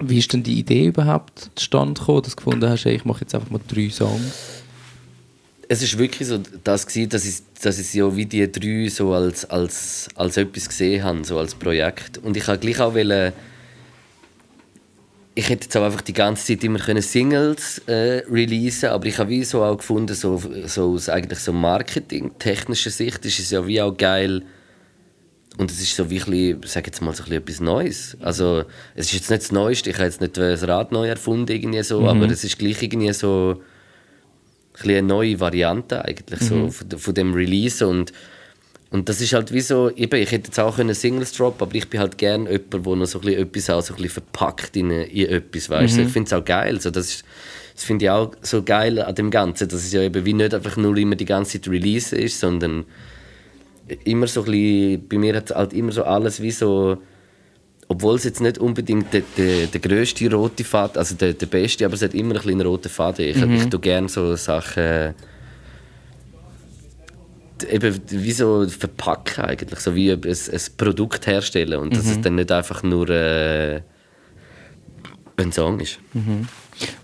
wie 0.00 0.18
ist 0.18 0.32
denn 0.32 0.42
die 0.42 0.58
Idee 0.58 0.86
überhaupt 0.86 1.50
zustande 1.54 2.00
gekommen, 2.00 2.22
dass 2.22 2.32
du 2.32 2.36
gefunden 2.36 2.68
hast, 2.68 2.86
ich 2.86 3.04
mache 3.04 3.20
jetzt 3.20 3.34
einfach 3.34 3.50
mal 3.50 3.60
drei 3.66 3.90
Songs? 3.90 4.62
Es 5.68 5.82
ist 5.82 5.98
wirklich 5.98 6.28
so 6.28 6.40
das 6.64 6.86
gewesen, 6.86 7.10
dass 7.10 7.24
ich, 7.24 7.36
dass 7.62 7.78
ich 7.78 7.94
ja 7.94 8.16
wie 8.16 8.26
die 8.26 8.50
drei 8.50 8.88
so 8.88 9.12
als, 9.12 9.48
als, 9.48 10.08
als 10.16 10.36
etwas 10.36 10.68
gesehen 10.68 11.04
habe, 11.04 11.24
so 11.24 11.38
als 11.38 11.54
Projekt. 11.54 12.18
Und 12.18 12.36
ich 12.36 12.46
habe 12.48 12.58
gleich 12.58 12.80
auch 12.80 12.94
wollen, 12.94 13.32
ich 15.36 15.48
hätte 15.48 15.64
jetzt 15.64 15.76
auch 15.76 15.84
einfach 15.84 16.00
die 16.00 16.12
ganze 16.12 16.46
Zeit 16.46 16.64
immer 16.64 16.80
können 16.80 17.02
Singles 17.02 17.78
äh, 17.86 18.22
releasen, 18.28 18.88
aber 18.88 19.06
ich 19.06 19.18
habe 19.18 19.30
wie 19.30 19.44
so 19.44 19.62
auch 19.62 19.76
gefunden, 19.76 20.14
so, 20.14 20.42
so 20.66 20.92
aus 20.92 21.08
eigentlich 21.08 21.38
so 21.38 21.52
marketingtechnischer 21.52 22.90
Sicht 22.90 23.24
ist 23.24 23.38
es 23.38 23.50
ja 23.50 23.64
wie 23.66 23.80
auch 23.80 23.96
geil 23.96 24.42
und 25.58 25.70
es 25.70 25.80
ist 25.80 25.94
so 25.96 26.08
wie 26.10 26.20
ein 26.20 26.24
bisschen, 26.30 26.60
sag 26.64 26.86
jetzt 26.86 27.02
mal 27.02 27.12
so 27.14 27.22
ein 27.24 27.28
bisschen 27.28 27.42
etwas 27.42 27.60
Neues. 27.60 28.16
Also 28.20 28.64
es 28.94 29.06
ist 29.06 29.12
jetzt 29.14 29.30
nicht 29.30 29.42
das 29.42 29.52
Neueste, 29.52 29.90
ich 29.90 29.96
habe 29.96 30.06
jetzt 30.06 30.20
nicht 30.20 30.36
das 30.36 30.66
Rad 30.66 30.92
neu 30.92 31.08
erfunden 31.08 31.52
irgendwie 31.54 31.82
so, 31.82 32.06
aber 32.08 32.26
es 32.30 32.44
ist 32.44 32.58
gleich 32.58 32.82
irgendwie 32.82 33.12
so 33.12 33.60
ein 34.82 34.88
eine 34.90 35.02
neue 35.02 35.38
Variante 35.40 36.02
eigentlich 36.04 36.40
so 36.40 36.68
von, 36.70 36.90
von 36.98 37.14
dem 37.14 37.34
Release 37.34 37.86
und 37.86 38.12
und 38.92 39.08
das 39.08 39.20
ist 39.20 39.34
halt 39.34 39.52
wie 39.52 39.60
so, 39.60 39.88
eben, 39.94 40.20
ich 40.20 40.32
hätte 40.32 40.46
jetzt 40.48 40.58
auch 40.58 40.74
können 40.74 40.94
Singles 40.94 41.30
droppen, 41.32 41.62
aber 41.68 41.74
ich 41.76 41.88
bin 41.88 42.00
halt 42.00 42.18
gerne 42.18 42.50
jemand, 42.50 42.72
der 42.86 42.96
noch 42.96 43.06
so 43.06 43.20
ein 43.20 43.24
bisschen 43.24 43.42
etwas 43.42 43.70
auch 43.70 43.82
so 43.82 43.92
ein 43.94 43.96
bisschen 44.02 44.10
verpackt 44.14 44.76
in, 44.76 44.90
in 44.90 45.28
etwas, 45.28 45.70
weißt 45.70 45.96
du. 45.96 46.00
Ich 46.06 46.12
finde 46.12 46.26
es 46.26 46.32
auch 46.32 46.44
geil, 46.44 46.80
so, 46.80 46.90
das, 46.90 47.06
ist- 47.08 47.24
das 47.76 47.84
finde 47.84 48.06
ich 48.06 48.10
auch 48.10 48.32
so 48.42 48.64
geil 48.64 48.98
an 49.00 49.14
dem 49.14 49.30
Ganzen, 49.30 49.68
dass 49.68 49.84
es 49.84 49.92
ja 49.92 50.02
eben 50.02 50.24
wie 50.24 50.32
nicht 50.32 50.52
einfach 50.54 50.76
nur 50.76 50.96
immer 50.96 51.14
die 51.14 51.24
ganze 51.24 51.60
Zeit 51.60 51.70
Release 51.70 52.16
ist, 52.16 52.40
sondern 52.40 52.84
immer 54.04 54.26
so 54.26 54.40
ein 54.40 54.46
bisschen, 54.46 55.08
bei 55.08 55.18
mir 55.18 55.36
hat 55.36 55.50
halt 55.50 55.72
immer 55.72 55.92
so 55.92 56.04
alles 56.04 56.40
wie 56.40 56.50
so, 56.50 56.98
obwohl 57.88 58.16
es 58.16 58.24
jetzt 58.24 58.40
nicht 58.40 58.58
unbedingt 58.58 59.12
der, 59.12 59.22
der, 59.36 59.66
der 59.66 59.80
grösste 59.80 60.32
rote 60.32 60.64
Faden, 60.64 60.98
also 60.98 61.14
der, 61.14 61.32
der 61.32 61.46
beste, 61.46 61.84
aber 61.84 61.94
es 61.94 62.02
hat 62.02 62.14
immer 62.14 62.34
ein 62.34 62.36
bisschen 62.36 62.52
einen 62.52 62.66
roten 62.66 62.88
Faden. 62.88 63.24
Ich, 63.24 63.36
mhm. 63.36 63.54
ich 63.54 63.66
tue 63.66 63.80
gerne 63.80 64.08
so 64.08 64.36
Sachen 64.36 65.14
eben 67.68 68.00
wie 68.08 68.32
so 68.32 68.66
verpacken 68.68 69.44
eigentlich, 69.44 69.80
so 69.80 69.94
wie 69.94 70.12
ein, 70.12 70.20
ein 70.22 70.60
Produkt 70.76 71.26
herstellen 71.26 71.78
und 71.80 71.92
mhm. 71.92 71.96
dass 71.96 72.06
es 72.06 72.20
dann 72.20 72.36
nicht 72.36 72.50
einfach 72.52 72.82
nur 72.82 73.08
äh, 73.10 73.82
ein 75.36 75.52
Song 75.52 75.80
ist. 75.80 75.98
Mhm. 76.14 76.48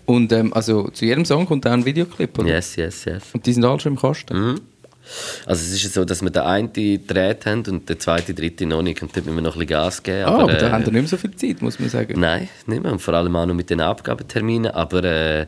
Und 0.05 0.31
ähm, 0.31 0.53
also 0.53 0.89
zu 0.89 1.05
jedem 1.05 1.25
Song 1.25 1.45
kommt 1.45 1.67
auch 1.67 1.71
ein 1.71 1.85
Videoclip, 1.85 2.39
oder? 2.39 2.47
Yes, 2.47 2.75
yes, 2.75 3.05
yes. 3.05 3.23
Und 3.33 3.45
die 3.45 3.53
sind 3.53 3.65
alle 3.65 3.79
schon 3.79 3.93
im 3.93 3.99
Kasten? 3.99 4.37
Mhm. 4.39 4.61
Also 5.45 5.61
es 5.63 5.83
ist 5.83 5.93
so, 5.93 6.05
dass 6.05 6.21
wir 6.21 6.29
den 6.29 6.43
einen 6.43 6.73
gedreht 6.73 7.45
haben 7.45 7.63
und 7.67 7.89
der 7.89 7.99
zweite, 7.99 8.33
dritte 8.33 8.65
noch 8.65 8.81
nicht. 8.81 9.01
Und 9.01 9.15
dort 9.15 9.25
müssen 9.25 9.37
wir 9.37 9.41
noch 9.41 9.55
ein 9.55 9.59
bisschen 9.59 9.67
Gas 9.67 10.03
geben. 10.03 10.25
Ah, 10.25 10.33
aber, 10.33 10.43
aber 10.43 10.53
da 10.53 10.67
äh, 10.67 10.71
haben 10.71 10.85
wir 10.85 10.91
nicht 10.91 11.01
mehr 11.01 11.07
so 11.07 11.17
viel 11.17 11.35
Zeit, 11.35 11.61
muss 11.61 11.79
man 11.79 11.89
sagen. 11.89 12.19
Nein, 12.19 12.49
nicht 12.65 12.83
mehr. 12.83 12.91
Und 12.91 12.99
vor 12.99 13.13
allem 13.13 13.35
auch 13.35 13.45
noch 13.45 13.53
mit 13.53 13.69
den 13.69 13.81
Abgabeterminen. 13.81 14.71
Aber 14.71 15.03
äh, 15.03 15.47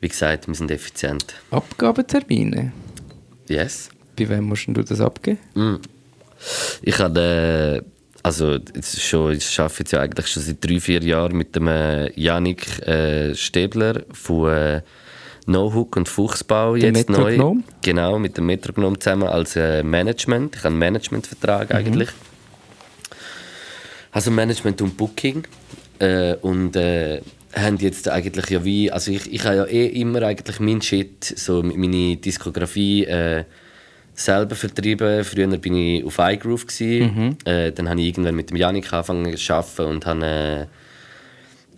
wie 0.00 0.08
gesagt, 0.08 0.46
wir 0.46 0.54
sind 0.54 0.70
effizient. 0.70 1.34
Abgabetermine? 1.50 2.72
Yes. 3.48 3.90
Bei 4.16 4.28
wem 4.28 4.44
musst 4.44 4.66
du 4.68 4.82
das 4.82 5.00
abgeben? 5.00 5.38
Mm. 5.54 5.76
Ich 6.82 6.98
habe, 6.98 7.82
äh, 7.82 7.90
also 8.22 8.52
jetzt 8.52 9.00
schon, 9.00 9.32
ich 9.32 9.58
arbeite 9.58 9.78
jetzt 9.80 9.92
ja 9.92 10.00
eigentlich 10.00 10.26
schon 10.26 10.42
seit 10.42 10.64
drei, 10.64 10.80
vier 10.80 11.02
Jahren 11.02 11.36
mit 11.36 11.56
dem 11.56 11.66
äh, 11.66 12.12
Janik 12.20 12.86
äh, 12.86 13.34
Stäbler 13.34 14.02
von 14.12 14.50
äh, 14.50 14.82
No 15.48 15.72
Hook 15.72 15.96
und 15.96 16.08
Fuchsbau 16.08 16.76
der 16.76 16.92
jetzt 16.92 17.08
Metrognom? 17.08 17.58
neu. 17.58 17.62
Genau, 17.82 18.18
mit 18.18 18.36
dem 18.36 18.46
Metrognom 18.46 19.00
zusammen 19.00 19.28
als 19.28 19.56
äh, 19.56 19.82
Management. 19.82 20.56
Ich 20.56 20.60
habe 20.60 20.68
einen 20.68 20.78
Managementvertrag 20.78 21.70
mhm. 21.70 21.76
eigentlich. 21.76 22.08
Also 24.12 24.30
Management 24.30 24.82
und 24.82 24.96
Booking. 24.96 25.44
Äh, 25.98 26.34
und 26.42 26.76
äh, 26.76 27.22
haben 27.54 27.78
jetzt 27.78 28.08
eigentlich 28.08 28.50
ja 28.50 28.62
wie, 28.64 28.92
also 28.92 29.10
ich, 29.10 29.32
ich 29.32 29.44
habe 29.44 29.56
ja 29.56 29.64
eh 29.64 29.86
immer 29.86 30.22
eigentlich 30.22 30.60
mein 30.60 30.82
Shit, 30.82 31.24
so 31.24 31.62
meine 31.62 32.16
Diskografie 32.16 33.04
äh, 33.04 33.44
selber 34.14 34.54
vertrieben. 34.54 35.24
Früher 35.24 35.50
war 35.50 35.64
ich 35.64 36.04
auf 36.04 36.18
iGroove. 36.18 36.66
Mhm. 36.80 37.36
Äh, 37.44 37.72
dann 37.72 37.88
habe 37.88 38.00
ich 38.00 38.08
irgendwann 38.08 38.34
mit 38.34 38.50
dem 38.50 38.56
Janik 38.56 38.92
angefangen 38.92 39.36
zu 39.36 39.54
arbeiten 39.54 39.82
und 39.82 40.06
habe 40.06 40.68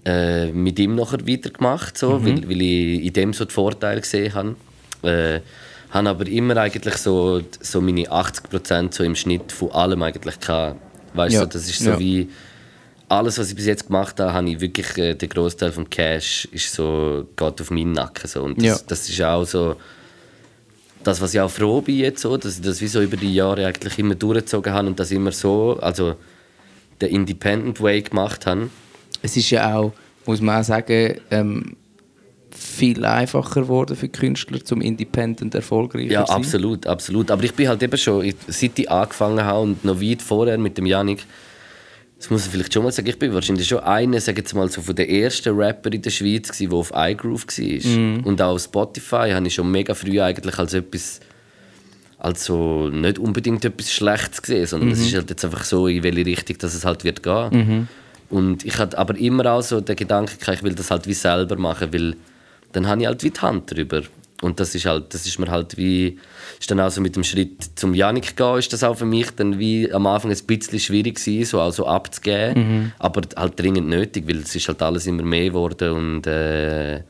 äh, 0.04 0.46
mit 0.52 0.78
ihm 0.78 0.94
nachher 0.94 1.26
weitergemacht, 1.26 1.98
so, 1.98 2.18
mhm. 2.18 2.26
weil, 2.26 2.48
weil 2.48 2.62
ich 2.62 3.04
in 3.04 3.12
dem 3.12 3.32
so 3.32 3.44
den 3.44 3.50
Vorteil 3.50 4.00
gesehen 4.00 4.34
habe. 4.34 4.56
Äh, 5.02 5.40
habe 5.90 6.08
aber 6.08 6.26
immer 6.28 6.56
eigentlich 6.56 6.96
so, 6.96 7.42
so 7.60 7.80
meine 7.80 8.04
80% 8.04 8.94
so 8.94 9.02
im 9.02 9.16
Schnitt 9.16 9.50
von 9.50 9.72
allem 9.72 10.02
eigentlich 10.02 10.38
gehabt. 10.38 10.76
Weißt 11.14 11.34
ja. 11.34 11.40
so, 11.40 11.46
das 11.46 11.68
ist 11.68 11.80
so 11.80 11.90
ja. 11.90 11.98
wie 11.98 12.28
alles, 13.08 13.38
was 13.38 13.50
ich 13.50 13.56
bis 13.56 13.66
jetzt 13.66 13.88
gemacht 13.88 14.20
habe, 14.20 14.32
habe 14.32 14.48
ich 14.48 14.60
wirklich 14.60 14.96
äh, 14.96 15.14
der 15.14 15.28
Großteil 15.28 15.72
vom 15.72 15.90
Cash 15.90 16.46
ist 16.52 16.72
so 16.72 17.26
geht 17.34 17.60
auf 17.60 17.70
meinen 17.72 17.90
Nacken 17.90 18.28
so 18.28 18.42
und 18.42 18.58
das, 18.58 18.64
ja. 18.64 18.78
das 18.86 19.08
ist 19.08 19.20
auch 19.20 19.44
so 19.44 19.76
das, 21.02 21.20
was 21.20 21.34
ich 21.34 21.40
auch 21.40 21.50
froh 21.50 21.80
bin 21.80 21.96
jetzt 21.96 22.22
so, 22.22 22.36
dass 22.36 22.58
ich 22.58 22.62
das 22.62 22.80
wie 22.80 22.86
so 22.86 23.00
über 23.00 23.16
die 23.16 23.34
Jahre 23.34 23.66
eigentlich 23.66 23.98
immer 23.98 24.14
durchgezogen 24.14 24.72
habe 24.72 24.86
und 24.86 25.00
das 25.00 25.10
immer 25.10 25.32
so, 25.32 25.78
also 25.80 26.14
der 27.00 27.10
Independent 27.10 27.80
Way 27.80 28.02
gemacht 28.02 28.46
habe. 28.46 28.70
Es 29.22 29.37
ist 29.37 29.50
ja 29.50 29.74
auch, 29.76 29.92
muss 30.26 30.40
man 30.40 30.61
auch 30.61 30.64
sagen, 30.64 31.20
ähm, 31.30 31.76
viel 32.50 33.04
einfacher 33.04 33.62
geworden 33.62 33.96
für 33.96 34.09
Künstler, 34.09 34.64
zum 34.64 34.80
Independent 34.80 35.54
erfolgreich 35.54 36.11
Ja, 36.11 36.24
absolut, 36.24 36.87
absolut. 36.87 37.30
Aber 37.30 37.42
ich 37.44 37.54
bin 37.54 37.68
halt 37.68 37.83
eben 37.83 37.96
schon, 37.96 38.33
seit 38.48 38.78
ich 38.78 38.90
angefangen 38.90 39.44
habe 39.44 39.61
und 39.61 39.85
noch 39.85 40.00
weit 40.00 40.22
vorher 40.22 40.59
mit 40.59 40.76
dem 40.76 40.87
Janik, 40.87 41.24
das 42.18 42.28
muss 42.28 42.44
ich 42.44 42.50
vielleicht 42.50 42.74
schon 42.74 42.83
mal 42.83 42.92
sagen, 42.92 43.09
ich 43.09 43.18
bin 43.18 43.33
wahrscheinlich 43.33 43.66
schon 43.66 43.80
einer, 43.80 44.20
sage 44.20 44.42
jetzt 44.42 44.54
mal 44.54 44.68
so 44.70 44.83
von 44.83 44.94
den 44.94 45.09
ersten 45.09 45.56
Rapper 45.56 45.90
in 45.90 46.02
der 46.02 46.11
Schweiz, 46.11 46.59
der 46.59 46.72
auf 46.72 46.92
iGroove 46.94 47.46
war. 47.46 47.98
Mm. 47.98 48.20
Und 48.24 48.42
auch 48.42 48.54
auf 48.56 48.62
Spotify 48.62 49.30
habe 49.30 49.46
ich 49.46 49.54
schon 49.54 49.70
mega 49.70 49.94
früh 49.94 50.20
eigentlich 50.20 50.59
als 50.59 50.74
etwas, 50.74 51.20
also 52.18 52.90
nicht 52.90 53.18
unbedingt 53.18 53.64
etwas 53.64 53.90
Schlechtes 53.90 54.42
gesehen, 54.42 54.66
sondern 54.66 54.90
-hmm. 54.90 54.92
es 54.92 55.00
ist 55.00 55.14
halt 55.14 55.30
jetzt 55.30 55.46
einfach 55.46 55.64
so, 55.64 55.87
in 55.87 56.02
welche 56.02 56.26
Richtung 56.26 56.59
dass 56.59 56.74
es 56.74 56.85
halt 56.85 57.04
wird 57.04 57.22
gehen. 57.22 57.33
-hmm. 57.33 57.87
Und 58.30 58.64
ich 58.64 58.78
hatte 58.78 58.96
aber 58.96 59.16
immer 59.16 59.46
auch 59.46 59.62
so 59.62 59.80
den 59.80 59.96
Gedanken, 59.96 60.38
ich 60.52 60.62
will 60.62 60.74
das 60.74 60.90
halt 60.90 61.06
wie 61.06 61.14
selber 61.14 61.56
machen, 61.56 61.92
weil 61.92 62.16
dann 62.72 62.86
habe 62.86 63.00
ich 63.00 63.06
halt 63.06 63.22
wie 63.22 63.30
die 63.30 63.40
Hand 63.40 63.70
drüber. 63.70 64.02
Und 64.40 64.58
das 64.58 64.74
ist 64.74 64.86
halt, 64.86 65.12
das 65.12 65.26
ist 65.26 65.38
mir 65.38 65.50
halt 65.50 65.76
wie, 65.76 66.18
ist 66.58 66.70
dann 66.70 66.80
auch 66.80 66.90
so 66.90 67.00
mit 67.00 67.14
dem 67.14 67.24
Schritt 67.24 67.70
zum 67.74 67.92
Janik 67.92 68.36
gehen, 68.36 68.58
ist 68.58 68.72
das 68.72 68.82
auch 68.82 68.96
für 68.96 69.04
mich 69.04 69.30
dann 69.32 69.58
wie 69.58 69.92
am 69.92 70.06
Anfang 70.06 70.30
ein 70.30 70.46
bisschen 70.46 70.78
schwierig 70.78 71.16
gewesen, 71.16 71.44
so 71.44 71.60
also 71.60 71.86
abzugeben, 71.86 72.54
mhm. 72.54 72.92
aber 72.98 73.22
halt 73.36 73.60
dringend 73.60 73.88
nötig, 73.88 74.26
weil 74.26 74.38
es 74.38 74.54
ist 74.54 74.68
halt 74.68 74.80
alles 74.80 75.06
immer 75.06 75.24
mehr 75.24 75.48
geworden 75.48 75.90
und 75.92 76.26
äh, 76.26 77.02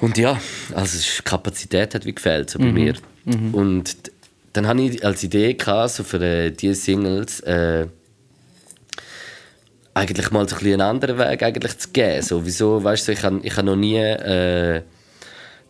und 0.00 0.18
ja, 0.18 0.38
also 0.74 0.98
die 0.98 1.22
Kapazität 1.22 1.94
hat 1.94 2.04
wie 2.04 2.14
gefehlt 2.14 2.50
so 2.50 2.58
bei 2.58 2.66
mhm. 2.66 2.74
mir. 2.74 2.94
Mhm. 3.24 3.54
Und 3.54 3.96
dann 4.52 4.66
hatte 4.66 4.82
ich 4.82 5.04
als 5.04 5.22
Idee 5.22 5.54
gehabt, 5.54 5.90
so 5.90 6.04
für 6.04 6.20
äh, 6.20 6.50
diese 6.50 6.74
Singles 6.74 7.40
äh, 7.40 7.86
eigentlich 9.94 10.30
mal 10.32 10.48
so 10.48 10.56
ein 10.56 10.66
einen 10.66 10.80
anderen 10.80 11.18
Weg 11.18 11.42
eigentlich 11.42 11.78
zu 11.78 11.88
gehen. 11.90 12.20
So, 12.22 12.44
wieso, 12.44 12.82
weißt 12.82 13.08
du, 13.08 13.12
ich 13.12 13.22
habe 13.22 13.40
ich 13.42 13.56
hab 13.56 13.64
noch 13.64 13.76
nie 13.76 13.96
äh, 13.96 14.82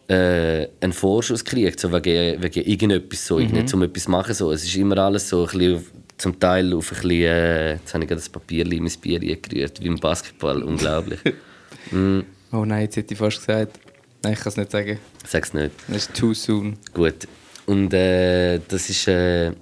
äh, 0.09 0.69
einen 0.81 0.93
Vorschuss 0.93 1.45
gekriegt, 1.45 1.79
so 1.79 1.93
wegen, 1.93 2.43
wegen 2.43 2.65
irgendetwas, 2.65 3.27
so, 3.27 3.39
mhm. 3.39 3.67
um 3.73 3.83
etwas 3.83 4.05
zu 4.05 4.11
machen. 4.11 4.35
So. 4.35 4.51
Es 4.51 4.65
ist 4.65 4.77
immer 4.77 4.99
alles 4.99 5.29
so 5.29 5.47
ein 5.47 5.59
bisschen, 5.59 5.87
zum 6.17 6.39
Teil 6.39 6.73
auf 6.73 6.91
ein 6.91 6.95
bisschen, 6.95 7.11
äh, 7.11 7.73
jetzt 7.73 7.93
habe 7.93 8.05
ich 8.05 8.11
das 8.11 8.29
Papier 8.29 8.71
in 8.71 8.83
mein 8.83 8.93
Bier 9.01 9.21
gerührt, 9.21 9.81
wie 9.83 9.87
im 9.87 9.99
Basketball, 9.99 10.63
unglaublich. 10.63 11.21
mm. 11.91 12.21
Oh 12.53 12.65
nein, 12.65 12.83
jetzt 12.83 12.97
hätte 12.97 13.15
ich 13.15 13.19
fast 13.19 13.39
gesagt, 13.39 13.81
nein, 14.23 14.35
ich 14.35 14.39
kann 14.39 14.51
es 14.51 14.57
nicht 14.57 14.71
sagen. 14.71 14.99
Sag 15.27 15.45
es 15.45 15.55
nicht. 15.55 15.73
Das 15.89 15.97
ist 15.97 16.15
too 16.15 16.33
soon. 16.35 16.77
Gut. 16.93 17.27
Und 17.67 17.93
äh, 17.93 18.61
das 18.69 18.89
ist 18.91 19.09
äh, 19.09 19.53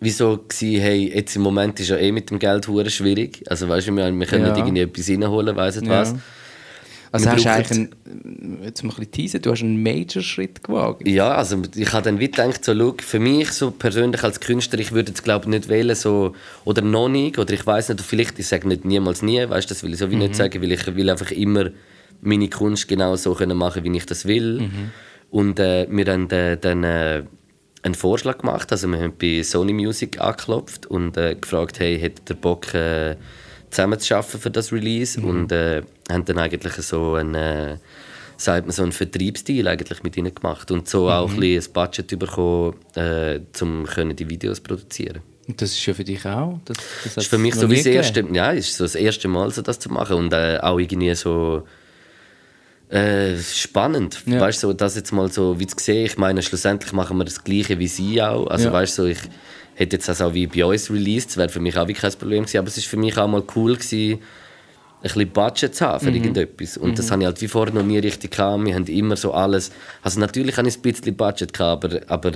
wieso 0.00 0.38
gewesen, 0.38 0.80
hey, 0.80 1.12
jetzt 1.14 1.36
im 1.36 1.42
Moment 1.42 1.80
ist 1.80 1.88
ja 1.88 1.96
eh 1.96 2.12
mit 2.12 2.30
dem 2.30 2.38
Geld 2.38 2.66
schwierig. 2.88 3.42
Also 3.48 3.68
weißt 3.68 3.88
du, 3.88 3.96
wir, 3.96 4.12
wir 4.12 4.26
können 4.26 4.44
ja. 4.44 4.50
nicht 4.50 4.58
irgendwie 4.58 4.82
etwas 4.82 5.08
reinholen, 5.08 5.56
weiss 5.56 5.76
nicht 5.76 5.90
ja. 5.90 6.00
was. 6.00 6.14
Also 7.12 7.30
hast 7.30 7.44
du 7.44 7.50
eigentlich 7.50 7.70
einen, 7.78 8.58
jetzt 8.64 8.82
mal 8.82 8.90
ein 8.90 8.96
bisschen 8.96 9.12
teasen, 9.12 9.42
du 9.42 9.50
hast 9.50 9.62
einen 9.62 9.82
Major-Schritt 9.82 10.62
gewagt. 10.62 11.06
Ja, 11.08 11.34
also 11.34 11.62
ich 11.74 11.92
habe 11.92 12.02
dann 12.02 12.18
wie 12.18 12.30
gedacht, 12.30 12.64
so, 12.64 12.72
look, 12.72 13.02
für 13.02 13.18
mich 13.18 13.52
so 13.52 13.70
persönlich 13.70 14.22
als 14.22 14.40
Künstler, 14.40 14.78
ich 14.80 14.92
würde 14.92 15.12
jetzt 15.12 15.24
glaube 15.24 15.48
nicht 15.48 15.68
wählen, 15.68 15.94
so, 15.94 16.34
oder 16.64 16.82
noch 16.82 17.08
nicht, 17.08 17.38
oder 17.38 17.54
ich 17.54 17.66
weiß 17.66 17.90
nicht, 17.90 18.02
vielleicht, 18.02 18.38
ich 18.38 18.48
sage 18.48 18.68
nicht 18.68 18.84
niemals 18.84 19.22
nie, 19.22 19.48
weißt, 19.48 19.70
das 19.70 19.82
will 19.82 19.92
ich 19.92 19.98
so 19.98 20.10
wie 20.10 20.16
mhm. 20.16 20.22
nicht 20.22 20.34
sagen, 20.34 20.60
weil 20.60 20.72
ich 20.72 20.94
will 20.94 21.08
einfach 21.08 21.30
immer 21.30 21.70
meine 22.20 22.48
Kunst 22.48 22.88
genau 22.88 23.16
so 23.16 23.34
können 23.34 23.56
machen, 23.56 23.84
wie 23.84 23.96
ich 23.96 24.06
das 24.06 24.26
will. 24.26 24.60
Mhm. 24.62 24.90
Und 25.30 25.58
äh, 25.58 25.86
wir 25.90 26.12
haben 26.12 26.30
äh, 26.30 26.56
dann 26.56 26.84
äh, 26.84 27.22
einen 27.86 27.94
Vorschlag 27.94 28.38
gemacht, 28.38 28.70
also 28.70 28.88
wir 28.88 28.98
haben 28.98 29.14
bei 29.18 29.42
Sony 29.42 29.72
Music 29.72 30.20
angeklopft 30.20 30.86
und 30.86 31.16
äh, 31.16 31.34
gefragt, 31.36 31.78
hey, 31.78 31.98
hättet 31.98 32.28
ihr 32.30 32.36
Bock, 32.36 32.74
äh, 32.74 33.16
zusammen 33.70 33.98
zu 33.98 34.14
arbeiten 34.14 34.38
für 34.38 34.50
das 34.50 34.72
Release 34.72 35.18
mhm. 35.18 35.28
und 35.28 35.52
äh, 35.52 35.82
haben 36.10 36.24
dann 36.24 36.38
eigentlich 36.38 36.74
so 36.74 37.14
einen, 37.14 37.34
äh, 37.34 37.76
sagt 38.36 38.66
man, 38.66 38.72
so 38.72 38.82
einen 38.82 38.92
Vertriebsstil 38.92 39.66
eigentlich 39.68 40.02
mit 40.02 40.16
ihnen 40.16 40.34
gemacht 40.34 40.70
und 40.70 40.88
so 40.88 41.04
mhm. 41.04 41.10
auch 41.10 41.32
ein, 41.32 41.42
ein 41.42 41.62
Budget 41.72 42.18
bekommen, 42.18 42.74
äh, 42.94 43.40
um 43.60 43.86
die 44.16 44.28
Videos 44.28 44.58
zu 44.58 44.62
produzieren. 44.62 45.22
Und 45.48 45.62
das 45.62 45.70
ist 45.70 45.86
ja 45.86 45.94
für 45.94 46.02
dich 46.02 46.26
auch? 46.26 46.58
Das, 46.64 46.76
das 47.04 47.16
ist 47.18 47.26
für 47.28 47.38
mich 47.38 47.54
so 47.54 47.70
wie 47.70 47.76
das 47.76 47.86
erste, 47.86 48.26
ja, 48.32 48.50
ist 48.50 48.76
so 48.76 48.84
das 48.84 48.96
erste 48.96 49.28
Mal, 49.28 49.50
so 49.52 49.62
das 49.62 49.78
zu 49.78 49.92
machen 49.92 50.16
und 50.16 50.32
äh, 50.32 50.58
auch 50.60 50.78
irgendwie 50.78 51.14
so 51.14 51.62
äh, 52.88 53.36
spannend, 53.38 54.22
ja. 54.26 54.40
weißt 54.40 54.62
du, 54.62 54.68
so, 54.68 54.72
das 54.72 54.94
jetzt 54.94 55.12
mal 55.12 55.30
so 55.30 55.58
wie 55.58 55.66
zu 55.66 55.76
sehen. 55.78 56.06
Ich 56.06 56.18
meine, 56.18 56.42
schlussendlich 56.42 56.92
machen 56.92 57.18
wir 57.18 57.24
das 57.24 57.42
Gleiche 57.42 57.78
wie 57.78 57.88
sie 57.88 58.22
auch. 58.22 58.46
Also 58.46 58.66
ja. 58.66 58.72
weißt 58.72 58.98
du, 58.98 59.02
so, 59.02 59.08
ich 59.08 59.18
hätte 59.74 59.96
jetzt 59.96 60.08
das 60.08 60.22
auch 60.22 60.34
wie 60.34 60.46
bei 60.46 60.64
uns 60.64 60.90
released, 60.90 61.30
das 61.30 61.36
wäre 61.36 61.48
für 61.48 61.60
mich 61.60 61.76
auch 61.76 61.88
wie 61.88 61.94
kein 61.94 62.12
Problem 62.12 62.42
gewesen, 62.44 62.58
aber 62.58 62.68
es 62.68 62.76
ist 62.76 62.86
für 62.86 62.96
mich 62.96 63.16
auch 63.18 63.28
mal 63.28 63.42
cool 63.56 63.74
gewesen, 63.74 64.14
ein 64.14 65.02
bisschen 65.02 65.28
Budget 65.30 65.74
zu 65.74 65.86
haben 65.86 66.00
für 66.00 66.10
mhm. 66.10 66.16
irgendetwas. 66.16 66.76
Und 66.76 66.90
mhm. 66.90 66.94
das 66.94 67.10
habe 67.10 67.22
ich 67.22 67.26
halt 67.26 67.40
wie 67.42 67.48
vorher 67.48 67.74
noch 67.74 67.82
nie 67.82 67.98
richtig 67.98 68.32
gehabt. 68.32 68.64
Wir 68.64 68.74
haben 68.74 68.86
immer 68.86 69.16
so 69.16 69.32
alles, 69.32 69.70
also 70.02 70.20
natürlich 70.20 70.56
habe 70.56 70.68
ich 70.68 70.76
ein 70.76 70.82
bisschen 70.82 71.16
Budget 71.16 71.52
gehabt, 71.52 71.84
aber, 71.84 72.00
aber 72.06 72.32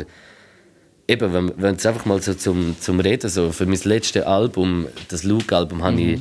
eben, 1.09 1.33
wenn, 1.33 1.53
wenn 1.57 1.75
es 1.77 1.87
einfach 1.87 2.05
mal 2.05 2.21
so 2.21 2.35
zum, 2.35 2.77
zum 2.79 3.01
Reden, 3.01 3.31
so 3.31 3.53
für 3.53 3.67
mein 3.67 3.81
letztes 3.85 4.23
Album, 4.23 4.87
das 5.09 5.25
Luke-Album, 5.25 5.79
mhm. 5.79 5.83
habe 5.85 6.01
ich 6.01 6.21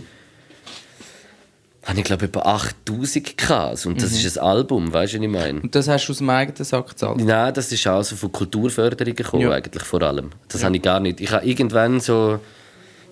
habe 1.89 1.99
ich 1.99 2.05
glaube 2.05 2.25
etwa 2.25 2.41
8000 2.41 3.37
gehabt. 3.37 3.85
Und 3.85 4.01
das 4.01 4.11
mhm. 4.11 4.17
ist 4.17 4.37
ein 4.37 4.43
Album, 4.43 4.93
weißt 4.93 5.13
du, 5.13 5.17
was 5.17 5.23
ich 5.23 5.31
meine? 5.31 5.61
Und 5.61 5.73
das 5.73 5.87
hast 5.87 6.07
du 6.07 6.11
aus 6.11 6.19
dem 6.19 6.29
eigenen 6.29 6.63
Sack 6.63 6.89
gezahlt? 6.89 7.19
Nein, 7.19 7.53
das 7.53 7.71
ist 7.71 7.87
auch 7.87 8.03
so 8.03 8.15
von 8.15 8.31
Kulturförderung 8.31 9.15
gekommen, 9.15 9.43
ja. 9.43 9.51
eigentlich 9.51 9.83
vor 9.83 10.01
allem. 10.01 10.29
Das 10.47 10.61
ja. 10.61 10.67
habe 10.67 10.75
ich 10.75 10.81
gar 10.81 10.99
nicht. 10.99 11.19
Ich 11.19 11.31
habe 11.31 11.45
irgendwann 11.45 11.99
so 11.99 12.39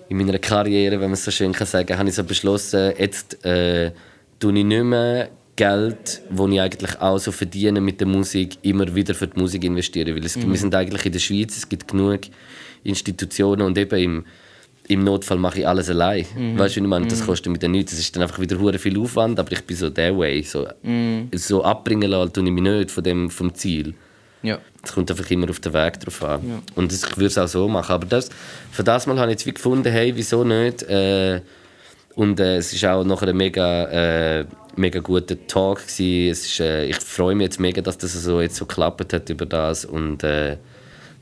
in 0.08 0.16
meiner 0.16 0.38
Karriere, 0.38 0.92
wenn 0.92 1.10
man 1.10 1.14
es 1.14 1.24
so 1.24 1.30
schön 1.30 1.52
kann 1.52 1.66
sagen, 1.66 1.98
habe 1.98 2.08
ich 2.08 2.14
so 2.14 2.24
beschlossen, 2.24 2.92
jetzt 2.98 3.44
äh, 3.44 3.92
tue 4.38 4.56
ich 4.56 4.64
nicht 4.64 4.84
mehr 4.84 5.28
Geld, 5.56 6.22
das 6.30 6.48
ich 6.48 6.60
eigentlich 6.60 7.00
auch 7.00 7.18
so 7.18 7.32
verdiene 7.32 7.80
mit 7.80 8.00
der 8.00 8.06
Musik, 8.06 8.58
immer 8.62 8.94
wieder 8.94 9.14
für 9.14 9.26
die 9.26 9.40
Musik 9.40 9.64
investiere. 9.64 10.14
Weil 10.14 10.24
es, 10.24 10.36
Mhm. 10.36 10.50
wir 10.50 10.58
sind 10.58 10.74
eigentlich 10.74 11.04
in 11.04 11.12
der 11.12 11.18
Schweiz, 11.18 11.56
es 11.56 11.68
gibt 11.68 11.88
genug 11.88 12.20
Institutionen 12.84 13.62
und 13.62 13.76
eben 13.76 13.98
im, 13.98 14.24
im 14.88 15.04
Notfall 15.04 15.36
mache 15.38 15.60
ich 15.60 15.68
alles 15.68 15.90
allein. 15.90 16.24
Mhm. 16.36 16.58
Weißt 16.58 16.76
du, 16.76 16.80
ich 16.80 16.86
meine? 16.86 17.06
Das 17.06 17.24
kostet 17.24 17.52
mir 17.52 17.58
dann 17.58 17.72
nichts. 17.72 17.92
Das 17.92 18.00
ist 18.00 18.14
dann 18.16 18.22
einfach 18.22 18.38
wieder 18.40 18.58
hure 18.58 18.78
viel 18.78 18.98
Aufwand, 18.98 19.38
aber 19.38 19.52
ich 19.52 19.62
bin 19.64 19.76
so 19.76 19.90
der 19.90 20.16
Way. 20.18 20.42
So, 20.42 20.66
Mhm. 20.82 21.28
so 21.34 21.62
abbringen 21.62 22.10
lassen 22.10 22.32
tue 22.32 22.44
ich 22.44 22.50
mich 22.50 22.62
nicht 22.62 22.90
von 22.90 23.04
dem, 23.04 23.30
vom 23.30 23.54
Ziel. 23.54 23.94
Ja. 24.42 24.58
Es 24.82 24.92
kommt 24.92 25.10
einfach 25.10 25.28
immer 25.30 25.50
auf 25.50 25.60
den 25.60 25.72
Weg 25.74 26.00
drauf 26.00 26.22
an. 26.24 26.62
Und 26.74 26.90
das, 26.92 27.02
ich 27.04 27.16
würde 27.16 27.26
es 27.26 27.36
auch 27.38 27.48
so 27.48 27.68
machen. 27.68 27.92
Aber 27.92 28.06
das, 28.06 28.30
für 28.70 28.84
das 28.84 29.06
Mal 29.06 29.18
habe 29.18 29.30
ich 29.30 29.38
jetzt 29.38 29.46
wie 29.46 29.52
gefunden, 29.52 29.90
hey, 29.92 30.12
wieso 30.16 30.44
nicht? 30.44 30.82
Äh, 30.84 31.40
und 32.14 32.40
äh, 32.40 32.56
es 32.58 32.80
war 32.82 32.96
auch 32.96 33.04
nachher 33.04 33.28
ein 33.28 33.36
mega, 33.36 33.84
äh, 34.40 34.44
mega 34.76 35.00
guter 35.00 35.36
Talk. 35.48 35.82
Gewesen. 35.86 36.30
Es 36.30 36.46
ist, 36.46 36.60
äh, 36.60 36.86
ich 36.86 36.96
freue 36.96 37.34
mich 37.34 37.46
jetzt 37.46 37.60
mega, 37.60 37.82
dass 37.82 37.98
das 37.98 38.12
so, 38.14 38.40
jetzt 38.40 38.56
so 38.56 38.64
geklappt 38.64 39.12
hat 39.12 39.28
über 39.28 39.44
das. 39.44 39.84
Und 39.84 40.22
äh, 40.24 40.56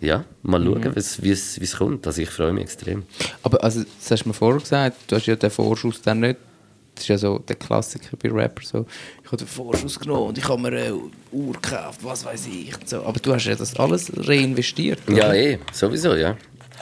ja, 0.00 0.24
mal 0.42 0.62
schauen, 0.62 0.94
wie 0.94 1.30
es 1.30 1.60
wie 1.60 1.64
es 1.64 1.76
kommt. 1.76 2.06
Also 2.06 2.22
ich 2.22 2.28
freue 2.28 2.52
mich 2.52 2.64
extrem. 2.64 3.04
Aber 3.42 3.62
also, 3.64 3.82
das 3.82 4.10
hast 4.10 4.24
du 4.24 4.28
mir 4.28 4.34
vorher 4.34 4.60
gesagt, 4.60 4.96
du 5.06 5.16
hast 5.16 5.26
ja 5.26 5.36
den 5.36 5.50
Vorschuss 5.50 6.02
dann 6.02 6.20
nicht. 6.20 6.38
Das 6.94 7.04
ist 7.04 7.08
ja 7.08 7.18
so 7.18 7.38
der 7.38 7.56
Klassiker 7.56 8.16
bei 8.16 8.30
Rappers. 8.30 8.70
So. 8.70 8.86
Ich 9.22 9.26
habe 9.26 9.36
den 9.36 9.46
Vorschuss 9.46 9.98
genommen 9.98 10.28
und 10.28 10.38
ich 10.38 10.48
habe 10.48 10.60
mir 10.60 10.68
eine 10.68 10.94
Uhr 11.30 11.52
gekauft, 11.52 12.00
was 12.02 12.24
weiß 12.24 12.46
ich. 12.46 12.72
So. 12.86 13.02
Aber 13.04 13.20
du 13.20 13.34
hast 13.34 13.44
ja 13.44 13.54
das 13.54 13.76
alles 13.76 14.10
reinvestiert. 14.16 15.00
Ja, 15.08 15.26
oder? 15.26 15.34
eh, 15.34 15.58
sowieso, 15.72 16.14
ja. 16.14 16.36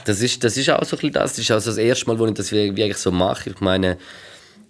Das 0.04 0.20
ist, 0.20 0.42
das 0.44 0.56
ist 0.56 0.70
auch 0.70 0.84
so 0.84 0.96
ein 0.96 1.00
bisschen 1.00 1.12
das. 1.12 1.32
Das 1.32 1.38
ist 1.38 1.50
also 1.50 1.70
das 1.70 1.78
erste 1.78 2.06
Mal, 2.06 2.18
wo 2.18 2.26
ich 2.26 2.34
das 2.34 2.52
eigentlich 2.52 2.96
so 2.96 3.10
mache. 3.10 3.50
Ich 3.50 3.60
meine, 3.60 3.96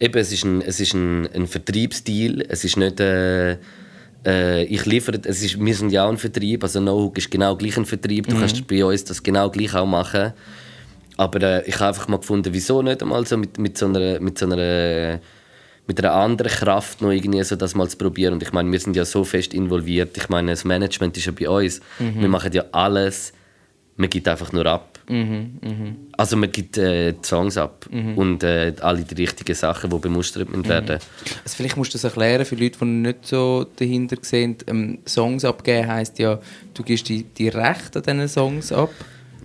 eben, 0.01 0.19
es 0.19 0.33
ist 0.33 0.45
ein, 0.45 0.63
es 0.63 0.81
ist 0.81 0.95
ein, 0.95 1.27
ein 1.33 1.47
Vertriebsstil. 1.47 2.45
Es 2.49 2.65
ist 2.65 2.77
nicht... 2.77 3.01
Äh, 3.01 3.59
äh, 4.27 4.65
ich 4.65 4.87
liefere, 4.87 5.21
es 5.25 5.43
ist, 5.43 5.59
wir 5.59 5.75
sind 5.75 5.91
ja 5.91 6.05
auch 6.05 6.11
ein 6.11 6.19
Vertrieb, 6.19 6.63
also 6.63 6.81
No-Hook 6.81 7.19
ist 7.19 7.31
genau 7.31 7.57
gleich 7.57 7.77
ein 7.77 7.85
Vertrieb. 7.85 8.27
Du 8.27 8.39
kannst 8.39 8.67
bei 8.67 8.85
uns 8.85 9.05
das 9.05 9.23
genau 9.23 9.51
gleich 9.51 9.75
auch 9.75 9.87
machen. 9.87 10.33
Aber 11.17 11.43
äh, 11.43 11.69
ich 11.69 11.77
habe 11.77 11.89
einfach 11.89 12.09
mal 12.09 12.19
gefunden, 12.19 12.53
wieso 12.53 12.83
nicht 12.83 13.03
einmal 13.03 13.27
so 13.27 13.37
mit, 13.37 13.59
mit 13.59 13.79
so 13.79 13.87
einer... 13.87 14.21
Mit 14.21 14.39
so 14.39 14.47
einer 14.47 15.21
mit 15.87 16.03
einer 16.03 16.15
anderen 16.15 16.51
Kraft 16.51 17.03
noch 17.03 17.11
irgendwie 17.11 17.43
so 17.45 17.57
das 17.57 17.75
mal 17.75 17.87
zu 17.89 17.99
probieren. 17.99 18.33
Und 18.33 18.43
ich 18.43 18.53
meine, 18.53 18.73
wir 18.73 18.81
sind 18.81 18.97
ja 18.97 19.05
so 19.05 19.23
fest 19.23 19.53
involviert. 19.53 20.17
Ich 20.17 20.31
meine, 20.31 20.53
das 20.53 20.65
Management 20.65 21.17
ist 21.19 21.27
ja 21.27 21.33
bei 21.39 21.47
uns. 21.47 21.81
Wir 21.99 22.29
machen 22.29 22.53
ja 22.53 22.65
alles. 22.73 23.35
Man 23.97 24.09
gibt 24.09 24.27
einfach 24.27 24.51
nur 24.53 24.65
ab. 24.65 24.94
Also 26.17 26.37
man 26.37 26.51
gibt 26.51 26.79
äh, 26.79 27.13
die 27.13 27.19
Songs 27.27 27.57
ab 27.57 27.87
und 28.17 28.43
äh, 28.43 28.73
alle 28.81 29.03
die 29.03 29.15
richtigen 29.15 29.55
Sachen, 29.55 29.91
die 29.91 29.99
bemustert 29.99 30.49
werden. 30.69 30.91
Also 31.43 31.57
vielleicht 31.57 31.77
musst 31.77 31.93
du 31.93 31.97
das 31.97 32.05
erklären 32.05 32.45
für 32.45 32.55
Leute, 32.57 32.79
die 32.81 32.85
nicht 32.87 33.27
so 33.27 33.67
dahinter 33.77 34.17
sehen. 34.23 34.57
Ähm, 34.67 34.99
Songs 35.07 35.45
abgeben 35.45 35.89
heisst 35.89 36.19
ja, 36.19 36.41
du 36.73 36.83
gibst 36.83 37.09
die, 37.09 37.25
die 37.25 37.49
Rechte 37.49 37.99
an 37.99 38.03
diesen 38.19 38.29
Songs 38.29 38.73
ab. 38.73 38.91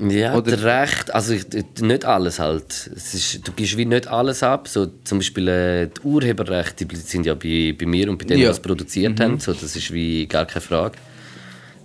Ja, 0.02 0.38
Oder- 0.38 0.56
der 0.56 0.82
Recht, 0.82 1.14
also 1.14 1.34
ich- 1.34 1.46
nicht 1.82 2.06
alles 2.06 2.40
halt. 2.40 2.90
Es 2.96 3.14
ist, 3.14 3.46
du 3.46 3.52
gibst 3.52 3.76
wie 3.76 3.84
nicht 3.86 4.08
alles 4.08 4.42
ab. 4.44 4.70
So, 4.70 4.88
zum 5.04 5.18
Beispiel 5.18 5.48
äh, 5.50 5.88
die 5.88 6.08
Urheberrechte 6.08 6.86
die 6.86 6.96
sind 6.96 7.26
ja 7.26 7.34
bei, 7.34 7.76
bei 7.78 7.86
mir 7.86 8.10
und 8.10 8.18
bei 8.18 8.24
denen, 8.24 8.40
Ja. 8.40 8.48
die 8.48 8.52
es 8.54 8.60
produziert 8.62 9.20
haben. 9.20 9.40
So, 9.42 9.52
das 9.52 9.76
ist 9.76 9.92
wie 9.92 10.26
gar 10.26 10.46
keine 10.46 10.62
Frage. 10.62 10.98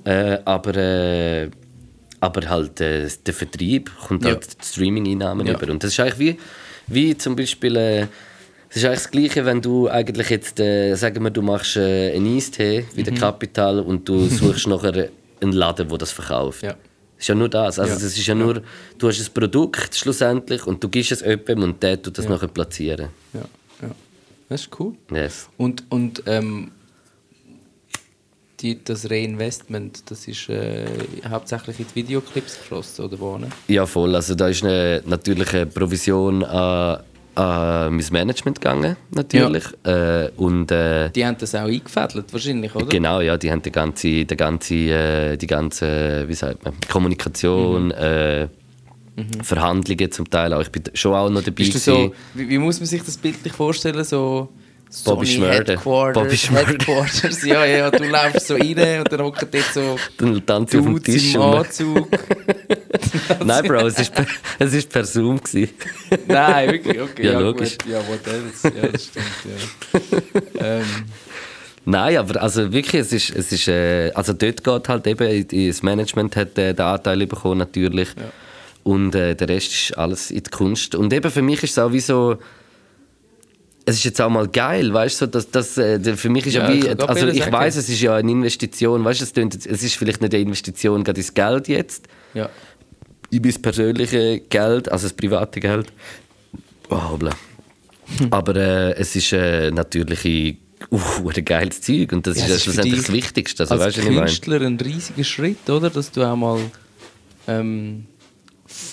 Äh, 0.04 0.38
aber, 0.44 0.76
äh, 0.76 1.50
aber 2.24 2.48
halt 2.48 2.80
äh, 2.80 3.08
der 3.26 3.34
Vertrieb 3.34 3.90
kommt 4.06 4.24
Ja. 4.24 4.30
halt 4.32 4.44
die 4.62 4.66
Streaming-Einnahmen 4.66 5.46
Ja. 5.46 5.54
über. 5.54 5.70
Und 5.72 5.82
das 5.82 5.90
ist 5.92 6.00
eigentlich 6.00 6.18
wie, 6.18 6.38
wie 6.94 7.16
zum 7.16 7.36
Beispiel... 7.36 7.76
Äh, 7.76 8.06
es 8.70 8.78
ist 8.82 8.86
eigentlich 8.86 9.02
das 9.02 9.10
Gleiche, 9.12 9.44
wenn 9.46 9.60
du 9.62 9.88
eigentlich 9.88 10.30
jetzt, 10.30 10.58
äh, 10.58 10.96
sagen 10.96 11.22
wir, 11.22 11.30
du 11.30 11.42
machst 11.42 11.76
äh, 11.76 12.12
einen 12.16 12.36
Eistee 12.36 12.84
wie 12.94 13.02
Mhm. 13.02 13.04
der 13.04 13.14
Kapital 13.14 13.78
und 13.78 14.08
du 14.08 14.26
suchst 14.38 14.66
nachher 14.66 15.10
einen 15.40 15.52
Laden, 15.52 15.88
der 15.88 15.98
das 15.98 16.10
verkauft. 16.10 16.62
Ja. 16.64 16.74
Es 17.16 17.22
ist 17.24 17.28
ja 17.28 17.34
nur 17.36 17.48
das. 17.48 17.78
Also 17.78 17.92
Ja. 17.92 17.96
es 17.98 18.02
ist 18.18 18.26
ja 18.26 18.34
nur, 18.34 18.62
du 18.98 19.08
hast 19.08 19.20
ein 19.20 19.32
Produkt 19.32 19.94
schlussendlich 19.94 20.66
und 20.66 20.82
du 20.82 20.88
gibst 20.88 21.12
es 21.12 21.20
jemandem 21.20 21.62
und 21.62 21.82
der 21.84 22.02
tut 22.02 22.18
das 22.18 22.28
nachher 22.28 22.48
platzieren. 22.48 23.10
Ja, 23.32 23.40
ja. 23.82 23.90
Das 24.48 24.62
ist 24.62 24.70
cool. 24.80 24.94
Yes. 25.12 25.48
Und, 25.56 25.84
und 25.90 26.24
ähm, 26.26 26.72
die, 28.60 28.82
das 28.82 29.10
Reinvestment, 29.10 30.10
das 30.10 30.28
ist 30.28 30.48
äh, 30.48 30.86
hauptsächlich 31.28 31.80
in 31.80 31.86
die 31.88 31.94
Videoclips 31.96 32.58
geflossen, 32.58 33.04
oder 33.04 33.18
wo? 33.18 33.38
Ne? 33.38 33.48
Ja, 33.68 33.86
voll. 33.86 34.14
Also 34.14 34.34
da 34.34 34.48
ist 34.48 34.64
eine, 34.64 35.02
natürlich 35.06 35.52
eine 35.52 35.66
Provision 35.66 36.44
an, 36.44 37.00
an 37.34 37.96
mein 37.96 38.06
Management 38.10 38.60
gegangen, 38.60 38.96
natürlich. 39.10 39.64
Äh, 39.84 40.30
und 40.36 40.70
äh, 40.70 41.10
Die 41.10 41.26
haben 41.26 41.36
das 41.38 41.54
auch 41.54 41.62
eingefädelt, 41.62 42.32
wahrscheinlich, 42.32 42.74
oder? 42.74 42.86
genau, 42.86 43.20
ja, 43.20 43.36
die 43.36 43.50
haben 43.50 43.62
die 43.62 43.72
ganze, 43.72 44.24
die 44.24 44.36
ganze, 44.36 44.74
äh, 44.74 45.36
die 45.36 45.46
ganze 45.46 46.24
wie 46.28 46.34
sagt 46.34 46.64
man, 46.64 46.74
Kommunikation, 46.88 47.90
äh, 47.90 48.48
Verhandlungen 49.42 50.10
zum 50.10 50.28
Teil 50.28 50.52
auch. 50.52 50.60
Ich 50.60 50.70
bin 50.70 50.82
schon 50.94 51.14
auch 51.14 51.30
noch 51.30 51.42
dabei. 51.42 51.52
Bist 51.52 51.74
du 51.74 51.78
so, 51.78 52.14
wie, 52.34 52.48
wie 52.48 52.58
muss 52.58 52.80
man 52.80 52.86
sich 52.86 53.02
das 53.02 53.16
bildlich 53.16 53.52
vorstellen? 53.52 54.02
So 54.02 54.48
Bobby 55.04 55.26
Schmörder. 55.26 55.72
Headquarters, 55.72 56.22
Bobby 56.22 56.36
Schmörder. 56.36 56.68
Headquarters, 56.68 57.44
ja, 57.44 57.64
ja, 57.64 57.90
du 57.90 58.04
läufst 58.04 58.46
so 58.46 58.54
rein 58.54 59.00
und 59.00 59.12
dann 59.12 59.20
hocken 59.22 59.48
dort 59.50 59.64
so 59.72 59.96
Dann 60.18 60.46
tanze 60.46 60.76
ich 60.76 60.80
auf 60.80 60.86
dem 60.86 61.02
Tisch. 61.02 61.34
im 61.34 61.40
Anzug. 61.42 62.08
Nein, 63.44 63.64
Bro, 63.66 63.86
es 63.86 63.98
ist 63.98 64.14
per, 64.14 64.26
es 64.58 64.72
ist 64.72 64.88
per 64.90 65.04
Zoom. 65.04 65.40
Gewesen. 65.42 65.70
Nein, 66.26 66.70
wirklich, 66.72 67.00
okay. 67.00 67.26
Ja, 67.26 67.32
Ja, 67.32 67.38
logisch. 67.40 67.78
Gut. 67.78 67.92
Ja, 67.92 67.98
whatever. 68.06 68.82
Ja, 68.82 68.88
das 68.88 69.04
stimmt, 69.04 69.26
ja. 70.58 70.66
ähm, 70.78 70.84
Nein, 71.86 72.16
aber 72.16 72.40
also 72.40 72.72
wirklich, 72.72 73.02
es 73.02 73.12
ist, 73.12 73.30
es 73.36 73.52
ist 73.52 73.68
äh, 73.68 74.10
also 74.14 74.32
dort 74.32 74.64
geht 74.64 74.88
halt 74.88 75.06
eben, 75.06 75.68
das 75.68 75.82
Management 75.82 76.34
hat 76.36 76.56
äh, 76.56 76.72
den 76.72 76.84
Anteil 76.84 77.26
bekommen 77.26 77.58
natürlich 77.58 78.08
und 78.84 79.14
äh, 79.14 79.34
der 79.34 79.48
Rest 79.48 79.72
ist 79.72 79.98
alles 79.98 80.30
in 80.30 80.42
die 80.42 80.50
Kunst. 80.50 80.94
Und 80.94 81.12
eben 81.12 81.30
für 81.30 81.42
mich 81.42 81.62
ist 81.62 81.72
es 81.72 81.78
auch 81.78 81.92
wie 81.92 82.00
so, 82.00 82.36
es 83.86 83.96
ist 83.96 84.04
jetzt 84.04 84.20
auch 84.20 84.30
mal 84.30 84.48
geil, 84.48 84.92
weißt 84.92 85.20
du, 85.20 85.26
so, 85.26 85.30
dass, 85.30 85.50
dass, 85.50 85.76
äh, 85.76 86.16
für 86.16 86.30
mich 86.30 86.46
ist 86.46 86.54
ja, 86.54 86.70
Ja, 86.70 86.98
wie, 86.98 87.02
also 87.02 87.28
ich 87.28 87.50
weiß, 87.50 87.76
es 87.76 87.88
ist 87.88 88.00
ja 88.00 88.16
eine 88.16 88.30
Investition, 88.30 89.04
weißt 89.04 89.36
du, 89.36 89.42
es, 89.42 89.82
ist 89.82 89.96
vielleicht 89.96 90.22
nicht 90.22 90.34
eine 90.34 90.42
Investition 90.42 91.04
gerade 91.04 91.20
ins 91.20 91.34
Geld 91.34 91.68
jetzt, 91.68 92.08
ja. 92.32 92.48
in 93.30 93.42
mein 93.42 93.60
persönliches 93.60 94.40
Geld, 94.48 94.90
also 94.90 95.06
das 95.06 95.12
private 95.12 95.60
Geld. 95.60 95.92
Oh, 96.88 97.10
hoppla. 97.10 97.30
Aber 98.30 98.56
äh, 98.56 98.92
es 98.92 99.16
ist 99.16 99.32
äh, 99.32 99.70
natürlich 99.70 100.24
ein 100.24 100.58
uh, 100.90 101.30
ein 101.30 101.44
geiles 101.44 101.80
Zeug 101.80 102.12
und 102.12 102.26
das 102.26 102.38
Ja, 102.38 102.44
ist 102.44 102.50
ja 102.50 102.58
schlussendlich 102.58 103.00
das 103.00 103.12
Wichtigste. 103.12 103.62
Also, 103.62 103.74
Als 103.74 103.84
weißt 103.84 103.96
du, 103.98 104.02
was 104.02 104.10
ich? 104.10 104.16
Künstler 104.16 104.60
ein 104.62 104.78
riesiger 104.78 105.24
Schritt, 105.24 105.68
oder? 105.68 105.90
Dass 105.90 106.10
du 106.10 106.22
auch 106.22 106.36
mal 106.36 106.60
ähm, 107.48 108.06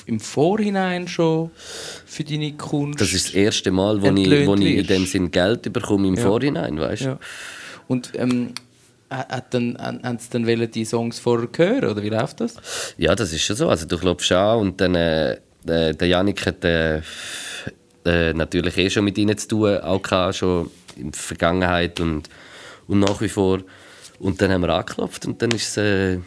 im 0.06 0.20
Vorhinein 0.20 1.08
schon 1.08 1.52
für 2.06 2.24
deine 2.24 2.54
Kunst. 2.54 3.00
Das 3.02 3.14
ist 3.14 3.28
das 3.28 3.34
erste 3.34 3.72
Mal, 3.72 4.02
wo 4.02 4.08
ich, 4.10 4.48
wo 4.48 4.56
ich 4.56 4.78
in 4.78 4.88
dem 4.88 5.06
Sinn 5.06 5.32
Geld 5.32 5.72
bekomme 5.74 6.08
im 6.08 6.16
Ja. 6.16 6.24
Vorhinein, 6.24 6.80
weißt 6.80 7.02
du? 7.04 7.06
Ja. 7.06 7.20
Und 7.88 8.12
ähm, 8.16 8.54
ha- 9.10 9.28
hat 9.30 9.54
dann, 9.54 9.78
haben 9.80 10.20
sie 10.20 10.30
dann 10.32 10.46
wollen 10.48 10.70
die 10.72 10.86
Songs 10.86 11.20
vorher 11.20 11.50
hören, 11.56 11.90
oder 11.92 12.04
wie 12.04 12.10
läuft 12.10 12.40
das? 12.42 12.56
Ja, 12.98 13.16
das 13.16 13.34
ist 13.34 13.44
schon 13.44 13.56
so. 13.56 13.70
Also 13.70 13.86
du 13.86 13.98
klopfst 13.98 14.32
an 14.32 14.60
und 14.60 14.82
dann 14.82 14.96
äh, 14.96 15.38
der 15.64 16.08
Janik 16.08 16.46
hat 16.46 16.64
äh, 16.66 17.02
äh, 18.06 18.34
natürlich 18.34 18.78
eh 18.78 18.90
schon 18.90 19.04
mit 19.06 19.18
ihnen 19.18 19.38
zu 19.38 19.48
tun, 19.48 19.78
auch 19.78 20.02
gehabt, 20.02 20.36
schon 20.38 20.72
in 20.96 21.12
der 21.12 21.20
Vergangenheit 21.20 22.00
und, 22.00 22.30
und 22.88 23.00
nach 23.00 23.22
wie 23.22 23.30
vor. 23.30 23.60
Und 24.20 24.42
dann 24.42 24.52
haben 24.52 24.62
wir 24.62 24.70
angeklopft 24.70 25.26
und 25.26 25.42
dann 25.42 25.52
ist 25.52 25.78
äh, 25.78 26.18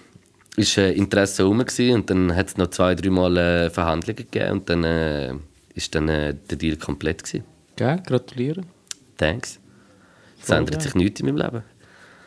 ist 0.57 0.79
äh, 0.79 0.93
Interesse 0.93 1.43
herum 1.43 1.61
und 1.61 2.11
dann 2.11 2.35
hat 2.35 2.49
es 2.49 2.57
noch 2.57 2.69
zwei, 2.69 2.95
drei 2.95 3.11
Mal 3.11 3.37
äh, 3.37 3.71
Verhandlungen 3.71 4.17
gegeben 4.17 4.51
und 4.53 4.69
dann 4.71 4.85
äh, 4.85 5.33
ist 5.75 5.95
dann 5.95 6.09
äh, 6.09 6.35
der 6.51 6.57
Deal 6.59 6.77
komplett 6.77 7.25
gewesen. 7.25 7.45
Gell? 7.77 8.01
Gratulieren. 8.07 8.67
Thanks. 9.17 9.59
Es 10.43 10.51
ändert 10.51 10.83
sich 10.83 10.95
nichts 10.95 11.21
in 11.21 11.27
meinem 11.27 11.39
Leben. 11.39 11.63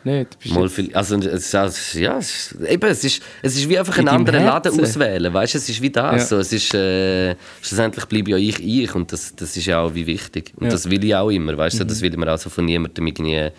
Nicht? 0.03 0.33
Du 0.35 0.37
bist 0.39 0.55
Mal 0.55 0.63
jetzt- 0.63 0.73
viel, 0.75 0.95
also 0.95 1.15
es 1.17 1.25
ist, 1.25 1.55
also, 1.55 1.99
ja, 1.99 2.17
es 2.17 2.55
eben, 2.67 2.89
es 2.89 3.03
ist, 3.03 3.21
es 3.41 3.55
ist 3.57 3.67
wie 3.67 3.77
einfach 3.77 3.97
In 3.97 4.07
einen 4.07 4.19
anderen 4.19 4.45
Laden 4.45 4.79
auswählen, 4.79 5.33
weißt 5.33 5.55
es 5.55 5.67
ist 5.69 5.81
wie 5.81 5.89
das, 5.89 6.21
Ja. 6.21 6.25
so, 6.27 6.37
es 6.37 6.53
ist, 6.53 6.73
äh, 6.73 7.35
schlussendlich 7.61 8.05
bleibe 8.05 8.31
ja 8.31 8.37
ich 8.37 8.59
ich 8.59 8.93
und 8.95 9.11
das, 9.11 9.35
das 9.35 9.57
ist 9.57 9.65
ja 9.65 9.79
auch 9.81 9.93
wie 9.93 10.05
wichtig 10.07 10.53
und 10.55 10.63
Ja. 10.63 10.67
Mhm. 10.67 10.71
das 10.71 10.89
will 10.89 11.03
ich 11.03 11.15
auch 11.15 11.29
immer, 11.29 11.57
weißt 11.57 11.79
du, 11.79 11.83
das 11.85 12.01
will 12.01 12.11
ich 12.11 12.17
mir 12.17 12.27
also 12.27 12.49
von 12.49 12.65
niemandem 12.65 13.05
irgendwie 13.07 13.49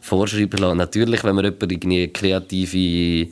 vorschreiben 0.00 0.58
lassen. 0.58 0.78
Natürlich, 0.78 1.22
wenn 1.24 1.34
mir 1.34 1.44
jemand 1.44 1.70
irgendwie 1.70 2.08
kreative 2.08 3.28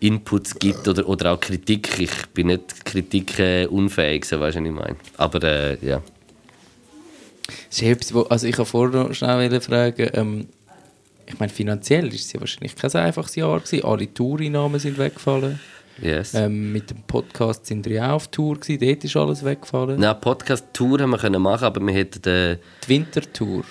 Inputs 0.00 0.58
gibt 0.58 0.86
oder, 0.86 1.08
oder 1.08 1.32
auch 1.32 1.40
Kritik, 1.40 1.98
ich 1.98 2.10
bin 2.34 2.48
nicht 2.48 2.84
kritikunfähig, 2.84 4.24
so 4.24 4.38
weißt 4.40 4.56
du, 4.56 4.60
was 4.60 4.66
ich 4.66 4.72
meine, 4.72 4.96
aber 5.16 5.42
äh, 5.42 5.78
ja. 5.84 6.02
Das 7.68 7.78
ist 7.78 7.82
etwas, 7.82 8.14
wo, 8.14 8.22
also 8.22 8.46
ich 8.46 8.56
habe 8.58 8.66
vorher 8.66 9.04
noch 9.04 9.14
schnell 9.14 9.60
fragen, 9.60 10.10
ähm, 10.14 10.48
ich 11.28 11.38
meine, 11.38 11.52
finanziell 11.52 12.08
ist 12.08 12.26
es 12.26 12.32
ja 12.32 12.40
wahrscheinlich 12.40 12.74
kein 12.74 12.90
einfaches 12.94 13.36
Jahr 13.36 13.60
gewesen. 13.60 13.84
Alle 13.84 14.12
Toureinnahmen 14.12 14.80
sind 14.80 14.96
weggefallen. 14.96 15.60
Yes. 16.00 16.32
Ähm, 16.32 16.72
mit 16.72 16.90
dem 16.90 17.02
Podcast 17.02 17.66
sind 17.66 17.84
wir 17.84 17.92
ja 17.96 18.10
auch 18.10 18.16
auf 18.16 18.28
Tour 18.28 18.58
gewesen. 18.58 18.80
Dort 18.80 19.04
ist 19.04 19.16
alles 19.16 19.44
weggefallen. 19.44 20.02
Eine 20.02 20.14
Podcast-Tour 20.14 21.00
haben 21.00 21.10
wir 21.10 21.18
können 21.18 21.42
machen, 21.42 21.64
aber 21.64 21.80
wir 21.80 21.92
hätten 21.92 22.26
äh, 22.28 22.56
Die 22.84 22.88
Wintertour. 22.88 23.64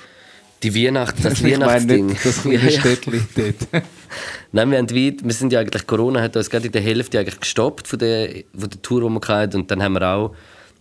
Die 0.62 0.76
Weihnacht, 0.76 1.16
das 1.24 1.44
Weihnachtsding. 1.44 2.16
das 2.24 2.42
kleine 2.42 2.58
Ja, 2.72 2.80
ja. 2.82 2.96
Dort. 3.36 3.84
Nein, 4.52 4.72
wir, 4.72 4.78
haben 4.78 4.90
wir 4.90 5.34
sind 5.34 5.54
ja 5.54 5.60
eigentlich, 5.60 5.86
Corona 5.88 6.22
hat 6.22 6.36
uns 6.36 6.50
gerade 6.50 6.68
in 6.68 6.72
der 6.72 6.82
Hälfte 6.82 7.20
eigentlich 7.20 7.40
gestoppt 7.40 7.88
von 7.88 8.00
der, 8.00 8.30
von 8.58 8.70
der 8.70 8.82
Tour, 8.82 9.02
die 9.02 9.10
wir 9.10 9.28
hatten. 9.28 9.58
Und 9.62 9.72
dann 9.72 9.82
haben 9.84 9.94
wir 9.94 10.08
auch 10.08 10.36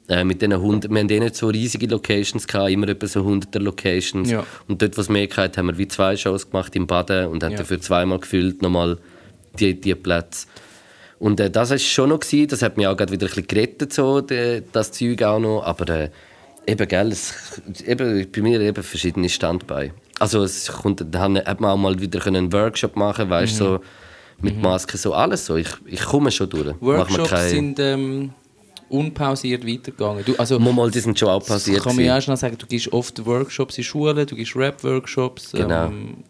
äh, 0.08 0.24
mit 0.24 0.40
diesen 0.40 0.52
100, 0.52 0.90
wir 0.90 1.00
haben 1.00 1.08
eh 1.08 1.20
nicht 1.20 1.36
so 1.36 1.48
riesige 1.48 1.86
Locations 1.86 2.46
gehabt, 2.46 2.70
immer 2.70 2.88
etwa 2.88 3.06
so 3.06 3.20
100er 3.20 3.58
Locations. 3.58 4.30
Ja. 4.30 4.46
Und 4.68 4.80
dort, 4.82 4.96
was 4.98 5.08
wir 5.08 5.28
hatten, 5.28 5.56
haben 5.56 5.66
wir 5.66 5.78
wie 5.78 5.88
zwei 5.88 6.16
Shows 6.16 6.50
gemacht 6.50 6.76
im 6.76 6.86
Baden 6.86 7.26
und 7.28 7.42
haben 7.42 7.52
Ja. 7.52 7.58
dafür 7.58 7.80
zweimal 7.80 8.20
gefüllt, 8.20 8.62
nochmal 8.62 8.98
die, 9.58 9.80
die 9.80 9.94
Plätze. 9.94 10.46
Und 11.18 11.40
äh, 11.40 11.50
das 11.50 11.70
war 11.70 11.78
schon 11.78 12.10
noch, 12.10 12.20
gewesen, 12.20 12.48
das 12.48 12.62
hat 12.62 12.76
mich 12.76 12.86
auch 12.86 12.96
gerade 12.96 13.12
wieder 13.12 13.26
ein 13.26 13.30
bisschen 13.30 13.46
gerettet, 13.46 13.92
so, 13.92 14.20
de, 14.20 14.62
das 14.72 14.92
Zeug 14.92 15.22
auch 15.22 15.40
noch. 15.40 15.62
Aber 15.64 15.88
äh, 15.88 16.10
eben, 16.66 16.86
gell, 16.86 17.08
es, 17.08 17.60
eben, 17.86 18.30
bei 18.30 18.42
mir 18.42 18.60
eben 18.60 18.82
verschiedene 18.82 19.28
Standbeine. 19.28 19.92
Also 20.18 20.42
es 20.44 20.66
kommt, 20.68 21.04
dann 21.10 21.36
hat 21.38 21.60
man 21.60 21.70
auch 21.70 21.76
mal 21.76 21.98
wieder 22.00 22.24
einen 22.26 22.52
Workshop 22.52 22.96
machen, 22.96 23.28
weißt 23.28 23.54
Mhm. 23.54 23.58
so 23.58 23.80
mit 24.40 24.60
Maske, 24.60 24.96
so 24.98 25.12
alles 25.14 25.46
so. 25.46 25.56
Ich, 25.56 25.68
ich 25.86 26.02
komme 26.02 26.30
schon 26.30 26.48
durch. 26.48 26.74
Workshops 26.80 27.30
keine- 27.30 27.48
sind 27.48 27.78
ähm, 27.78 28.30
unpausiert 28.88 29.66
weitergegangen. 29.66 30.24
Du, 30.24 30.34
also, 30.36 30.58
Mal, 30.58 30.72
mal, 30.72 30.90
die 30.90 31.00
sind 31.00 31.18
schon 31.18 31.28
auch 31.28 31.44
passiert. 31.44 31.82
kann 31.82 31.96
man 31.96 32.04
ja 32.04 32.16
auch 32.18 32.22
schnell 32.22 32.36
sagen, 32.36 32.56
du 32.58 32.66
gibst 32.66 32.92
oft 32.92 33.24
Workshops 33.24 33.78
in 33.78 33.84
Schulen, 33.84 34.26
du 34.26 34.36
gibst 34.36 34.54
Rap-Workshops. 34.56 35.52
Genau. 35.52 35.86
Ähm, 35.86 36.24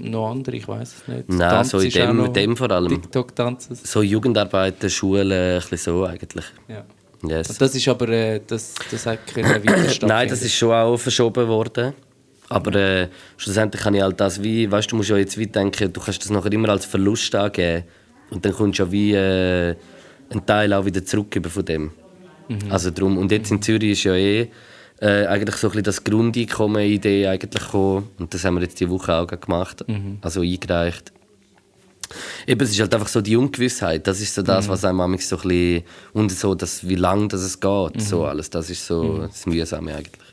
noch 0.00 0.30
andere, 0.30 0.56
ich 0.56 0.66
weiß 0.66 0.94
es 1.02 1.08
nicht. 1.08 1.28
Nein, 1.28 1.38
Tanz 1.50 1.70
so 1.70 1.78
in 1.78 1.90
dem- 1.90 2.32
dem 2.32 2.56
vor 2.56 2.70
allem. 2.70 2.88
TikTok-Tanzen. 2.88 3.76
So 3.76 4.02
Jugendarbeiten, 4.02 4.90
Schulen, 4.90 5.60
ein 5.70 5.76
so 5.78 6.04
eigentlich. 6.04 6.44
Ja. 6.68 6.84
Yes. 7.26 7.56
Das 7.56 7.74
ist 7.74 7.88
aber, 7.88 8.08
äh, 8.10 8.40
das, 8.46 8.74
das 8.90 9.06
hat 9.06 9.26
können 9.32 9.48
weiter 9.48 9.78
stattfinden. 9.84 10.06
Nein, 10.08 10.28
das 10.28 10.42
ist 10.42 10.54
schon 10.54 10.72
auch 10.72 10.96
verschoben 10.98 11.48
worden. 11.48 11.94
Aber 12.54 12.74
äh, 12.76 13.08
schlussendlich 13.36 13.82
kann 13.82 13.94
ich 13.94 14.02
halt 14.02 14.20
das 14.20 14.40
wie, 14.42 14.70
weißt 14.70 14.92
du, 14.92 14.96
musst 14.96 15.10
ja 15.10 15.16
jetzt 15.16 15.36
wie 15.36 15.48
denken, 15.48 15.92
du 15.92 16.00
kannst 16.00 16.22
das 16.22 16.30
nachher 16.30 16.52
immer 16.52 16.68
als 16.68 16.84
Verlust 16.84 17.34
angeben. 17.34 17.82
Und 18.30 18.44
dann 18.44 18.52
kommst 18.52 18.78
du 18.78 18.84
ja 18.84 18.92
wie 18.92 19.12
äh, 19.12 19.74
einen 20.30 20.46
Teil 20.46 20.72
auch 20.72 20.84
wieder 20.84 21.04
zurück 21.04 21.34
über 21.34 21.50
von 21.50 21.64
dem. 21.64 21.90
Also 22.70 22.90
drum. 22.92 23.18
Und 23.18 23.32
jetzt 23.32 23.50
in 23.50 23.60
Zürich 23.60 23.92
ist 23.92 24.04
ja 24.04 24.14
eh 24.14 24.48
äh, 25.00 25.26
eigentlich 25.26 25.56
so 25.56 25.66
ein 25.66 25.70
bisschen 25.70 25.82
das 25.84 26.04
Grundeinkommen-Idee 26.04 27.26
eigentlich 27.26 27.64
gekommen. 27.64 28.08
Und 28.18 28.32
das 28.32 28.44
haben 28.44 28.54
wir 28.54 28.62
jetzt 28.62 28.78
diese 28.78 28.90
Woche 28.90 29.12
auch 29.14 29.26
gemacht. 29.26 29.84
Also 30.20 30.42
eingereicht. 30.42 31.12
Eben, 32.46 32.60
es 32.60 32.70
ist 32.70 32.80
halt 32.80 32.94
einfach 32.94 33.08
so 33.08 33.20
die 33.20 33.34
Ungewissheit. 33.34 34.06
Das 34.06 34.20
ist 34.20 34.32
so 34.32 34.42
das, 34.42 34.68
was 34.68 34.84
einem 34.84 34.98
manchmal 34.98 35.20
so 35.20 35.36
ein 35.38 35.48
bisschen... 35.48 35.82
Und 36.12 36.30
so, 36.30 36.54
dass, 36.54 36.86
wie 36.86 36.94
lange 36.94 37.28
das 37.28 37.40
es 37.40 37.58
geht. 37.58 38.00
So 38.00 38.24
alles. 38.26 38.48
Das 38.50 38.70
ist 38.70 38.86
so 38.86 39.26
das 39.26 39.44
Mühsame 39.46 39.94
eigentlich. 39.94 40.23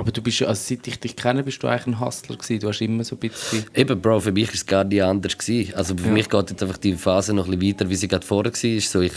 Aber 0.00 0.10
du 0.12 0.22
bist, 0.22 0.40
ja- 0.40 0.48
also 0.48 0.60
seit 0.74 0.86
ich 0.86 0.98
dich 0.98 1.14
kenne, 1.16 1.42
bist 1.42 1.62
du 1.62 1.68
eigentlich 1.68 1.86
ein 1.86 2.00
Hustler 2.00 2.36
gewesen. 2.36 2.60
Du 2.60 2.68
hast 2.68 2.80
immer 2.80 3.04
so 3.04 3.16
ein 3.16 3.18
bisschen... 3.18 3.64
Eben, 3.74 4.00
Bro, 4.00 4.20
für 4.20 4.32
mich 4.32 4.48
war 4.48 4.54
es 4.54 4.66
gar 4.66 4.84
nicht 4.84 5.02
anders. 5.02 5.36
Gewesen. 5.38 5.74
Also 5.74 5.96
für 5.96 6.08
mich 6.10 6.28
geht 6.28 6.50
jetzt 6.50 6.62
einfach 6.62 6.78
die 6.78 6.94
Phase 6.94 7.32
noch 7.34 7.46
ein 7.48 7.58
bisschen 7.58 7.74
weiter, 7.74 7.90
wie 7.90 7.96
sie 7.96 8.08
gerade 8.08 8.26
vorher 8.26 8.52
war. 8.52 8.80
So, 8.80 9.00
ich, 9.00 9.12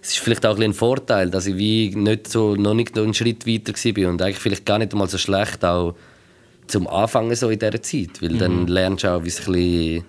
es 0.00 0.08
ist 0.10 0.18
vielleicht 0.18 0.44
auch 0.46 0.56
ein, 0.56 0.62
ein 0.62 0.72
Vorteil, 0.74 1.30
dass 1.30 1.46
ich 1.46 1.56
wie 1.56 1.94
nicht 1.94 2.28
so, 2.28 2.56
noch 2.56 2.74
nicht 2.74 2.98
einen 2.98 3.14
Schritt 3.14 3.46
weiter 3.46 3.72
war 3.72 4.10
und 4.10 4.20
eigentlich 4.22 4.38
vielleicht 4.38 4.66
gar 4.66 4.78
nicht 4.78 4.92
mal 4.94 5.08
so 5.08 5.18
schlecht 5.18 5.64
auch 5.64 5.94
zum 6.66 6.86
Anfangen 6.88 7.34
so 7.36 7.50
in 7.50 7.58
dieser 7.58 7.82
Zeit. 7.82 8.20
Weil 8.22 8.38
dann 8.38 8.66
lernst 8.66 9.04
du 9.04 9.08
auch, 9.14 9.22
wie 9.24 9.28
es 9.28 9.46
ein 9.46 9.52
bisschen 9.52 10.04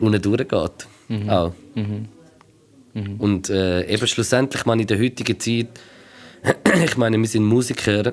unten 0.00 0.22
durchgeht. 0.22 0.86
Auch. 1.28 1.52
Und 3.18 3.48
äh, 3.50 3.86
eben 3.86 4.06
schlussendlich, 4.06 4.66
man 4.66 4.80
in 4.80 4.86
der 4.86 4.98
heutigen 4.98 5.38
Zeit, 5.40 5.68
ich 6.84 6.96
meine, 6.96 7.18
wir 7.18 7.26
sind 7.26 7.44
Musiker, 7.44 8.12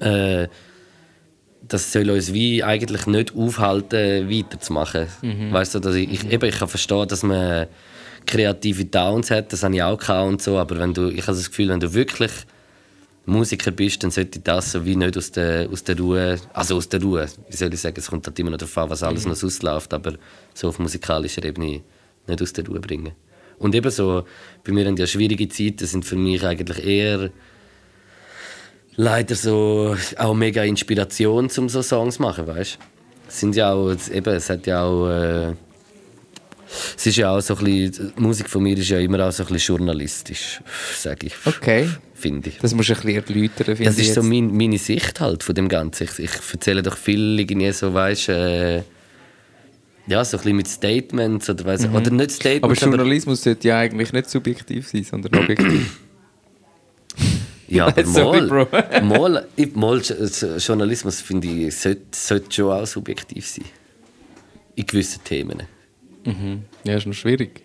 äh, 0.00 0.48
das 1.66 1.92
soll 1.92 2.10
uns 2.10 2.32
wie 2.32 2.62
eigentlich 2.62 3.06
nicht 3.06 3.34
aufhalten, 3.34 4.30
weiterzumachen. 4.30 5.06
Weißt 5.52 5.74
du, 5.74 5.80
dass 5.80 5.94
ich, 5.94 6.10
ich, 6.10 6.30
eben, 6.30 6.48
ich 6.48 6.58
kann 6.58 6.68
verstehen, 6.68 7.08
dass 7.08 7.22
man 7.22 7.66
kreative 8.26 8.84
Downs 8.84 9.30
hat, 9.30 9.52
das 9.52 9.62
habe 9.62 9.74
ich 9.74 9.82
auch 9.82 9.98
gehabt 9.98 10.28
und 10.28 10.42
so, 10.42 10.58
aber 10.58 10.78
wenn 10.78 10.94
du, 10.94 11.08
ich 11.08 11.22
habe 11.22 11.36
das 11.36 11.48
Gefühl, 11.48 11.68
wenn 11.68 11.80
du 11.80 11.92
wirklich 11.92 12.30
Musiker 13.26 13.70
bist, 13.70 14.02
dann 14.02 14.10
sollte 14.10 14.40
das 14.40 14.72
so 14.72 14.84
wie 14.84 14.96
nicht 14.96 15.16
aus 15.16 15.30
der, 15.30 15.68
aus 15.70 15.82
der 15.84 15.98
Ruhe, 15.98 16.38
also 16.52 16.76
aus 16.76 16.88
der 16.88 17.02
Ruhe, 17.02 17.26
wie 17.48 17.56
soll 17.56 17.72
ich 17.72 17.80
sagen, 17.80 17.96
es 17.98 18.08
kommt 18.08 18.26
halt 18.26 18.38
immer 18.38 18.50
noch 18.50 18.58
darauf 18.58 18.76
an, 18.78 18.90
was 18.90 19.02
alles 19.02 19.26
noch 19.26 19.42
ausläuft, 19.42 19.94
aber 19.94 20.14
so 20.52 20.68
auf 20.68 20.78
musikalischer 20.78 21.44
Ebene 21.44 21.80
nicht 22.26 22.42
aus 22.42 22.52
der 22.52 22.66
Ruhe 22.66 22.80
bringen. 22.80 23.12
Und 23.58 23.74
eben 23.74 23.90
so, 23.90 24.24
bei 24.62 24.72
mir 24.72 24.86
haben 24.86 24.96
ja 24.96 25.06
schwierige 25.06 25.48
Zeiten 25.48 25.86
sind 25.86 26.04
für 26.04 26.16
mich 26.16 26.44
eigentlich 26.44 26.84
eher 26.84 27.30
leider 28.96 29.34
so 29.34 29.96
auch 30.18 30.34
mega 30.34 30.62
Inspiration, 30.64 31.50
um 31.56 31.68
so 31.68 31.82
Songs 31.82 32.16
zu 32.16 32.22
machen, 32.22 32.46
weißt 32.46 32.78
Es 33.28 33.40
sind 33.40 33.56
ja 33.56 33.72
auch, 33.72 33.94
eben, 34.12 34.34
es 34.34 34.48
hat 34.50 34.66
ja 34.66 34.82
auch, 34.84 35.08
äh, 35.08 35.52
es 36.96 37.06
ist 37.06 37.16
ja 37.16 37.30
auch 37.30 37.40
so 37.40 37.54
ein 37.56 37.64
bisschen, 37.64 38.12
die 38.16 38.20
Musik 38.20 38.48
von 38.48 38.62
mir 38.62 38.76
ist 38.76 38.88
ja 38.88 38.98
immer 38.98 39.26
auch 39.26 39.32
so 39.32 39.44
ein 39.44 39.52
bisschen 39.52 39.76
journalistisch, 39.76 40.60
sage 40.96 41.26
ich, 41.28 41.34
Okay. 41.44 41.88
finde 42.14 42.48
ich. 42.48 42.58
Das 42.58 42.74
musst 42.74 42.88
du 42.88 42.94
ein 42.94 43.00
bisschen 43.02 43.24
erläutern, 43.36 43.76
finde 43.76 43.84
Das 43.84 43.98
ich 43.98 44.08
ist 44.08 44.14
so 44.14 44.20
jetzt. 44.22 44.30
mein, 44.30 44.56
meine 44.56 44.78
Sicht 44.78 45.20
halt 45.20 45.42
von 45.42 45.54
dem 45.54 45.68
Ganzen. 45.68 46.04
Ich, 46.04 46.18
ich 46.18 46.30
erzähle 46.52 46.82
doch 46.82 46.96
viel 46.96 47.38
irgendwie 47.38 47.70
so, 47.72 47.92
weißt 47.94 48.28
äh, 48.30 48.82
ja, 50.06 50.22
so 50.24 50.36
ein 50.36 50.42
bisschen 50.42 50.56
mit 50.56 50.68
Statements 50.68 51.48
oder 51.48 51.64
weiss, 51.64 51.86
oder 51.86 52.10
nicht 52.10 52.30
Statements, 52.32 52.60
Mhm. 52.82 52.88
Aber 52.88 52.96
Journalismus 52.98 53.42
sollte 53.42 53.68
ja 53.68 53.78
eigentlich 53.78 54.12
nicht 54.12 54.28
subjektiv 54.28 54.88
sein, 54.88 55.04
sondern 55.04 55.34
objektiv. 55.42 55.98
Ja, 57.68 57.86
aber 57.86 58.04
Sorry, 58.18 58.42
mal, 58.46 59.02
mal, 59.02 59.46
ich- 59.56 59.74
mal 59.74 60.00
Journalismus 60.58 61.20
finde 61.20 61.48
ich 61.48 61.76
sollte, 61.76 62.02
sollte 62.12 62.52
schon 62.54 62.72
auch 62.72 62.86
subjektiv 62.86 63.46
sein. 63.48 63.64
In 64.76 64.86
gewissen 64.86 65.22
Themen. 65.24 65.62
ja, 66.84 66.96
ist 66.96 67.06
noch 67.06 67.14
schwierig. 67.14 67.62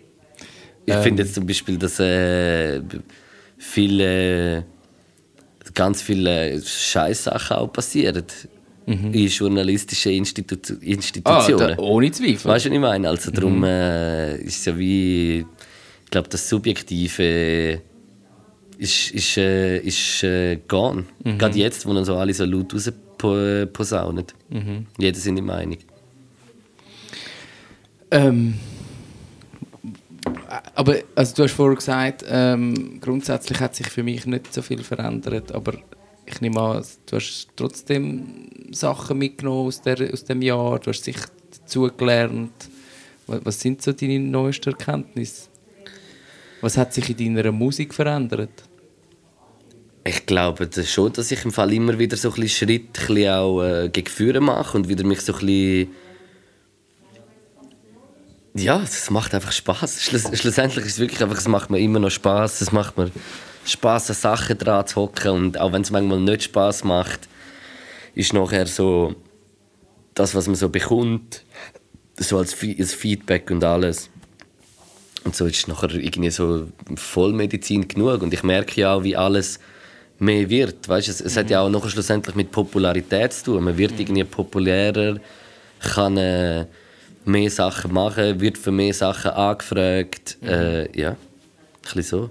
Ich 0.86 0.94
Ähm. 0.94 1.02
finde 1.02 1.22
jetzt 1.24 1.34
zum 1.34 1.46
Beispiel, 1.46 1.76
dass 1.76 1.98
äh, 2.00 2.80
viele, 3.58 4.64
ganz 5.74 6.02
viele 6.02 6.60
Scheißsachen 6.62 7.56
auch 7.56 7.72
passieren 7.72 8.24
in 8.86 9.12
journalistischen 9.28 10.12
Institu 10.12 10.56
Mhm. 10.56 10.78
Ah, 10.80 10.84
Institutionen. 10.84 11.76
da, 11.76 11.78
ohne 11.78 12.10
Zweifel. 12.10 12.50
Weißt 12.50 12.64
du, 12.66 12.70
was 12.70 12.74
ich 12.74 12.80
meine? 12.80 13.08
Also 13.08 13.30
Mhm. 13.30 13.34
darum 13.34 13.64
äh, 13.64 14.36
ist 14.38 14.58
es 14.60 14.64
ja 14.64 14.76
wie, 14.78 15.38
ich 16.04 16.10
glaube, 16.10 16.28
das 16.28 16.48
Subjektive 16.48 17.82
ist, 18.80 19.10
ist, 19.10 19.36
äh, 19.36 19.78
ist 19.78 20.22
äh, 20.24 20.56
gone. 20.66 21.04
Mhm. 21.22 21.38
Gerade 21.38 21.58
jetzt, 21.58 21.84
wo 21.84 21.92
dann 21.92 22.04
so 22.04 22.16
alle 22.16 22.32
so 22.32 22.46
laut 22.46 22.72
rausposaunen. 22.74 24.24
Mhm. 24.48 24.86
Jeder 24.96 25.18
seine 25.18 25.42
Meinung. 25.42 25.76
Ähm, 28.10 28.54
aber 30.74 30.96
also 31.14 31.36
du 31.36 31.42
hast 31.44 31.52
vorher 31.52 31.76
gesagt, 31.76 32.24
ähm, 32.26 32.98
grundsätzlich 33.00 33.60
hat 33.60 33.76
sich 33.76 33.88
für 33.88 34.02
mich 34.02 34.24
nicht 34.24 34.52
so 34.52 34.62
viel 34.62 34.82
verändert, 34.82 35.52
aber 35.52 35.74
ich 36.24 36.40
nehme 36.40 36.60
an, 36.60 36.84
du 37.06 37.16
hast 37.16 37.48
trotzdem 37.56 38.48
Sachen 38.72 39.18
mitgenommen 39.18 39.66
aus, 39.66 39.82
der, 39.82 40.12
aus 40.12 40.24
dem 40.24 40.40
Jahr, 40.40 40.78
du 40.78 40.90
hast 40.90 41.04
sicher 41.04 41.26
dazugelernt. 41.50 42.52
Was, 43.26 43.44
was 43.44 43.60
sind 43.60 43.82
so 43.82 43.92
deine 43.92 44.18
neuesten 44.18 44.70
Erkenntnisse? 44.70 45.48
Was 46.62 46.76
hat 46.76 46.94
sich 46.94 47.18
in 47.20 47.34
deiner 47.34 47.52
Musik 47.52 47.94
verändert? 47.94 48.69
Ich 50.04 50.26
glaube 50.26 50.66
das 50.66 50.90
schon, 50.90 51.12
dass 51.12 51.30
ich 51.30 51.44
im 51.44 51.52
Fall 51.52 51.72
immer 51.72 51.98
wieder 51.98 52.16
so 52.16 52.32
ein 52.32 52.48
Schritt 52.48 52.98
ein 52.98 53.06
bisschen 53.06 53.30
auch 53.30 53.62
äh, 53.62 53.88
gegen 53.90 54.08
Führen 54.08 54.44
mache 54.44 54.78
und 54.78 54.88
wieder 54.88 55.04
mich 55.04 55.20
so 55.20 55.32
ein 55.34 55.40
bisschen 55.40 55.88
ja, 58.54 58.82
es 58.82 59.10
macht 59.10 59.34
einfach 59.34 59.52
Spaß. 59.52 60.02
Schluss, 60.02 60.24
schlussendlich 60.38 60.84
ist 60.84 60.94
es 60.94 60.98
wirklich 60.98 61.22
einfach, 61.22 61.38
es 61.38 61.46
macht 61.46 61.70
mir 61.70 61.78
immer 61.78 62.00
noch 62.00 62.10
Spaß. 62.10 62.60
Es 62.60 62.72
macht 62.72 62.98
mir 62.98 63.10
Spaß, 63.64 64.10
an 64.10 64.16
Sachen 64.16 64.58
dran 64.58 64.86
zu 64.86 64.96
hocken 64.96 65.30
und 65.30 65.60
auch 65.60 65.72
wenn 65.72 65.82
es 65.82 65.90
manchmal 65.90 66.20
nicht 66.20 66.44
Spaß 66.44 66.84
macht, 66.84 67.28
ist 68.14 68.32
nachher 68.32 68.66
so 68.66 69.14
das, 70.14 70.34
was 70.34 70.46
man 70.46 70.56
so 70.56 70.68
bekommt, 70.68 71.44
so 72.16 72.38
als, 72.38 72.56
als 72.78 72.94
Feedback 72.94 73.50
und 73.50 73.62
alles. 73.62 74.10
Und 75.24 75.36
so 75.36 75.46
ist 75.46 75.68
nachher 75.68 75.94
irgendwie 75.94 76.30
so 76.30 76.66
Vollmedizin 76.96 77.86
genug. 77.86 78.22
Und 78.22 78.34
ich 78.34 78.42
merke 78.42 78.80
ja 78.80 78.94
auch, 78.94 79.04
wie 79.04 79.16
alles 79.16 79.60
mehr 80.20 80.48
wird. 80.48 80.88
Weißt, 80.88 81.08
es, 81.08 81.20
es 81.20 81.36
hat 81.36 81.50
ja 81.50 81.60
auch 81.62 81.68
nachher 81.68 81.88
schlussendlich 81.90 82.36
mit 82.36 82.50
Popularität 82.52 83.32
zu 83.32 83.44
tun. 83.46 83.64
Man 83.64 83.76
wird 83.76 83.98
irgendwie 83.98 84.22
populärer, 84.24 85.16
kann 85.80 86.16
äh, 86.16 86.66
mehr 87.24 87.50
Sachen 87.50 87.92
machen, 87.92 88.40
wird 88.40 88.56
für 88.58 88.70
mehr 88.70 88.94
Sachen 88.94 89.32
angefragt. 89.32 90.38
Äh, 90.42 90.96
ja, 90.98 91.10
ein 91.10 91.16
bisschen 91.82 92.02
so. 92.02 92.30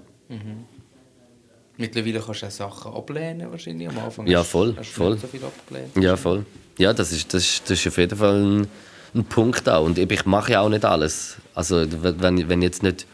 Mittlerweile 1.76 2.20
kannst 2.20 2.42
du 2.42 2.46
auch 2.46 2.50
Sachen 2.50 2.92
ablehnen 2.92 3.50
wahrscheinlich. 3.50 3.88
Am 3.88 3.98
Anfang 3.98 4.26
Ja, 4.26 4.40
hast- 4.40 4.48
voll, 4.50 4.74
hast 4.76 4.90
du 4.90 4.94
voll. 4.94 5.12
nicht 5.12 5.22
so 5.22 5.28
viel 5.28 5.40
abgelehnt. 5.44 5.96
Ja, 5.96 6.16
voll. 6.16 6.44
Ja, 6.78 6.92
das 6.92 7.12
ist, 7.12 7.32
das 7.32 7.42
ist, 7.42 7.62
das 7.70 7.78
ist 7.80 7.86
auf 7.88 7.96
jeden 7.98 8.16
Fall 8.16 8.34
ein, 8.42 8.66
ein 9.14 9.24
Punkt 9.24 9.68
auch. 9.68 9.84
Und 9.84 9.98
ich 9.98 10.26
mache 10.26 10.52
ja 10.52 10.60
auch 10.60 10.68
nicht 10.68 10.84
alles. 10.84 11.36
Also, 11.54 11.84
wenn, 12.02 12.48
wenn 12.48 12.62
jetzt 12.62 12.82
nicht 12.82 13.06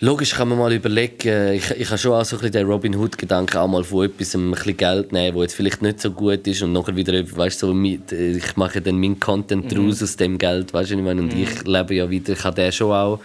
Logisch 0.00 0.32
kann 0.32 0.48
man 0.48 0.58
mal 0.58 0.72
überlegen, 0.72 1.54
ich, 1.54 1.72
ich 1.72 1.88
habe 1.88 1.98
schon 1.98 2.12
auch 2.12 2.24
so 2.24 2.36
ein 2.36 2.40
bisschen 2.40 2.52
den 2.52 2.66
Robin 2.68 2.94
Hood-Gedanken, 2.94 3.56
auch 3.56 3.66
mal 3.66 3.82
von 3.82 4.04
etwas 4.04 4.32
ein 4.36 4.52
bisschen 4.52 4.76
Geld 4.76 5.10
nehmen, 5.10 5.34
wo 5.34 5.42
jetzt 5.42 5.54
vielleicht 5.54 5.82
nicht 5.82 6.00
so 6.00 6.12
gut 6.12 6.46
ist 6.46 6.62
und 6.62 6.72
nachher 6.72 6.94
wieder, 6.94 7.12
weißt 7.12 7.58
so, 7.58 7.74
ich 7.82 8.56
mache 8.56 8.80
dann 8.80 9.00
meinen 9.00 9.18
Content 9.18 9.76
mhm. 9.76 9.88
aus 9.88 10.16
dem 10.16 10.38
Geld, 10.38 10.72
weißt 10.72 10.92
du, 10.92 10.94
ich 10.94 11.02
meine, 11.02 11.22
und 11.22 11.34
mhm. 11.34 11.42
ich 11.42 11.66
lebe 11.66 11.96
ja 11.96 12.08
wieder, 12.08 12.34
ich 12.34 12.44
habe 12.44 12.54
den 12.54 12.70
schon 12.70 12.92
auch, 12.92 13.18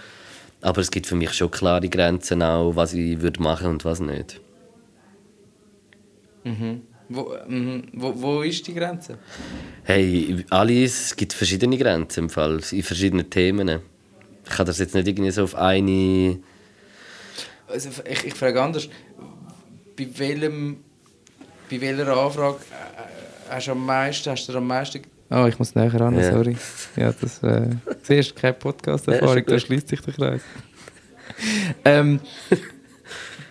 aber 0.61 0.81
es 0.81 0.89
gibt 0.89 1.05
für 1.05 1.13
mich 1.13 1.31
schon 1.33 1.51
klare 1.51 1.87
Grenzen 1.87 2.41
auch, 2.41 2.75
was 2.75 2.95
ich 2.95 3.21
würde 3.21 3.39
machen 3.43 3.67
und 3.67 3.85
was 3.85 3.99
nicht. 3.99 4.41
Mhm. 6.43 6.81
Wo, 7.07 7.35
mhm. 7.47 7.83
wo, 7.93 8.13
wo 8.15 8.41
ist 8.41 8.65
die 8.65 8.73
Grenze? 8.73 9.19
Hey, 9.83 10.43
alles, 10.49 11.05
es 11.05 11.15
gibt 11.15 11.33
verschiedene 11.33 11.77
Grenzen 11.77 12.21
im 12.21 12.29
Fall, 12.31 12.61
in 12.71 12.81
verschiedenen 12.81 13.29
Themen. 13.29 13.79
Ich 14.43 14.49
kann 14.49 14.65
das 14.65 14.79
jetzt 14.79 14.95
nicht 14.95 15.07
irgendwie 15.07 15.29
so 15.29 15.43
auf 15.43 15.53
eine 15.53 16.39
also 17.73 17.89
ich, 18.09 18.25
ich 18.25 18.33
frage 18.33 18.61
anders, 18.61 18.87
bei 19.97 20.07
welchem, 20.17 20.77
bei 21.69 21.81
welcher 21.81 22.15
Anfrage 22.15 22.57
äh, 22.57 23.53
hast 23.53 23.67
du 23.67 23.71
am 23.71 23.85
meisten, 23.85 24.29
hast 24.31 24.47
du 24.47 24.57
am 24.57 24.67
meisten... 24.67 25.01
Oh, 25.29 25.45
ich 25.47 25.57
muss 25.57 25.73
näher 25.73 25.93
ran, 25.99 26.17
ja. 26.17 26.31
sorry. 26.31 26.55
Ja, 26.95 27.11
das 27.11 27.41
äh, 27.41 27.69
siehst 28.03 28.35
keine 28.35 28.53
Podcast-Erfahrung, 28.53 29.37
ja, 29.37 29.41
da 29.41 29.59
schließt 29.59 29.87
sich 29.87 30.01
der 30.01 30.13
Kreis. 30.13 30.41
ähm, 31.85 32.19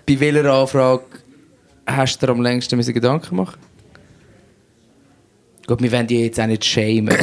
bei 0.07 0.21
welcher 0.21 0.53
Anfrage 0.53 1.05
hast 1.87 2.23
du 2.23 2.27
dir 2.27 2.33
am 2.33 2.43
längsten 2.43 2.81
Gedanken 2.81 3.37
machen 3.37 3.59
Gut, 5.67 5.81
wir 5.81 5.93
wollen 5.93 6.07
dich 6.07 6.21
jetzt 6.21 6.41
auch 6.41 6.47
nicht 6.47 6.65
schämen. 6.65 7.17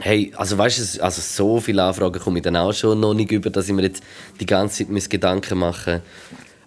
Hey, 0.00 0.32
also 0.36 0.56
weißt 0.56 0.98
du, 0.98 1.02
also 1.02 1.20
so 1.20 1.60
viele 1.60 1.82
Anfragen 1.82 2.20
komme 2.20 2.38
ich 2.38 2.44
dann 2.44 2.56
auch 2.56 2.72
schon 2.72 3.00
noch 3.00 3.14
nicht 3.14 3.32
über, 3.32 3.50
dass 3.50 3.68
ich 3.68 3.74
mir 3.74 3.82
jetzt 3.82 4.02
die 4.40 4.46
ganze 4.46 4.86
Zeit 4.86 5.10
Gedanken 5.10 5.58
mache. 5.58 6.02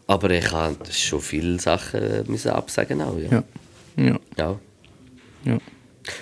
Aber 0.07 0.29
ich 0.31 0.51
habe 0.51 0.75
schon 0.91 1.21
viele 1.21 1.59
Sachen 1.59 2.25
müssen 2.27 2.51
absagen 2.51 3.01
auch, 3.01 3.17
ja. 3.17 3.43
Ja. 3.95 4.19
ja. 4.37 4.59
ja. 5.45 5.57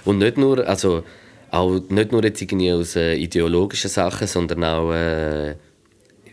Und 0.05 0.19
nicht 0.19 0.37
nur, 0.37 0.67
also 0.67 1.03
auch 1.51 1.79
nicht 1.89 2.11
nur 2.11 2.23
jetzt 2.23 2.41
irgendwie 2.41 2.71
aus 2.71 2.95
äh, 2.95 3.15
ideologischen 3.15 3.89
Sachen, 3.89 4.27
sondern 4.27 4.63
auch, 4.63 4.91
äh, 4.93 5.55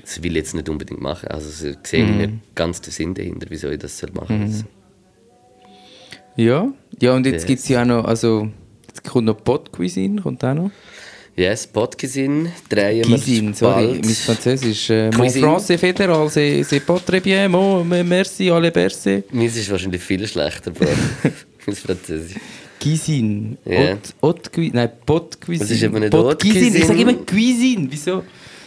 das 0.00 0.22
will 0.22 0.32
ich 0.32 0.36
jetzt 0.36 0.54
nicht 0.54 0.68
unbedingt 0.68 1.00
machen. 1.00 1.28
Also 1.28 1.68
ich 1.68 1.76
sehe 1.84 2.04
mhm. 2.04 2.16
nicht 2.18 2.54
ganz 2.54 2.80
den 2.82 2.92
Sinn 2.92 3.14
dahinter, 3.14 3.46
wieso 3.48 3.70
ich 3.70 3.78
das 3.78 4.02
machen 4.12 4.52
soll. 4.52 4.62
Mhm. 4.62 4.66
Ja, 6.36 6.72
ja 7.00 7.14
und 7.14 7.24
jetzt 7.24 7.34
yes. 7.42 7.46
gibt 7.46 7.60
es 7.60 7.68
ja 7.68 7.82
auch 7.82 7.86
noch, 7.86 8.04
also 8.04 8.50
Jetzt 8.96 9.10
kommt 9.10 9.26
noch 9.26 9.36
Pot 9.44 9.70
Cuisine, 9.72 10.22
kommt 10.22 10.42
auch 10.42 10.54
noch. 10.54 10.70
Yes, 11.36 11.66
Pot 11.66 11.98
Cuisine, 11.98 12.50
drehen 12.68 13.02
Cuisine, 13.02 13.54
sorry, 13.54 14.00
mein 14.02 14.14
Französisch. 14.14 14.88
Äh, 14.88 15.10
mon 15.10 15.28
français 15.28 15.76
fédéral, 15.76 16.30
c'est 16.30 16.80
pas 16.80 16.98
très 16.98 17.20
bien, 17.20 17.50
mon, 17.50 17.84
merci, 17.84 18.50
alle 18.50 18.70
berse. 18.70 19.24
Meins 19.32 19.54
ist 19.54 19.70
wahrscheinlich 19.70 20.00
viel 20.00 20.26
schlechter, 20.26 20.70
Bro. 20.70 20.86
mein 21.66 21.76
Französisch. 21.76 22.38
Cuisine. 22.82 23.58
Yeah. 23.66 23.98
Haute, 24.22 24.50
Cuisine. 24.50 24.76
Nein, 24.76 24.90
Pot 25.04 25.38
Cuisine. 25.42 25.68
Das 25.68 25.70
ist 25.76 25.84
aber 25.84 26.00
nicht 26.00 26.10
Pot 26.10 26.40
Cuisine. 26.40 26.60
Cuisine. 26.60 26.78
Ich 26.78 26.86
sage 26.86 27.00
immer 27.02 27.14
Cuisine, 27.26 27.86
wieso? 27.90 28.22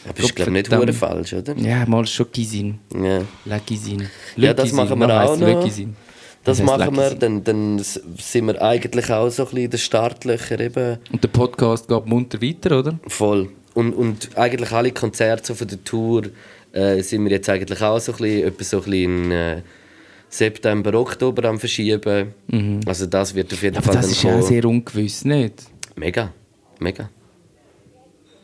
Aber 0.07 0.19
ist, 0.19 0.35
glaube 0.35 0.59
ich, 0.59 0.69
nicht 0.69 0.95
falsch, 0.95 1.33
oder? 1.33 1.57
Ja, 1.57 1.87
mal 1.87 2.05
schon 2.05 2.27
Cuisine. 2.31 2.75
Ja. 2.93 3.21
La 3.45 3.59
Cuisine. 3.59 4.11
Le 4.35 4.45
ja, 4.45 4.53
das 4.53 4.69
Cuisine. 4.69 4.83
machen 4.83 4.99
wir 4.99 5.23
auch 5.23 5.37
noch. 5.37 5.67
Das 6.43 6.61
machen 6.61 6.95
wir, 6.95 7.15
dann, 7.15 7.43
dann 7.43 7.79
sind 7.79 8.47
wir 8.47 8.61
eigentlich 8.61 9.11
auch 9.11 9.29
so 9.29 9.43
ein 9.43 9.45
bisschen 9.49 9.63
in 9.65 9.69
den 9.71 9.79
Startlöchern. 9.79 10.59
Eben. 10.59 10.97
Und 11.11 11.23
der 11.23 11.27
Podcast 11.27 11.87
geht 11.87 12.05
munter 12.05 12.41
weiter, 12.41 12.79
oder? 12.79 12.99
Voll. 13.07 13.49
Und, 13.73 13.93
und 13.93 14.37
eigentlich 14.37 14.71
alle 14.71 14.91
Konzerte 14.91 15.53
von 15.53 15.67
der 15.67 15.83
Tour 15.83 16.23
äh, 16.71 17.01
sind 17.01 17.23
wir 17.23 17.31
jetzt 17.31 17.49
eigentlich 17.49 17.81
auch 17.81 17.99
so 17.99 18.13
ein 18.13 18.17
bisschen, 18.17 18.47
etwa 18.47 18.63
so 18.63 18.77
ein 18.77 18.83
bisschen 18.83 19.25
in 19.25 19.31
äh, 19.31 19.61
September, 20.29 20.93
Oktober 20.93 21.45
am 21.45 21.59
verschieben. 21.59 22.33
Mhm. 22.47 22.81
Also 22.85 23.05
das 23.05 23.33
wird 23.35 23.51
auf 23.53 23.61
jeden 23.61 23.75
ja, 23.75 23.81
Fall 23.81 23.95
aber 23.95 24.01
das 24.01 24.11
ist 24.11 24.23
ja 24.23 24.41
sehr 24.41 24.65
ungewiss, 24.65 25.25
nicht? 25.25 25.63
Mega, 25.95 26.31
mega. 26.79 27.09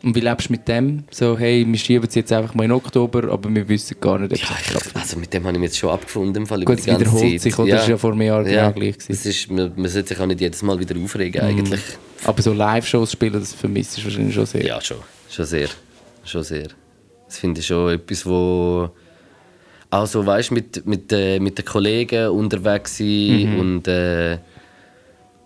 Und 0.05 0.13
wie 0.13 0.19
lebst 0.19 0.49
du 0.49 0.53
mit 0.53 0.67
dem? 0.67 1.03
So, 1.09 1.35
hey, 1.35 1.65
wir 1.67 1.79
schieben 1.79 2.07
es 2.07 2.13
jetzt 2.13 2.31
einfach 2.31 2.53
mal 2.53 2.65
in 2.65 2.71
Oktober, 2.71 3.27
aber 3.31 3.49
wir 3.49 3.67
wissen 3.67 3.97
gar 3.99 4.19
nicht, 4.19 4.33
ob 4.33 4.37
ja, 4.37 4.55
es 4.55 4.67
klappt. 4.67 4.95
Also 4.95 5.17
mit 5.17 5.33
dem 5.33 5.43
habe 5.45 5.53
ich 5.53 5.59
mich 5.59 5.69
jetzt 5.69 5.79
schon 5.79 5.89
abgefunden. 5.89 6.43
Im 6.43 6.45
Fall 6.45 6.63
Gut, 6.63 6.77
es 6.77 6.85
wiederholt 6.85 7.31
Zeit. 7.31 7.41
sich, 7.41 7.57
oder? 7.57 7.69
Ja. 7.69 7.75
Das 7.77 7.85
war 7.85 7.89
ja 7.89 7.97
vor 7.97 8.11
einem 8.11 8.21
Jahr 8.21 8.47
ja. 8.47 8.69
genau 8.69 8.79
gleich. 8.79 8.97
Es 9.07 9.25
ist, 9.25 9.49
man, 9.49 9.71
man 9.75 9.89
sollte 9.89 10.09
sich 10.09 10.19
auch 10.19 10.27
nicht 10.27 10.41
jedes 10.41 10.61
Mal 10.61 10.77
wieder 10.79 10.95
aufregen, 10.95 11.41
mm. 11.41 11.47
eigentlich. 11.47 11.81
Aber 12.23 12.39
so 12.39 12.53
Live-Shows 12.53 13.13
spielen, 13.13 13.33
das 13.33 13.55
vermisst 13.55 13.97
du 13.97 14.03
wahrscheinlich 14.03 14.35
schon 14.35 14.45
sehr. 14.45 14.63
Ja, 14.63 14.79
schon. 14.79 14.97
Schon 15.27 15.45
sehr. 15.45 15.69
Schon 16.23 16.43
sehr. 16.43 16.67
Das 17.25 17.39
finde 17.39 17.61
ich 17.61 17.65
schon 17.65 17.91
etwas, 17.95 18.27
wo... 18.27 18.91
Also, 19.89 20.23
weißt 20.23 20.51
du, 20.51 20.53
mit, 20.53 20.85
mit, 20.85 21.11
äh, 21.13 21.39
mit 21.39 21.57
den 21.57 21.65
Kollegen 21.65 22.29
unterwegs 22.29 22.99
sein 22.99 23.53
mhm. 23.55 23.59
und... 23.59 23.87
Äh, 23.87 24.37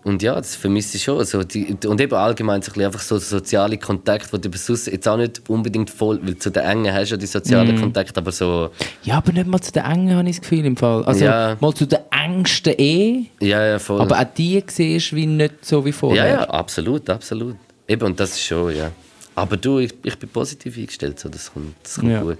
und 0.02 0.22
ja, 0.22 0.34
das 0.34 0.56
vermisse 0.56 0.96
ich 0.96 1.04
schon. 1.04 1.18
Also 1.18 1.42
die, 1.42 1.76
und 1.86 2.00
eben 2.00 2.14
allgemein 2.14 2.62
so 2.62 2.72
ein 2.72 2.82
einfach 2.82 3.00
so 3.00 3.18
soziale 3.18 3.76
Kontakte, 3.76 4.38
die 4.38 4.50
du 4.50 4.56
sonst 4.56 4.86
jetzt 4.86 5.06
auch 5.06 5.18
nicht 5.18 5.42
unbedingt 5.48 5.90
voll, 5.90 6.18
weil 6.22 6.38
zu 6.38 6.50
den 6.50 6.62
Engen 6.62 6.92
hast 6.92 7.10
du 7.10 7.14
ja 7.14 7.18
die 7.18 7.26
sozialen 7.26 7.76
mm. 7.76 7.80
Kontakte, 7.80 8.18
aber 8.18 8.32
so... 8.32 8.70
Ja, 9.02 9.18
aber 9.18 9.32
nicht 9.32 9.46
mal 9.46 9.60
zu 9.60 9.72
den 9.72 9.84
Engen 9.84 10.16
habe 10.16 10.28
ich 10.28 10.36
das 10.36 10.42
Gefühl 10.42 10.64
im 10.64 10.76
Fall. 10.76 11.04
Also 11.04 11.26
ja. 11.26 11.56
mal 11.60 11.74
zu 11.74 11.86
den 11.86 11.98
engsten 12.10 12.74
eh. 12.78 13.26
Ja, 13.40 13.66
ja, 13.66 13.78
voll. 13.78 14.00
Aber 14.00 14.18
auch 14.18 14.34
die 14.36 14.62
siehst 14.66 15.12
du 15.12 15.16
wie 15.16 15.26
nicht 15.26 15.66
so 15.66 15.84
wie 15.84 15.92
vorher. 15.92 16.24
Ja, 16.24 16.30
ja, 16.32 16.44
absolut, 16.48 17.08
absolut. 17.10 17.56
Eben, 17.86 18.06
und 18.06 18.18
das 18.18 18.30
ist 18.30 18.44
schon, 18.44 18.74
ja. 18.74 18.90
Aber 19.34 19.58
du, 19.58 19.80
ich, 19.80 19.92
ich 20.02 20.18
bin 20.18 20.30
positiv 20.30 20.78
eingestellt, 20.78 21.20
so, 21.20 21.28
das 21.28 21.52
kommt, 21.52 21.74
das 21.82 21.96
kommt 21.96 22.12
ja. 22.12 22.22
gut. 22.22 22.38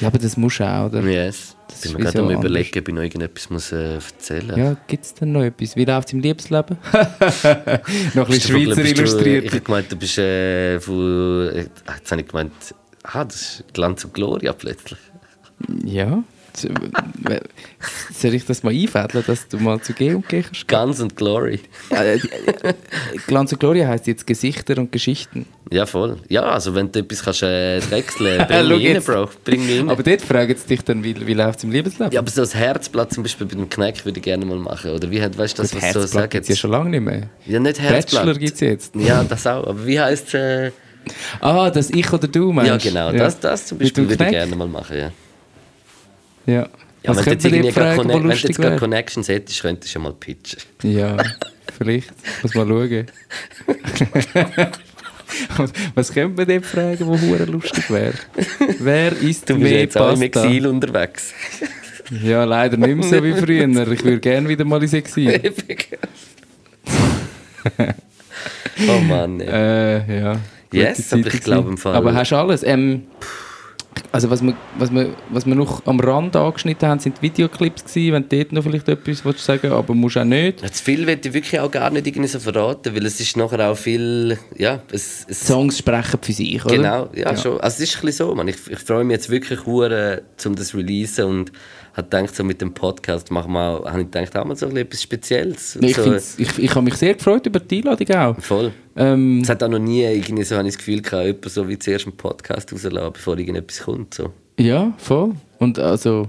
Ja, 0.00 0.06
aber 0.06 0.18
das 0.18 0.36
musst 0.36 0.60
du 0.60 0.64
auch, 0.64 0.86
oder? 0.86 1.02
Yes. 1.02 1.56
Das 1.70 1.84
ich 1.84 1.92
bin 1.92 2.02
mir 2.02 2.10
gerade 2.10 2.20
am 2.20 2.30
überlegen, 2.30 2.78
ob 2.78 2.88
ich 2.88 2.94
noch 2.94 3.02
irgendetwas 3.02 3.50
muss, 3.50 3.72
äh, 3.72 3.94
erzählen 3.94 4.48
muss. 4.48 4.56
Ja, 4.58 4.76
gibt 4.86 5.04
es 5.04 5.14
denn 5.14 5.32
noch 5.32 5.42
etwas? 5.42 5.76
Wie 5.76 5.84
läuft 5.84 6.08
es 6.08 6.12
im 6.12 6.20
Liebesleben? 6.20 6.76
noch 6.92 6.94
ein 6.94 8.26
bisschen 8.26 8.40
Schweizer 8.40 8.84
illustriert. 8.84 9.44
Du, 9.44 9.46
ich 9.46 9.52
habe 9.52 9.60
gemeint, 9.60 9.92
du 9.92 9.96
bist 9.96 10.18
äh, 10.18 10.80
von... 10.80 11.48
Äh, 11.48 11.66
jetzt 11.96 12.10
habe 12.10 12.20
ich 12.20 12.28
gemeint, 12.28 12.52
ah, 13.04 13.24
das 13.24 13.36
ist 13.36 13.64
Glanz 13.74 14.04
und 14.04 14.14
Gloria 14.14 14.52
plötzlich. 14.52 14.98
Ja. 15.84 16.22
Soll 18.12 18.34
ich 18.34 18.44
das 18.44 18.62
mal 18.62 18.74
einfädeln, 18.74 19.24
dass 19.26 19.48
du 19.48 19.58
mal 19.58 19.80
zu 19.80 19.92
G 19.92 20.14
und 20.14 20.28
G 20.28 20.42
kannst? 20.42 20.68
Guns 20.68 21.00
und 21.00 21.16
Glory. 21.16 21.60
Äh, 21.90 22.18
Glanz 23.26 23.52
und 23.52 23.60
Glory 23.60 23.80
heisst 23.80 24.06
jetzt 24.06 24.26
Gesichter 24.26 24.78
und 24.78 24.92
Geschichten. 24.92 25.46
Ja, 25.70 25.86
voll. 25.86 26.16
Ja, 26.28 26.42
also 26.42 26.74
wenn 26.74 26.90
du 26.90 26.98
etwas 26.98 27.22
kannst, 27.22 27.42
äh, 27.42 27.80
wechseln 27.90 28.44
bring 28.48 28.68
mich 28.68 28.96
rein, 28.96 29.02
Bro. 29.02 29.28
Bring 29.44 29.66
mich 29.66 29.80
rein. 29.80 29.90
Aber 29.90 30.02
dort 30.02 30.20
fragen 30.22 30.56
sie 30.56 30.66
dich 30.66 30.82
dann, 30.82 31.04
wie, 31.04 31.14
wie 31.26 31.34
läuft 31.34 31.58
es 31.58 31.64
im 31.64 31.70
Lebensleben? 31.70 32.12
Ja, 32.12 32.20
aber 32.20 32.30
so 32.30 32.40
das 32.40 32.54
Herzblatt 32.54 33.12
zum 33.12 33.22
Beispiel 33.22 33.46
bei 33.46 33.54
dem 33.54 33.68
Kneck 33.68 34.04
würde 34.04 34.18
ich 34.18 34.24
gerne 34.24 34.44
mal 34.44 34.58
machen. 34.58 34.90
Oder 34.90 35.10
wie, 35.10 35.20
weißt 35.20 35.58
du, 35.58 35.62
das, 35.62 35.74
was 35.74 35.92
so 35.92 36.02
sagen? 36.06 36.28
gibt 36.30 36.42
es 36.42 36.48
ja 36.48 36.56
schon 36.56 36.70
lange 36.72 36.90
nicht 36.90 37.02
mehr. 37.02 37.28
Ja, 37.46 37.60
nicht 37.60 37.80
Herzblatt. 37.80 38.24
Bachelor 38.24 38.38
gibt 38.38 38.54
es 38.54 38.60
jetzt. 38.60 38.94
Ja, 38.96 39.22
das 39.22 39.46
auch. 39.46 39.66
Aber 39.66 39.86
wie 39.86 40.00
heisst 40.00 40.28
es... 40.28 40.34
Äh... 40.34 40.72
Ah, 41.40 41.70
das 41.70 41.90
Ich 41.90 42.12
oder 42.12 42.28
Du 42.28 42.52
meinst? 42.52 42.84
Ja, 42.84 42.90
genau. 42.90 43.10
Ja. 43.12 43.24
Das, 43.24 43.38
das 43.40 43.66
zum 43.66 43.78
Beispiel 43.78 44.08
würde 44.08 44.24
ich 44.24 44.30
gerne 44.30 44.56
mal 44.56 44.68
machen, 44.68 44.98
ja. 44.98 45.12
Ja. 46.50 46.68
Ja, 47.02 47.16
wenn, 47.16 47.24
du 47.24 47.30
jetzt 47.30 47.44
irgendwie 47.46 47.72
fragen, 47.72 48.08
wenn 48.08 48.22
du 48.22 48.28
jetzt 48.28 48.56
gerade 48.56 48.76
Connections 48.76 49.28
hättest, 49.28 49.62
könntest 49.62 49.88
du 49.88 49.92
schon 49.92 50.02
mal 50.02 50.12
pitchen. 50.12 50.60
Ja, 50.82 51.16
vielleicht. 51.78 52.12
Muss 52.42 52.54
mal 52.54 52.66
schauen. 52.66 53.06
Was 55.94 56.12
könnte 56.12 56.36
man 56.36 56.46
dem 56.46 56.62
fragen, 56.62 57.06
wo 57.06 57.18
hure 57.18 57.44
lustig 57.44 57.90
wäre? 57.90 58.14
Wer 58.80 59.12
ist 59.12 59.48
du 59.48 59.56
mehr 59.56 59.80
jetzt 59.80 59.94
Pasta? 59.94 60.12
im 60.12 60.22
Exil 60.22 60.66
unterwegs. 60.66 61.32
ja, 62.22 62.44
leider 62.44 62.76
nicht 62.76 62.96
mehr 62.96 63.08
so 63.08 63.24
wie 63.24 63.32
früher. 63.32 63.66
Ich 63.92 64.04
würde 64.04 64.20
gerne 64.20 64.48
wieder 64.48 64.64
mal 64.64 64.82
ins 64.82 64.92
Exil. 64.92 65.40
oh 68.88 69.00
Mann. 69.00 69.40
Äh, 69.40 70.20
ja. 70.20 70.40
Yes, 70.72 71.12
aber 71.12 71.26
ich 71.26 71.40
glaube 71.40 71.70
im 71.70 71.78
Fall. 71.78 71.94
Aber 71.94 72.14
hast 72.14 72.30
du 72.32 72.36
alles? 72.36 72.62
Ähm, 72.62 73.04
also 74.12 74.30
was 74.30 74.42
wir, 74.42 74.54
was, 74.78 74.92
wir, 74.92 75.14
was 75.28 75.46
wir 75.46 75.54
noch 75.54 75.84
am 75.86 76.00
Rand 76.00 76.36
angeschnitten 76.36 76.88
haben, 76.88 77.00
sind 77.00 77.20
Videoclips 77.22 77.84
gewesen, 77.84 78.12
wenn 78.14 78.28
du 78.28 78.36
dort 78.36 78.52
noch 78.52 78.62
vielleicht 78.62 78.88
etwas 78.88 79.24
willst 79.24 79.44
sagen 79.44 79.72
aber 79.72 79.94
musst 79.94 80.18
auch 80.18 80.24
nicht. 80.24 80.62
Ja, 80.62 80.70
zu 80.70 80.84
viel 80.84 81.06
wird 81.06 81.26
ich 81.26 81.32
wirklich 81.32 81.60
auch 81.60 81.70
gar 81.70 81.90
nicht 81.90 82.06
irgendwie 82.06 82.28
so 82.28 82.40
verraten, 82.40 82.94
weil 82.94 83.06
es 83.06 83.20
ist 83.20 83.36
nachher 83.36 83.70
auch 83.70 83.76
viel, 83.76 84.38
ja... 84.56 84.80
Es, 84.92 85.26
es 85.28 85.46
Songs 85.46 85.78
sprechen 85.78 86.18
für 86.20 86.32
sich, 86.32 86.64
oder? 86.64 86.76
Genau, 86.76 87.10
ja, 87.14 87.30
ja. 87.30 87.36
schon. 87.36 87.60
Also 87.60 87.82
es 87.82 87.90
ist 87.90 87.96
ein 87.96 88.06
bisschen 88.06 88.26
so, 88.26 88.34
man. 88.34 88.48
Ich, 88.48 88.56
ich 88.68 88.78
freue 88.78 89.04
mich 89.04 89.14
jetzt 89.14 89.30
wirklich 89.30 89.66
hure, 89.66 90.22
um 90.44 90.54
das 90.54 90.74
releasen 90.74 91.24
und 91.24 91.52
habe 92.00 92.08
gedacht, 92.08 92.34
so 92.34 92.44
mit 92.44 92.60
dem 92.60 92.72
Podcast 92.72 93.30
machen 93.30 93.52
wir, 93.52 93.82
habe 93.86 94.02
ich 94.02 94.10
gedacht, 94.10 94.36
auch 94.36 94.44
mal 94.44 94.56
so 94.56 94.66
etwas 94.66 95.02
Spezielles. 95.02 95.76
Ich, 95.80 95.96
so. 95.96 96.14
ich, 96.14 96.58
ich 96.58 96.70
habe 96.70 96.82
mich 96.82 96.94
sehr 96.94 97.14
gefreut 97.14 97.46
über 97.46 97.60
die 97.60 97.78
Einladung 97.78 98.16
auch. 98.16 98.40
Voll. 98.40 98.72
Ähm, 98.96 99.40
es 99.42 99.48
hat 99.48 99.62
auch 99.62 99.68
noch 99.68 99.78
nie 99.78 100.02
irgendwie 100.02 100.42
so, 100.44 100.56
habe 100.56 100.68
ich 100.68 100.74
das 100.74 100.78
Gefühl 100.78 101.02
gehabt, 101.02 101.24
jemand 101.24 101.50
so 101.50 101.68
wie 101.68 101.78
zuerst 101.78 102.06
einen 102.06 102.16
Podcast 102.16 102.72
rauslassen, 102.72 103.12
bevor 103.12 103.38
irgendetwas 103.38 103.80
kommt. 103.80 104.14
So. 104.14 104.32
Ja, 104.58 104.92
voll. 104.98 105.34
Und 105.58 105.78
also, 105.78 106.28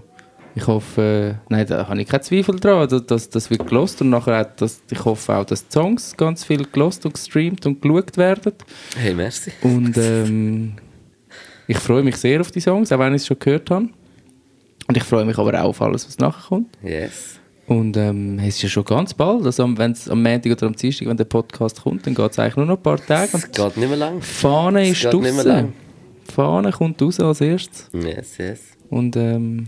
ich 0.55 0.67
hoffe, 0.67 1.39
äh, 1.39 1.53
nein, 1.53 1.65
da 1.65 1.87
habe 1.87 2.01
ich 2.01 2.07
keinen 2.07 2.23
Zweifel 2.23 2.59
daran, 2.59 2.89
dass, 2.89 3.05
dass 3.05 3.29
das 3.29 3.49
wird 3.49 3.67
gelost 3.67 4.01
und 4.01 4.09
nachher 4.09 4.41
auch, 4.41 4.55
dass, 4.55 4.81
ich 4.89 5.05
hoffe 5.05 5.33
auch, 5.35 5.45
dass 5.45 5.67
die 5.67 5.73
Songs 5.73 6.15
ganz 6.17 6.43
viel 6.43 6.65
gelost 6.65 7.05
und 7.05 7.13
gestreamt 7.13 7.65
und 7.65 7.81
geschaut 7.81 8.17
werden. 8.17 8.53
Hey, 8.97 9.13
merci. 9.13 9.51
Und 9.61 9.97
ähm, 9.97 10.73
Ich 11.71 11.77
freue 11.77 12.03
mich 12.03 12.17
sehr 12.17 12.41
auf 12.41 12.51
die 12.51 12.59
Songs, 12.59 12.91
auch 12.91 12.99
wenn 12.99 13.13
ich 13.13 13.21
es 13.21 13.27
schon 13.27 13.39
gehört 13.39 13.69
habe. 13.71 13.87
Und 14.91 14.97
ich 14.97 15.03
freue 15.03 15.23
mich 15.23 15.37
aber 15.37 15.53
auch 15.53 15.69
auf 15.69 15.81
alles, 15.81 16.05
was 16.05 16.17
nachher 16.17 16.49
kommt. 16.49 16.77
Yes. 16.83 17.39
Und 17.65 17.95
ähm, 17.95 18.37
es 18.39 18.57
ist 18.57 18.63
ja 18.63 18.67
schon 18.67 18.83
ganz 18.83 19.13
bald, 19.13 19.45
also 19.45 19.77
wenn 19.77 19.93
es 19.93 20.09
am 20.09 20.21
Montag 20.21 20.51
oder 20.51 20.67
am 20.67 20.75
Dienstag, 20.75 21.07
wenn 21.07 21.15
der 21.15 21.23
Podcast 21.23 21.81
kommt, 21.81 22.05
dann 22.05 22.13
geht 22.13 22.29
es 22.29 22.37
eigentlich 22.37 22.57
nur 22.57 22.65
noch 22.65 22.75
ein 22.75 22.83
paar 22.83 22.97
Tage. 22.97 23.29
Es 23.31 23.49
geht 23.49 23.77
nicht 23.77 23.87
mehr 23.87 23.95
lang. 23.95 24.21
Fahne 24.21 24.89
ist 24.89 25.01
draußen. 25.05 25.71
Fahne 26.25 26.71
kommt 26.73 27.01
raus 27.01 27.21
als 27.21 27.39
erstes. 27.39 27.87
Yes, 27.93 28.37
yes. 28.37 28.59
Und 28.89 29.15
ähm, 29.15 29.67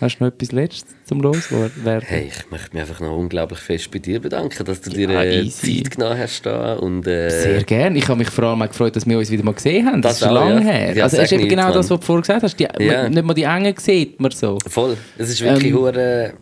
hast 0.00 0.18
du 0.18 0.24
noch 0.24 0.32
etwas 0.32 0.52
Letztes 0.52 0.94
zum 1.04 1.20
Loswerden? 1.20 2.02
Hey, 2.06 2.30
ich 2.34 2.50
möchte 2.50 2.70
mich 2.72 2.80
einfach 2.82 3.00
noch 3.00 3.16
unglaublich 3.16 3.58
fest 3.58 3.90
bei 3.90 3.98
dir 3.98 4.20
bedanken, 4.20 4.64
dass 4.64 4.80
du 4.80 4.90
dir 4.90 5.10
Ja, 5.10 5.22
äh, 5.22 5.40
easy. 5.42 5.82
Zeit 5.82 5.96
genommen 5.96 6.18
hast 6.18 6.44
da 6.46 6.74
und 6.74 7.06
äh, 7.06 7.30
Sehr 7.30 7.62
gerne. 7.64 7.98
Ich 7.98 8.08
habe 8.08 8.18
mich 8.18 8.30
vor 8.30 8.44
allem 8.44 8.62
auch 8.62 8.68
gefreut, 8.68 8.94
dass 8.96 9.06
wir 9.06 9.18
uns 9.18 9.30
wieder 9.30 9.44
mal 9.44 9.54
gesehen 9.54 9.86
haben. 9.86 10.02
Das, 10.02 10.18
Das 10.20 10.22
ist 10.22 10.26
auch, 10.28 10.34
lange 10.34 10.54
ja. 10.64 10.70
her. 10.72 10.96
Ja, 10.96 11.04
also 11.04 11.16
es 11.16 11.24
ist 11.24 11.32
eben 11.32 11.48
genau 11.48 11.64
Mann. 11.64 11.72
das, 11.74 11.90
was 11.90 12.00
du 12.00 12.06
vorher 12.06 12.22
gesagt 12.22 12.42
hast. 12.42 12.56
Die, 12.58 12.68
man, 12.86 13.12
nicht 13.12 13.24
mal 13.24 13.34
die 13.34 13.42
Engen 13.44 13.74
sieht 13.78 14.20
man 14.20 14.30
so. 14.30 14.58
voll. 14.68 14.96
Es 15.16 15.28
ist 15.30 15.40
wirklich 15.40 15.72
Ähm, 15.72 15.78
hure. 15.78 16.32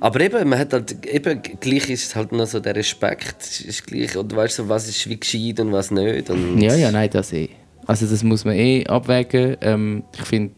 Aber 0.00 0.20
eben, 0.20 0.48
man 0.48 0.58
hat 0.58 0.72
halt, 0.72 1.06
eben, 1.06 1.40
gleich 1.60 1.88
ist 1.88 2.06
es 2.08 2.16
halt 2.16 2.32
noch 2.32 2.46
so 2.46 2.58
der 2.58 2.74
Respekt, 2.74 3.36
es 3.40 3.60
ist 3.60 3.86
gleich, 3.86 4.16
oder 4.16 4.34
weißt 4.36 4.58
du, 4.58 4.64
so, 4.64 4.68
was 4.68 4.88
ist 4.88 5.08
wie 5.08 5.18
gescheit 5.20 5.60
und 5.60 5.70
was 5.70 5.92
nicht. 5.92 6.28
Und 6.28 6.60
Ja, 6.60 6.74
ja, 6.74 6.90
nein, 6.90 7.08
das 7.10 7.32
eh. 7.32 7.50
Also 7.86 8.06
das 8.06 8.22
muss 8.24 8.44
man 8.44 8.54
eh 8.56 8.84
abwägen. 8.86 9.56
Ähm, 9.60 10.02
ich 10.16 10.22
finde, 10.24 10.54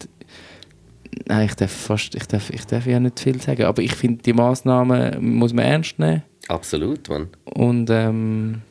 nein, 1.26 1.46
ich 1.46 1.54
darf 1.54 1.72
fast, 1.72 2.14
ich 2.14 2.26
darf, 2.26 2.50
ich 2.50 2.66
darf 2.66 2.86
ja 2.86 3.00
nicht 3.00 3.20
viel 3.20 3.40
sagen, 3.40 3.64
aber 3.64 3.82
ich 3.82 3.94
finde, 3.94 4.22
die 4.22 4.32
Massnahmen 4.32 5.36
muss 5.36 5.52
man 5.52 5.64
ernst 5.64 5.98
nehmen 5.98 6.22
Absolut, 6.48 7.08
Mann. 7.08 7.28
und 7.44 7.88
ähm, 7.90 8.62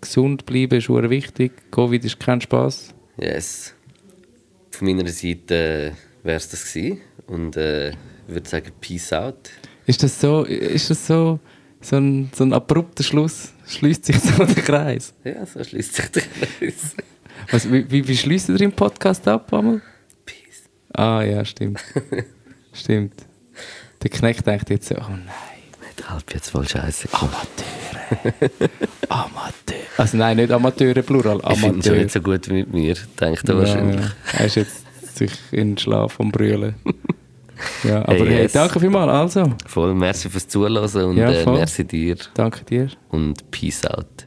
gesund 0.00 0.46
bleiben 0.46 0.78
ist 0.78 0.86
sehr 0.86 1.10
wichtig. 1.10 1.52
Covid 1.70 2.04
ist 2.04 2.20
kein 2.20 2.40
Spaß. 2.40 2.94
Yes. 3.18 3.74
Von 4.70 4.88
meiner 4.88 5.08
Seite 5.08 5.92
wäre 6.22 6.36
es 6.36 6.48
das 6.48 6.72
gewesen. 6.72 7.00
Und 7.26 7.56
äh, 7.56 7.90
ich 7.90 7.96
würde 8.28 8.48
sagen, 8.48 8.72
Peace 8.80 9.12
out. 9.12 9.50
Ist 9.86 10.02
das 10.02 10.20
so, 10.20 10.44
ist 10.44 10.90
das 10.90 11.06
so, 11.06 11.38
so 11.80 11.96
ein, 11.96 12.30
so 12.34 12.44
ein 12.44 12.52
abrupter 12.52 13.02
Schluss? 13.02 13.52
Schließt 13.66 14.04
sich 14.04 14.18
so 14.18 14.44
der 14.44 14.62
Kreis? 14.62 15.14
Ja, 15.24 15.46
so 15.46 15.62
schließt 15.62 15.94
sich 15.94 16.08
der 16.10 16.22
Kreis. 16.22 16.96
Was, 17.50 17.70
wie, 17.70 17.90
wie, 17.90 18.06
wie 18.06 18.16
schließt 18.16 18.48
ihr 18.48 18.56
den 18.56 18.72
Podcast 18.72 19.26
ab, 19.28 19.52
einmal? 19.52 19.80
Ah 20.98 21.22
ja, 21.22 21.44
stimmt. 21.44 21.80
stimmt. 22.72 23.14
Der 24.02 24.10
Knecht 24.10 24.46
denkt 24.46 24.70
jetzt 24.70 24.88
so, 24.88 24.94
oh 24.96 25.00
nein. 25.10 25.22
Nicht 25.82 26.10
halb 26.10 26.34
jetzt 26.34 26.50
voll 26.50 26.66
scheiße. 26.68 27.08
Amateure. 27.12 28.70
Amateur. 29.08 29.76
Also 29.98 30.16
nein, 30.16 30.36
nicht 30.36 30.50
Amateure, 30.52 31.02
Plural. 31.02 31.38
Ich 31.38 31.44
finde 31.44 31.60
schon 31.60 31.70
Amateur. 31.72 31.94
nicht 31.96 32.10
so 32.12 32.20
gut 32.20 32.48
wie 32.48 32.52
mit 32.54 32.72
mir, 32.72 32.94
denkt 33.20 33.48
er 33.48 33.54
Ja, 33.54 33.60
wahrscheinlich. 33.60 34.00
ja. 34.00 34.10
Er 34.38 34.46
ist 34.46 34.54
jetzt 34.56 35.16
sich 35.16 35.32
in 35.52 35.70
den 35.72 35.78
Schlaf 35.78 36.18
am 36.20 36.30
Brüllen. 36.32 36.74
Ja, 37.84 38.02
aber 38.02 38.12
Hey, 38.16 38.26
hey, 38.26 38.42
yes. 38.42 38.52
danke 38.52 38.78
vielmals. 38.78 39.10
Also, 39.36 39.54
Voll, 39.66 39.94
merci 39.94 40.28
fürs 40.28 40.46
Zuhören 40.46 40.76
und 40.76 41.16
Ja, 41.16 41.30
äh, 41.30 41.46
merci 41.46 41.84
dir 41.86 42.16
danke 42.34 42.62
dir. 42.66 42.88
und 43.08 43.50
Peace 43.50 43.86
out. 43.86 44.26